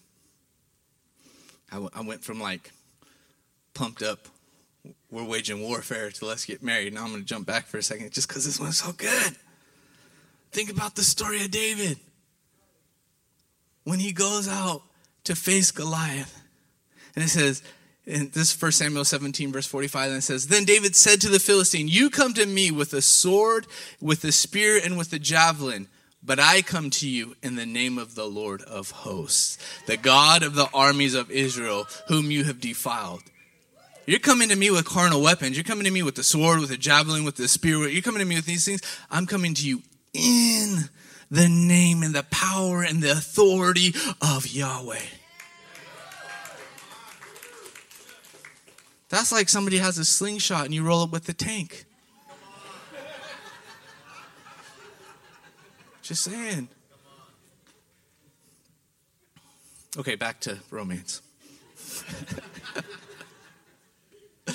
I, 1.71 1.75
w- 1.75 1.91
I 1.95 2.01
went 2.01 2.25
from 2.25 2.41
like 2.41 2.73
pumped 3.73 4.03
up, 4.03 4.27
we're 5.13 5.23
waging 5.23 5.63
warfare 5.63 6.11
to 6.11 6.25
let's 6.25 6.45
get 6.45 6.61
married. 6.61 6.93
Now 6.93 7.05
I'm 7.05 7.11
going 7.11 7.21
to 7.21 7.25
jump 7.27 7.47
back 7.47 7.67
for 7.67 7.79
a 7.79 7.83
second 7.85 8.11
just 8.11 8.27
because 8.27 8.45
this 8.45 8.59
one's 8.59 8.79
so 8.79 8.91
good. 8.91 9.37
Think 10.51 10.71
about 10.71 10.97
the 10.97 11.05
story 11.05 11.45
of 11.45 11.53
David. 11.53 12.01
When 13.85 14.01
he 14.01 14.11
goes 14.11 14.49
out 14.49 14.83
to 15.23 15.37
face 15.37 15.71
Goliath, 15.71 16.37
and 17.15 17.25
it 17.25 17.29
says, 17.29 17.63
in 18.07 18.31
this 18.35 18.61
1 18.61 18.73
Samuel 18.73 19.05
17, 19.05 19.53
verse 19.53 19.67
45, 19.67 20.09
and 20.09 20.19
it 20.19 20.23
says, 20.23 20.49
Then 20.49 20.65
David 20.65 20.97
said 20.97 21.21
to 21.21 21.29
the 21.29 21.39
Philistine, 21.39 21.87
You 21.87 22.11
come 22.11 22.35
to 22.35 22.45
me 22.45 22.73
with 22.73 22.93
a 22.93 23.03
sword, 23.03 23.69
with 24.01 24.25
a 24.25 24.33
spear, 24.33 24.81
and 24.83 24.99
with 24.99 25.13
a 25.13 25.21
javelin. 25.21 25.87
But 26.23 26.41
I 26.41 26.63
come 26.63 26.91
to 26.91 27.09
you 27.09 27.37
in 27.43 27.55
the 27.55 27.67
name 27.67 27.97
of 27.97 28.15
the 28.15 28.27
Lord 28.27 28.63
of 28.63 28.91
hosts, 28.91 29.57
the 29.87 29.97
God 29.97 30.43
of 30.43 30.55
the 30.55 30.69
armies 30.75 31.15
of 31.15 31.31
Israel, 31.31 31.87
whom 32.09 32.31
you 32.31 32.45
have 32.45 32.61
defiled. 32.61 33.23
You're 34.07 34.19
coming 34.19 34.49
to 34.49 34.57
me 34.57 34.71
with 34.71 34.85
carnal 34.85 35.23
weapons. 35.23 35.57
You're 35.57 35.65
coming 35.65 35.85
to 35.85 35.91
me 35.91 36.03
with 36.03 36.15
the 36.15 36.23
sword, 36.23 36.61
with 36.61 36.71
the 36.71 36.77
javelin, 36.77 37.25
with 37.25 37.37
the 37.37 37.47
spear. 37.47 37.87
You're 37.89 38.03
coming 38.03 38.21
to 38.21 38.25
me 38.25 38.37
with 38.37 38.47
these 38.47 38.65
things. 38.65 38.81
I'm 39.11 39.27
coming 39.27 39.55
to 39.55 39.67
you 39.67 39.83
in 40.15 40.89
the 41.31 41.49
name 41.49 42.03
and 42.03 42.15
the 42.15 42.25
power 42.31 42.83
and 42.83 43.03
the 43.03 43.13
authority 43.13 43.95
of 44.21 44.47
Yahweh. 44.47 44.99
That's 49.11 49.33
like 49.33 49.49
somebody 49.49 49.79
has 49.79 49.99
a 49.99 50.05
slingshot 50.05 50.65
and 50.65 50.75
you 50.75 50.85
roll 50.85 51.03
up 51.03 51.13
with 51.13 51.25
the 51.25 51.35
tank. 51.35 51.85
Just 56.09 56.25
saying. 56.25 56.69
Okay, 59.99 60.15
back 60.15 60.41
to 60.41 60.57
romance. 60.71 61.21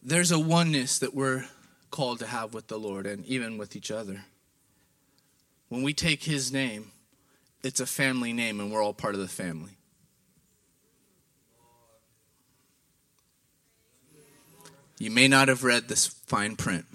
There's 0.00 0.30
a 0.30 0.38
oneness 0.38 1.00
that 1.00 1.12
we're 1.12 1.46
called 1.90 2.20
to 2.20 2.26
have 2.28 2.54
with 2.54 2.68
the 2.68 2.78
Lord 2.78 3.04
and 3.04 3.26
even 3.26 3.58
with 3.58 3.74
each 3.74 3.90
other. 3.90 4.22
When 5.70 5.82
we 5.82 5.92
take 5.92 6.22
His 6.22 6.52
name, 6.52 6.92
it's 7.64 7.80
a 7.80 7.86
family 7.86 8.32
name 8.32 8.60
and 8.60 8.70
we're 8.70 8.80
all 8.80 8.94
part 8.94 9.16
of 9.16 9.20
the 9.20 9.26
family. 9.26 9.76
You 15.00 15.10
may 15.10 15.26
not 15.26 15.48
have 15.48 15.64
read 15.64 15.88
this 15.88 16.06
fine 16.06 16.54
print. 16.54 16.86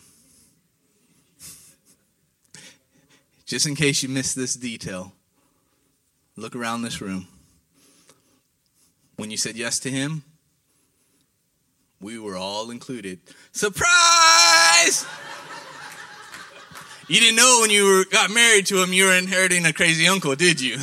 Just 3.47 3.65
in 3.65 3.75
case 3.75 4.03
you 4.03 4.09
missed 4.09 4.35
this 4.35 4.53
detail, 4.55 5.13
look 6.35 6.55
around 6.55 6.81
this 6.81 7.01
room. 7.01 7.27
When 9.15 9.31
you 9.31 9.37
said 9.37 9.55
yes 9.55 9.79
to 9.79 9.89
Him, 9.89 10.23
we 12.01 12.19
were 12.19 12.35
all 12.35 12.69
included. 12.69 13.19
Surprise! 13.53 15.05
You 17.07 17.21
didn't 17.21 17.37
know 17.37 17.59
when 17.61 17.69
you 17.69 17.85
were, 17.85 18.05
got 18.11 18.29
married 18.31 18.65
to 18.65 18.83
him 18.83 18.91
you 18.91 19.05
were 19.05 19.13
inheriting 19.13 19.65
a 19.65 19.71
crazy 19.71 20.07
uncle, 20.07 20.35
did 20.35 20.59
you? 20.59 20.77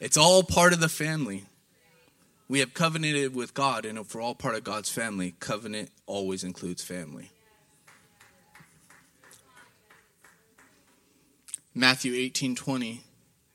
It's 0.00 0.16
all 0.16 0.42
part 0.42 0.72
of 0.72 0.80
the 0.80 0.88
family. 0.88 1.44
We 2.50 2.58
have 2.58 2.74
covenanted 2.74 3.32
with 3.32 3.54
God, 3.54 3.84
and 3.84 3.96
if 3.96 4.12
we're 4.12 4.20
all 4.20 4.34
part 4.34 4.56
of 4.56 4.64
God's 4.64 4.90
family, 4.90 5.36
covenant 5.38 5.88
always 6.06 6.42
includes 6.42 6.82
family. 6.82 7.30
Matthew 11.76 12.12
18 12.12 12.56
20, 12.56 13.02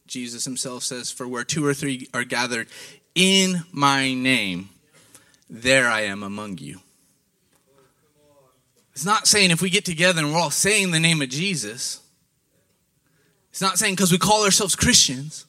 Jesus 0.07 0.45
himself 0.45 0.83
says, 0.83 1.11
For 1.11 1.27
where 1.27 1.43
two 1.43 1.65
or 1.65 1.73
three 1.73 2.07
are 2.13 2.23
gathered 2.23 2.69
in 3.15 3.65
my 3.73 4.13
name, 4.13 4.69
there 5.49 5.89
I 5.89 6.03
am 6.03 6.23
among 6.23 6.59
you. 6.59 6.79
It's 8.93 9.03
not 9.03 9.27
saying 9.27 9.51
if 9.51 9.61
we 9.61 9.69
get 9.69 9.83
together 9.83 10.21
and 10.21 10.31
we're 10.31 10.39
all 10.39 10.51
saying 10.51 10.91
the 10.91 11.01
name 11.01 11.21
of 11.21 11.27
Jesus. 11.27 11.99
It's 13.49 13.59
not 13.59 13.77
saying 13.77 13.95
because 13.95 14.13
we 14.13 14.19
call 14.19 14.45
ourselves 14.45 14.73
Christians. 14.73 15.44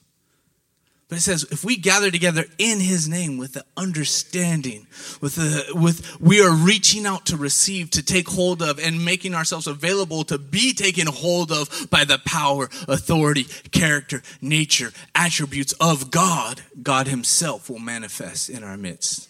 But 1.08 1.18
it 1.18 1.20
says 1.20 1.44
if 1.52 1.64
we 1.64 1.76
gather 1.76 2.10
together 2.10 2.46
in 2.58 2.80
his 2.80 3.08
name 3.08 3.38
with 3.38 3.52
the 3.52 3.64
understanding, 3.76 4.88
with 5.20 5.36
the 5.36 5.64
with 5.72 6.20
we 6.20 6.44
are 6.44 6.52
reaching 6.52 7.06
out 7.06 7.26
to 7.26 7.36
receive, 7.36 7.90
to 7.92 8.02
take 8.02 8.28
hold 8.28 8.60
of, 8.60 8.80
and 8.80 9.04
making 9.04 9.32
ourselves 9.32 9.68
available 9.68 10.24
to 10.24 10.36
be 10.36 10.72
taken 10.74 11.06
hold 11.06 11.52
of 11.52 11.86
by 11.90 12.02
the 12.02 12.18
power, 12.18 12.68
authority, 12.88 13.44
character, 13.70 14.20
nature, 14.40 14.92
attributes 15.14 15.72
of 15.74 16.10
God, 16.10 16.62
God 16.82 17.06
Himself 17.06 17.70
will 17.70 17.78
manifest 17.78 18.50
in 18.50 18.64
our 18.64 18.76
midst. 18.76 19.28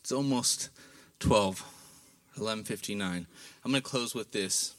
It's 0.00 0.12
almost 0.12 0.70
12. 1.20 1.73
1159. 2.36 3.26
I'm 3.64 3.70
going 3.70 3.82
to 3.82 3.88
close 3.88 4.14
with 4.14 4.32
this. 4.32 4.74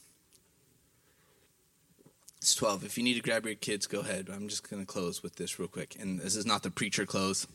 It's 2.38 2.54
12. 2.54 2.84
If 2.84 2.96
you 2.96 3.04
need 3.04 3.14
to 3.14 3.22
grab 3.22 3.44
your 3.44 3.54
kids, 3.54 3.86
go 3.86 4.00
ahead. 4.00 4.28
I'm 4.32 4.48
just 4.48 4.68
going 4.68 4.80
to 4.80 4.86
close 4.86 5.22
with 5.22 5.36
this 5.36 5.58
real 5.58 5.68
quick. 5.68 5.96
And 5.98 6.20
this 6.20 6.36
is 6.36 6.46
not 6.46 6.62
the 6.62 6.70
preacher 6.70 7.06
close. 7.06 7.46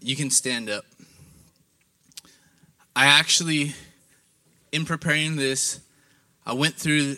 You 0.00 0.16
can 0.16 0.30
stand 0.30 0.70
up. 0.70 0.84
I 2.94 3.06
actually, 3.06 3.74
in 4.70 4.84
preparing 4.84 5.36
this, 5.36 5.80
I 6.46 6.52
went 6.52 6.74
through, 6.74 7.16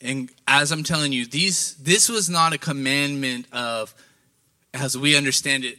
and 0.00 0.30
as 0.46 0.72
I'm 0.72 0.84
telling 0.84 1.12
you, 1.12 1.26
these 1.26 1.74
this 1.76 2.08
was 2.08 2.28
not 2.28 2.52
a 2.52 2.58
commandment 2.58 3.46
of, 3.50 3.94
as 4.74 4.96
we 4.96 5.16
understand 5.16 5.64
it, 5.64 5.78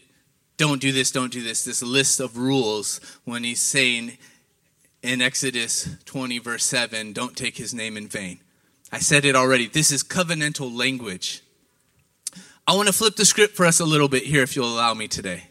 don't 0.57 0.81
do 0.81 0.91
this, 0.91 1.11
don't 1.11 1.31
do 1.31 1.43
this, 1.43 1.63
this 1.63 1.83
list 1.83 2.19
of 2.19 2.37
rules 2.37 2.99
when 3.25 3.43
he's 3.43 3.61
saying 3.61 4.17
in 5.03 5.21
Exodus 5.21 5.95
20, 6.05 6.39
verse 6.39 6.63
7, 6.63 7.13
don't 7.13 7.37
take 7.37 7.57
his 7.57 7.73
name 7.73 7.95
in 7.95 8.07
vain. 8.07 8.39
I 8.91 8.97
said 8.99 9.23
it 9.23 9.35
already. 9.35 9.67
This 9.67 9.91
is 9.91 10.03
covenantal 10.03 10.75
language. 10.75 11.43
I 12.65 12.75
want 12.75 12.87
to 12.87 12.93
flip 12.93 13.15
the 13.15 13.25
script 13.25 13.55
for 13.55 13.65
us 13.65 13.79
a 13.79 13.85
little 13.85 14.09
bit 14.09 14.23
here, 14.23 14.41
if 14.41 14.55
you'll 14.55 14.73
allow 14.73 14.93
me 14.95 15.07
today. 15.07 15.43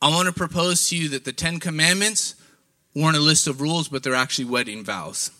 I 0.00 0.08
want 0.10 0.28
to 0.28 0.32
propose 0.32 0.88
to 0.88 0.96
you 0.96 1.08
that 1.08 1.24
the 1.24 1.32
Ten 1.32 1.58
Commandments 1.58 2.36
weren't 2.94 3.16
a 3.16 3.20
list 3.20 3.48
of 3.48 3.60
rules, 3.60 3.88
but 3.88 4.04
they're 4.04 4.14
actually 4.14 4.44
wedding 4.44 4.84
vows. 4.84 5.32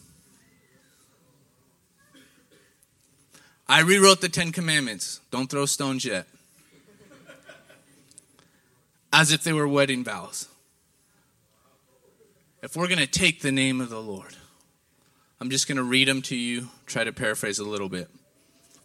I 3.69 3.83
rewrote 3.83 4.21
the 4.21 4.29
Ten 4.29 4.51
Commandments. 4.51 5.21
Don't 5.31 5.49
throw 5.49 5.65
stones 5.65 6.05
yet 6.05 6.27
as 9.13 9.33
if 9.33 9.43
they 9.43 9.53
were 9.53 9.69
wedding 9.69 10.05
vows. 10.05 10.49
If 12.63 12.77
we're 12.77 12.89
going 12.89 12.99
to 12.99 13.07
take 13.07 13.41
the 13.41 13.53
name 13.53 13.81
of 13.81 13.89
the 13.89 14.03
Lord, 14.03 14.37
I'm 15.41 15.51
just 15.51 15.69
going 15.69 15.77
to 15.77 15.85
read 15.85 16.09
them 16.09 16.23
to 16.23 16.37
you, 16.37 16.69
try 16.87 17.05
to 17.05 17.13
paraphrase 17.13 17.59
a 17.59 17.65
little 17.65 17.89
bit. 17.89 18.09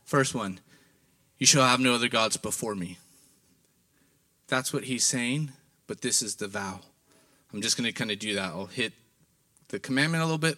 First 0.06 0.36
one 0.36 0.60
You 1.40 1.46
shall 1.46 1.66
have 1.66 1.80
no 1.80 1.96
other 1.96 2.08
gods 2.08 2.38
before 2.38 2.76
me. 2.76 2.98
That's 4.48 4.72
what 4.72 4.84
he's 4.84 5.06
saying, 5.06 5.52
but 5.88 6.02
this 6.02 6.22
is 6.22 6.36
the 6.36 6.48
vow. 6.48 6.82
I'm 7.52 7.62
just 7.62 7.78
going 7.78 7.86
to 7.86 7.92
kind 7.92 8.12
of 8.12 8.20
do 8.20 8.36
that. 8.36 8.52
I'll 8.52 8.66
hit 8.68 8.94
the 9.70 9.80
commandment 9.80 10.22
a 10.22 10.26
little 10.26 10.38
bit, 10.38 10.58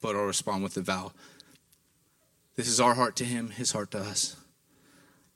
but 0.00 0.14
I'll 0.14 0.22
respond 0.22 0.62
with 0.62 0.74
the 0.74 0.82
vow. 0.82 1.12
This 2.54 2.68
is 2.68 2.80
our 2.80 2.94
heart 2.94 3.16
to 3.16 3.24
him, 3.24 3.50
his 3.50 3.72
heart 3.72 3.90
to 3.92 3.98
us. 3.98 4.36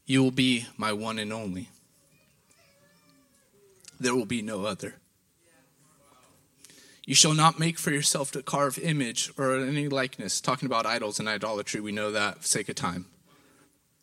You 0.05 0.23
will 0.23 0.31
be 0.31 0.67
my 0.77 0.93
one 0.93 1.19
and 1.19 1.33
only. 1.33 1.71
There 3.99 4.15
will 4.15 4.27
be 4.27 4.43
no 4.43 4.65
other. 4.65 4.97
You 7.07 7.15
shall 7.15 7.35
not 7.35 7.61
make 7.61 7.79
for 7.79 7.93
yourself 7.93 8.35
a 8.35 8.43
carved 8.43 8.81
image 8.81 9.31
or 9.39 9.57
any 9.57 9.89
likeness. 9.89 10.41
Talking 10.41 10.67
about 10.67 10.87
idols 10.87 11.21
and 11.21 11.29
idolatry, 11.29 11.81
we 11.81 11.93
know 11.93 12.11
that 12.11 12.43
for 12.43 12.49
sake 12.49 12.69
of 12.69 12.75
time. 12.75 13.07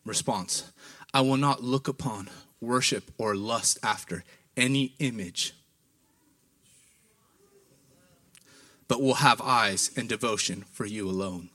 Response 0.06 0.72
I 1.14 1.22
will 1.22 1.38
not 1.38 1.64
look 1.64 1.88
upon, 1.88 2.30
worship, 2.62 3.12
or 3.18 3.36
lust 3.36 3.78
after 3.84 4.24
any 4.56 4.96
image, 5.00 5.54
but 8.88 9.02
will 9.02 9.16
have 9.16 9.42
eyes 9.42 9.92
and 9.96 10.08
devotion 10.08 10.64
for 10.72 10.86
you 10.86 11.10
alone. 11.10 11.50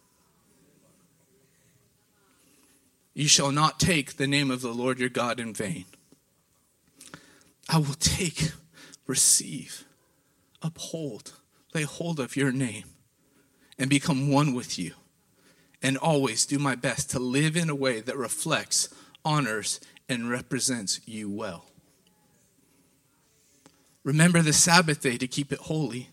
You 3.14 3.26
shall 3.26 3.50
not 3.50 3.80
take 3.80 4.16
the 4.16 4.28
name 4.28 4.50
of 4.50 4.60
the 4.60 4.72
Lord 4.72 5.00
your 5.00 5.08
God 5.08 5.40
in 5.40 5.52
vain. 5.52 5.86
I 7.68 7.78
will 7.78 7.94
take, 7.94 8.52
receive, 9.06 9.84
uphold, 10.62 11.32
lay 11.74 11.82
hold 11.82 12.18
of 12.18 12.36
your 12.36 12.52
name, 12.52 12.84
and 13.78 13.90
become 13.90 14.30
one 14.30 14.54
with 14.54 14.78
you, 14.78 14.94
and 15.82 15.96
always 15.96 16.46
do 16.46 16.58
my 16.58 16.74
best 16.74 17.10
to 17.10 17.18
live 17.18 17.56
in 17.56 17.68
a 17.68 17.74
way 17.74 18.00
that 18.00 18.16
reflects, 18.16 18.88
honors, 19.24 19.80
and 20.08 20.30
represents 20.30 21.00
you 21.06 21.28
well. 21.28 21.66
Remember 24.02 24.40
the 24.40 24.52
Sabbath 24.52 25.02
day 25.02 25.18
to 25.18 25.26
keep 25.26 25.52
it 25.52 25.58
holy. 25.60 26.08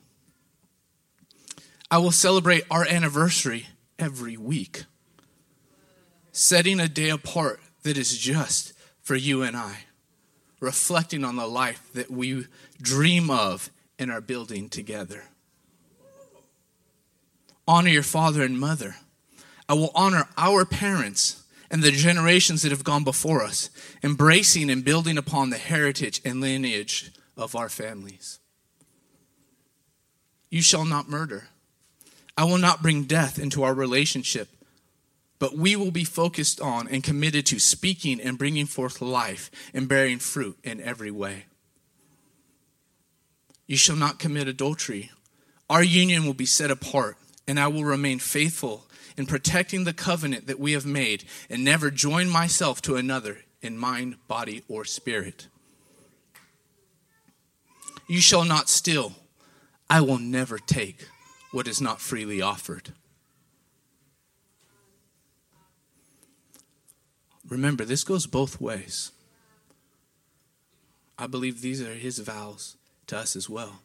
I 1.90 2.00
will 2.00 2.12
celebrate 2.12 2.66
our 2.70 2.86
anniversary 2.86 3.68
every 3.98 4.36
week 4.36 4.84
setting 6.36 6.82
a 6.82 6.88
day 6.90 7.10
apart 7.10 7.62
that 7.84 7.98
is 7.98 8.18
just 8.18 8.74
for 9.02 9.16
you 9.16 9.42
and 9.42 9.56
I, 9.56 9.86
reflecting 10.66 11.24
on 11.24 11.36
the 11.36 11.48
life 11.48 11.90
that 11.94 12.10
we 12.10 12.48
dream 12.82 13.30
of 13.30 13.70
and 14.00 14.12
are 14.12 14.20
building 14.20 14.68
together. 14.68 15.24
Honor 17.68 17.90
your 17.90 18.04
father 18.04 18.42
and 18.42 18.60
mother. 18.60 18.96
I 19.70 19.76
will 19.76 19.92
honor 19.96 20.28
our 20.38 20.66
parents 20.66 21.44
and 21.70 21.84
the 21.84 21.92
generations 21.92 22.64
that 22.64 22.72
have 22.72 22.84
gone 22.84 23.04
before 23.04 23.44
us, 23.44 23.70
embracing 24.04 24.70
and 24.70 24.84
building 24.84 25.18
upon 25.18 25.52
the 25.52 25.58
heritage 25.58 26.20
and 26.26 26.42
lineage 26.42 27.12
of 27.38 27.56
our 27.56 27.70
families. 27.70 28.40
You 30.50 30.62
shall 30.62 30.86
not 30.86 31.10
murder. 31.10 31.50
I 32.38 32.44
will 32.44 32.58
not 32.58 32.82
bring 32.82 33.04
death 33.04 33.40
into 33.40 33.64
our 33.64 33.74
relationship 33.74 34.50
but 35.40 35.58
we 35.58 35.76
will 35.76 35.92
be 35.92 36.04
focused 36.04 36.62
on 36.62 36.88
and 36.88 37.04
committed 37.04 37.46
to 37.48 37.60
speaking 37.60 38.22
and 38.22 38.38
bringing 38.38 38.66
forth 38.66 39.02
life 39.02 39.52
and 39.74 39.90
bearing 39.90 40.20
fruit 40.20 40.58
in 40.64 40.82
every 40.82 41.12
way. 41.12 41.46
You 43.68 43.78
shall 43.78 43.96
not 43.96 44.20
commit 44.20 44.48
adultery. 44.48 45.12
Our 45.70 45.84
union 45.84 46.26
will 46.26 46.34
be 46.34 46.46
set 46.46 46.72
apart, 46.72 47.18
and 47.48 47.60
I 47.60 47.68
will 47.68 47.84
remain 47.84 48.20
faithful 48.20 48.86
in 49.18 49.26
protecting 49.26 49.84
the 49.84 49.94
covenant 49.94 50.48
that 50.48 50.60
we 50.60 50.74
have 50.74 50.86
made 50.86 51.24
and 51.50 51.64
never 51.64 51.90
join 51.90 52.30
myself 52.30 52.82
to 52.84 52.96
another 52.96 53.40
in 53.62 53.78
mind, 53.78 54.16
body, 54.28 54.64
or 54.68 54.86
spirit. 54.86 55.48
You 58.08 58.22
shall 58.22 58.46
not 58.46 58.70
steal. 58.70 59.14
I 59.90 60.02
will 60.02 60.20
never 60.20 60.60
take 60.60 61.08
what 61.52 61.68
is 61.68 61.82
not 61.82 62.02
freely 62.02 62.42
offered. 62.42 62.94
Remember, 67.48 67.86
this 67.86 68.04
goes 68.04 68.26
both 68.26 68.60
ways. 68.60 69.12
I 71.18 71.28
believe 71.28 71.62
these 71.62 71.82
are 71.82 71.94
his 71.94 72.20
vows 72.20 72.76
to 73.08 73.18
us 73.18 73.36
as 73.36 73.50
well. 73.50 73.82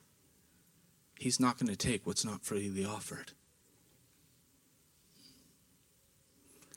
He's 1.19 1.39
not 1.39 1.59
going 1.59 1.69
to 1.69 1.77
take 1.77 2.07
what's 2.07 2.25
not 2.25 2.45
freely 2.45 2.85
offered. 2.85 3.33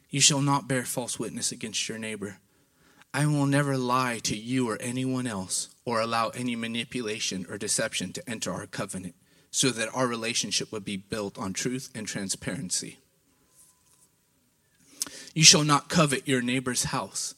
You 0.09 0.19
shall 0.19 0.41
not 0.41 0.67
bear 0.67 0.83
false 0.83 1.17
witness 1.17 1.51
against 1.51 1.89
your 1.89 1.97
neighbor. 1.97 2.37
I 3.13 3.25
will 3.25 3.45
never 3.45 3.77
lie 3.77 4.19
to 4.23 4.35
you 4.35 4.69
or 4.69 4.77
anyone 4.81 5.25
else 5.25 5.69
or 5.85 6.01
allow 6.01 6.29
any 6.29 6.55
manipulation 6.55 7.45
or 7.49 7.57
deception 7.57 8.11
to 8.13 8.29
enter 8.29 8.51
our 8.51 8.67
covenant 8.67 9.15
so 9.49 9.69
that 9.69 9.89
our 9.93 10.07
relationship 10.07 10.71
would 10.71 10.83
be 10.83 10.97
built 10.97 11.37
on 11.37 11.53
truth 11.53 11.89
and 11.95 12.07
transparency. 12.07 12.99
You 15.33 15.43
shall 15.43 15.63
not 15.63 15.89
covet 15.89 16.27
your 16.27 16.41
neighbor's 16.41 16.85
house 16.85 17.35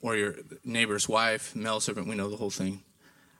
or 0.00 0.16
your 0.16 0.36
neighbor's 0.64 1.08
wife, 1.08 1.54
male 1.56 1.80
servant, 1.80 2.06
we 2.06 2.14
know 2.14 2.30
the 2.30 2.36
whole 2.36 2.50
thing. 2.50 2.82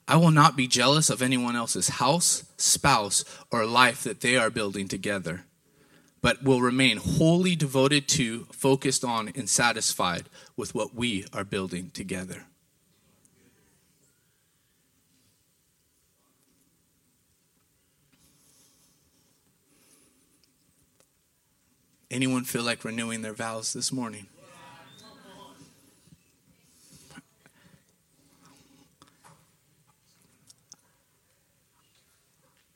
I 0.09 0.17
will 0.17 0.31
not 0.31 0.57
be 0.57 0.67
jealous 0.67 1.11
of 1.11 1.23
anyone 1.23 1.57
else's 1.57 1.89
house, 1.89 2.45
spouse, 2.57 3.25
or 3.51 3.67
life 3.67 4.03
that 4.05 4.21
they 4.21 4.37
are 4.37 4.51
building 4.51 4.89
together, 4.89 5.45
but 6.23 6.43
will 6.43 6.61
remain 6.61 6.97
wholly 6.97 7.57
devoted 7.57 8.09
to, 8.09 8.47
focused 8.53 9.05
on, 9.05 9.33
and 9.35 9.49
satisfied 9.49 10.29
with 10.57 10.75
what 10.75 10.95
we 10.95 11.25
are 11.33 11.45
building 11.45 11.91
together. 11.91 12.47
Anyone 22.11 22.45
feel 22.45 22.63
like 22.63 22.85
renewing 22.85 23.23
their 23.23 23.33
vows 23.33 23.73
this 23.73 23.93
morning? 23.93 24.29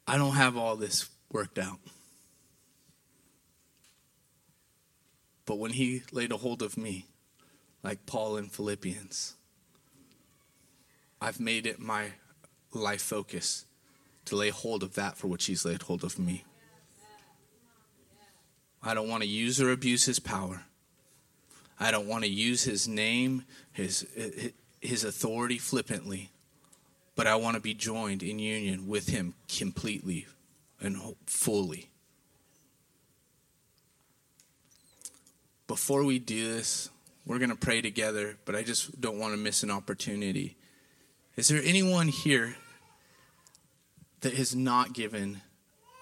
I 0.07 0.18
don't 0.18 0.35
have 0.35 0.57
all 0.57 0.74
this 0.74 1.09
worked 1.31 1.57
out. 1.57 1.78
But 5.47 5.59
when 5.59 5.72
he 5.72 6.03
laid 6.11 6.33
a 6.33 6.37
hold 6.37 6.62
of 6.62 6.76
me, 6.76 7.07
like 7.85 8.07
Paul 8.07 8.37
in 8.37 8.49
Philippians, 8.49 9.35
I've 11.20 11.39
made 11.39 11.64
it 11.64 11.78
my 11.78 12.12
life 12.72 13.03
focus 13.03 13.66
to 14.24 14.35
lay 14.35 14.51
hold 14.51 14.83
of 14.83 14.95
that 14.95 15.16
for 15.16 15.28
which 15.28 15.47
he's 15.47 15.64
laid 15.64 15.83
hold 15.83 16.03
of 16.03 16.18
me. 16.18 16.45
I 18.83 18.95
don't 18.95 19.09
want 19.09 19.22
to 19.22 19.28
use 19.28 19.61
or 19.61 19.70
abuse 19.70 20.05
his 20.07 20.18
power. 20.18 20.62
I 21.78 21.91
don't 21.91 22.07
want 22.07 22.24
to 22.24 22.31
use 22.31 22.64
his 22.64 22.87
name, 22.87 23.45
his, 23.72 24.07
his 24.81 25.05
authority 25.05 25.59
flippantly, 25.59 26.31
but 27.16 27.26
I 27.26 27.37
want 27.37 27.55
to 27.55 27.61
be 27.61 27.74
joined 27.74 28.22
in 28.22 28.39
union 28.39 28.87
with 28.87 29.09
him 29.09 29.35
completely 29.49 30.26
and 30.81 30.99
fully. 31.26 31.91
Before 35.66 36.05
we 36.05 36.18
do 36.18 36.53
this, 36.53 36.91
we're 37.24 37.39
going 37.39 37.51
to 37.51 37.57
pray 37.57 37.81
together, 37.81 38.37
but 38.45 38.57
I 38.57 38.62
just 38.62 39.01
don't 39.01 39.18
want 39.18 39.35
to 39.35 39.39
miss 39.39 39.62
an 39.62 39.70
opportunity. 39.70 40.57
Is 41.37 41.49
there 41.49 41.62
anyone 41.64 42.09
here 42.09 42.57
that 44.20 44.35
has 44.35 44.55
not 44.55 44.93
given 44.93 45.41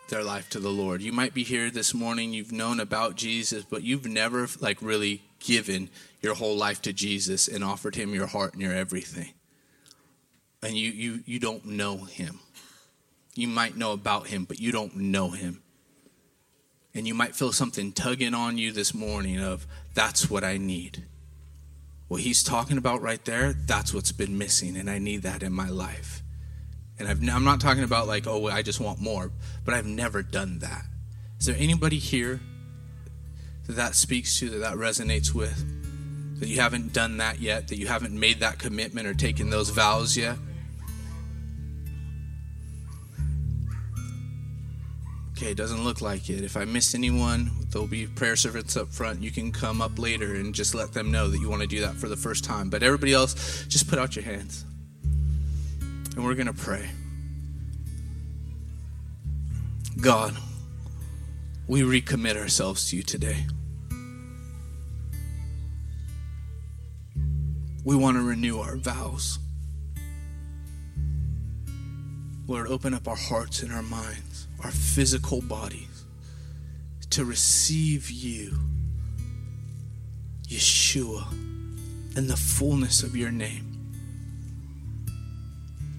their 0.09 0.25
life 0.25 0.49
to 0.51 0.61
the 0.61 0.71
Lord. 0.71 1.03
You 1.03 1.13
might 1.13 1.35
be 1.35 1.45
here 1.45 1.71
this 1.71 1.95
morning, 1.95 2.33
you've 2.33 2.53
known 2.53 2.81
about 2.81 3.17
Jesus, 3.17 3.65
but 3.65 3.83
you've 3.83 4.07
never 4.07 4.49
like 4.61 4.83
really 4.83 5.23
given 5.39 5.91
your 6.21 6.35
whole 6.35 6.57
life 6.57 6.83
to 6.83 6.93
Jesus 6.93 7.49
and 7.49 7.63
offered 7.63 7.95
him 7.95 8.15
your 8.15 8.27
heart 8.27 8.53
and 8.53 8.63
your 8.63 8.75
everything. 8.75 9.33
And 10.63 10.77
you 10.77 10.91
you 10.91 11.21
you 11.25 11.39
don't 11.39 11.65
know 11.65 11.99
him. 11.99 12.41
You 13.35 13.49
might 13.49 13.77
know 13.77 13.93
about 13.93 14.27
him, 14.27 14.45
but 14.45 14.59
you 14.59 14.73
don't 14.73 14.97
know 14.97 15.31
him. 15.31 15.63
And 16.95 17.07
you 17.07 17.15
might 17.15 17.37
feel 17.37 17.53
something 17.53 17.93
tugging 17.93 18.35
on 18.35 18.59
you 18.59 18.73
this 18.73 18.93
morning 18.93 19.39
of 19.39 19.67
that's 19.95 20.29
what 20.29 20.43
I 20.43 20.57
need. 20.57 21.05
What 22.09 22.23
he's 22.23 22.43
talking 22.43 22.79
about 22.79 23.03
right 23.03 23.25
there, 23.25 23.53
that's 23.53 23.95
what's 23.95 24.13
been 24.13 24.37
missing 24.37 24.77
and 24.77 24.91
I 24.91 24.99
need 24.99 25.23
that 25.23 25.43
in 25.43 25.53
my 25.53 25.69
life. 25.69 26.23
And 26.99 27.07
i 27.07 27.13
am 27.13 27.45
not 27.45 27.61
talking 27.61 27.85
about 27.85 28.07
like, 28.09 28.27
oh, 28.27 28.49
I 28.49 28.63
just 28.63 28.81
want 28.81 29.01
more, 29.01 29.31
but 29.65 29.75
I've 29.75 29.87
never 29.87 30.23
done 30.23 30.59
that. 30.61 30.85
Is 31.39 31.47
there 31.47 31.57
anybody 31.59 31.99
here 31.99 32.41
that 33.67 33.75
that 33.75 33.95
speaks 33.95 34.39
to, 34.41 34.51
that 34.51 34.59
that 34.59 34.77
resonates 34.77 35.33
with? 35.33 36.41
That 36.41 36.49
you 36.49 36.61
haven't 36.61 36.93
done 36.93 37.19
that 37.19 37.41
yet, 37.41 37.69
that 37.69 37.79
you 37.79 37.87
haven't 37.87 38.19
made 38.19 38.41
that 38.41 38.59
commitment 38.59 39.07
or 39.07 39.15
taken 39.15 39.51
those 39.51 39.71
vows 39.71 40.17
yet? 40.17 40.37
Okay, 45.33 45.53
it 45.53 45.57
doesn't 45.57 45.85
look 45.85 46.01
like 46.01 46.31
it. 46.31 46.43
If 46.43 46.57
I 46.57 46.65
miss 46.65 46.97
anyone, 46.97 47.53
there'll 47.71 47.87
be 47.87 48.09
prayer 48.09 48.35
servants 48.35 48.77
up 48.77 48.89
front. 48.89 49.23
You 49.23 49.31
can 49.31 49.53
come 49.53 49.81
up 49.81 49.97
later 49.97 50.35
and 50.35 50.53
just 50.53 50.75
let 50.75 50.93
them 50.93 51.13
know 51.13 51.29
that 51.29 51.39
you 51.39 51.49
want 51.49 51.63
to 51.63 51.69
do 51.69 51.81
that 51.83 51.95
for 51.95 52.09
the 52.09 52.17
first 52.17 52.43
time. 52.43 52.71
But 52.71 52.83
everybody 52.83 53.13
else, 53.13 53.65
just 53.69 53.89
put 53.89 54.01
out 54.01 54.17
your 54.17 54.25
hands. 54.25 54.65
And 56.19 56.27
we're 56.27 56.35
going 56.35 56.49
to 56.49 56.53
pray. 56.53 56.85
God, 60.01 60.37
we 61.69 61.83
recommit 61.83 62.37
ourselves 62.37 62.91
to 62.91 62.97
you 62.97 63.05
today. 63.05 63.47
We 67.85 67.95
want 67.95 68.17
to 68.17 68.23
renew 68.25 68.59
our 68.59 68.75
vows. 68.75 69.39
Lord, 72.49 72.67
open 72.67 72.95
up 72.95 73.07
our 73.07 73.15
hearts 73.15 73.63
and 73.63 73.73
our 73.73 73.85
minds, 73.85 74.49
our 74.65 74.73
physical 74.73 75.41
bodies, 75.41 76.05
to 77.11 77.25
receive 77.25 78.11
you, 78.11 78.59
Yeshua, 80.49 81.31
in 82.17 82.27
the 82.27 82.37
fullness 82.37 83.05
of 83.05 83.15
your 83.15 83.31
name. 83.31 83.68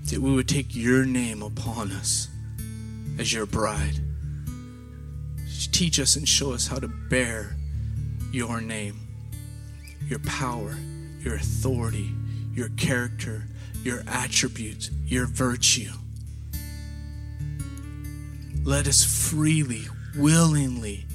That 0.09 0.21
we 0.21 0.33
would 0.33 0.47
take 0.47 0.75
your 0.75 1.05
name 1.05 1.43
upon 1.43 1.91
us 1.91 2.29
as 3.19 3.31
your 3.31 3.45
bride. 3.45 3.99
Teach 5.71 5.99
us 5.99 6.15
and 6.15 6.27
show 6.27 6.51
us 6.51 6.65
how 6.65 6.79
to 6.79 6.87
bear 6.87 7.55
your 8.31 8.59
name, 8.59 8.99
your 10.07 10.17
power, 10.19 10.75
your 11.19 11.35
authority, 11.35 12.11
your 12.53 12.69
character, 12.69 13.43
your 13.83 14.01
attributes, 14.07 14.89
your 15.05 15.27
virtue. 15.27 15.91
Let 18.63 18.87
us 18.87 19.03
freely, 19.03 19.83
willingly, 20.17 21.05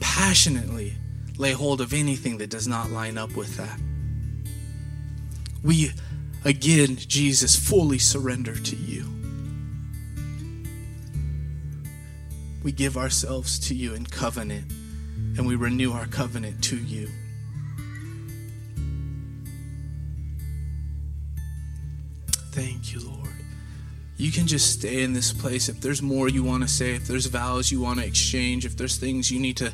passionately 0.00 0.94
lay 1.38 1.52
hold 1.52 1.80
of 1.80 1.92
anything 1.92 2.38
that 2.38 2.50
does 2.50 2.66
not 2.66 2.90
line 2.90 3.16
up 3.16 3.36
with 3.36 3.56
that. 3.56 3.78
We, 5.62 5.92
again, 6.44 6.96
Jesus, 6.96 7.56
fully 7.56 7.98
surrender 7.98 8.54
to 8.54 8.76
you. 8.76 9.04
We 12.62 12.72
give 12.72 12.96
ourselves 12.96 13.58
to 13.68 13.74
you 13.74 13.94
in 13.94 14.04
covenant, 14.04 14.70
and 15.36 15.46
we 15.46 15.54
renew 15.56 15.92
our 15.92 16.06
covenant 16.06 16.62
to 16.64 16.76
you. 16.76 17.08
Thank 22.52 22.92
you, 22.92 23.00
Lord. 23.00 23.18
You 24.16 24.32
can 24.32 24.48
just 24.48 24.72
stay 24.72 25.02
in 25.04 25.12
this 25.12 25.32
place. 25.32 25.68
If 25.68 25.80
there's 25.80 26.02
more 26.02 26.28
you 26.28 26.42
want 26.42 26.64
to 26.64 26.68
say, 26.68 26.96
if 26.96 27.06
there's 27.06 27.26
vows 27.26 27.70
you 27.70 27.80
want 27.80 28.00
to 28.00 28.04
exchange, 28.04 28.66
if 28.66 28.76
there's 28.76 28.96
things 28.96 29.30
you 29.30 29.38
need 29.38 29.56
to 29.58 29.72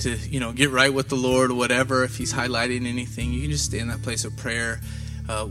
to 0.00 0.16
you 0.16 0.40
know 0.40 0.52
get 0.52 0.70
right 0.70 0.92
with 0.92 1.08
the 1.08 1.14
Lord 1.14 1.52
or 1.52 1.54
whatever, 1.54 2.02
if 2.02 2.16
He's 2.16 2.32
highlighting 2.32 2.84
anything, 2.86 3.32
you 3.32 3.42
can 3.42 3.52
just 3.52 3.66
stay 3.66 3.78
in 3.78 3.86
that 3.88 4.02
place 4.02 4.24
of 4.24 4.36
prayer. 4.36 4.80
Uh, 5.28 5.48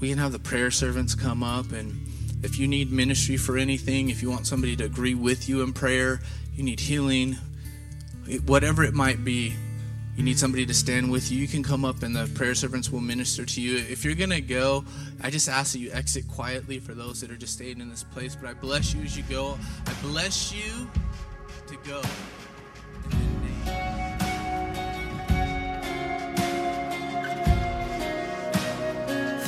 we 0.00 0.08
can 0.08 0.18
have 0.18 0.32
the 0.32 0.38
prayer 0.38 0.70
servants 0.70 1.14
come 1.14 1.42
up, 1.42 1.72
and 1.72 2.06
if 2.42 2.58
you 2.58 2.68
need 2.68 2.92
ministry 2.92 3.36
for 3.36 3.58
anything, 3.58 4.08
if 4.08 4.22
you 4.22 4.30
want 4.30 4.46
somebody 4.46 4.76
to 4.76 4.84
agree 4.84 5.14
with 5.14 5.48
you 5.48 5.62
in 5.62 5.72
prayer, 5.72 6.20
you 6.54 6.62
need 6.62 6.80
healing, 6.80 7.36
whatever 8.46 8.84
it 8.84 8.94
might 8.94 9.24
be, 9.24 9.54
you 10.16 10.24
need 10.24 10.38
somebody 10.38 10.66
to 10.66 10.74
stand 10.74 11.10
with 11.10 11.32
you, 11.32 11.38
you 11.38 11.48
can 11.48 11.62
come 11.62 11.84
up 11.84 12.02
and 12.02 12.14
the 12.14 12.30
prayer 12.34 12.54
servants 12.54 12.90
will 12.90 13.00
minister 13.00 13.44
to 13.46 13.60
you. 13.60 13.78
If 13.78 14.04
you're 14.04 14.14
going 14.14 14.30
to 14.30 14.40
go, 14.40 14.84
I 15.22 15.30
just 15.30 15.48
ask 15.48 15.72
that 15.72 15.78
you 15.78 15.90
exit 15.92 16.28
quietly 16.28 16.78
for 16.78 16.94
those 16.94 17.20
that 17.20 17.30
are 17.30 17.36
just 17.36 17.54
staying 17.54 17.80
in 17.80 17.88
this 17.88 18.04
place. 18.04 18.36
But 18.36 18.50
I 18.50 18.54
bless 18.54 18.92
you 18.92 19.02
as 19.02 19.16
you 19.16 19.22
go. 19.30 19.58
I 19.86 19.94
bless 20.02 20.52
you 20.52 20.90
to 21.68 21.76
go. 21.88 22.02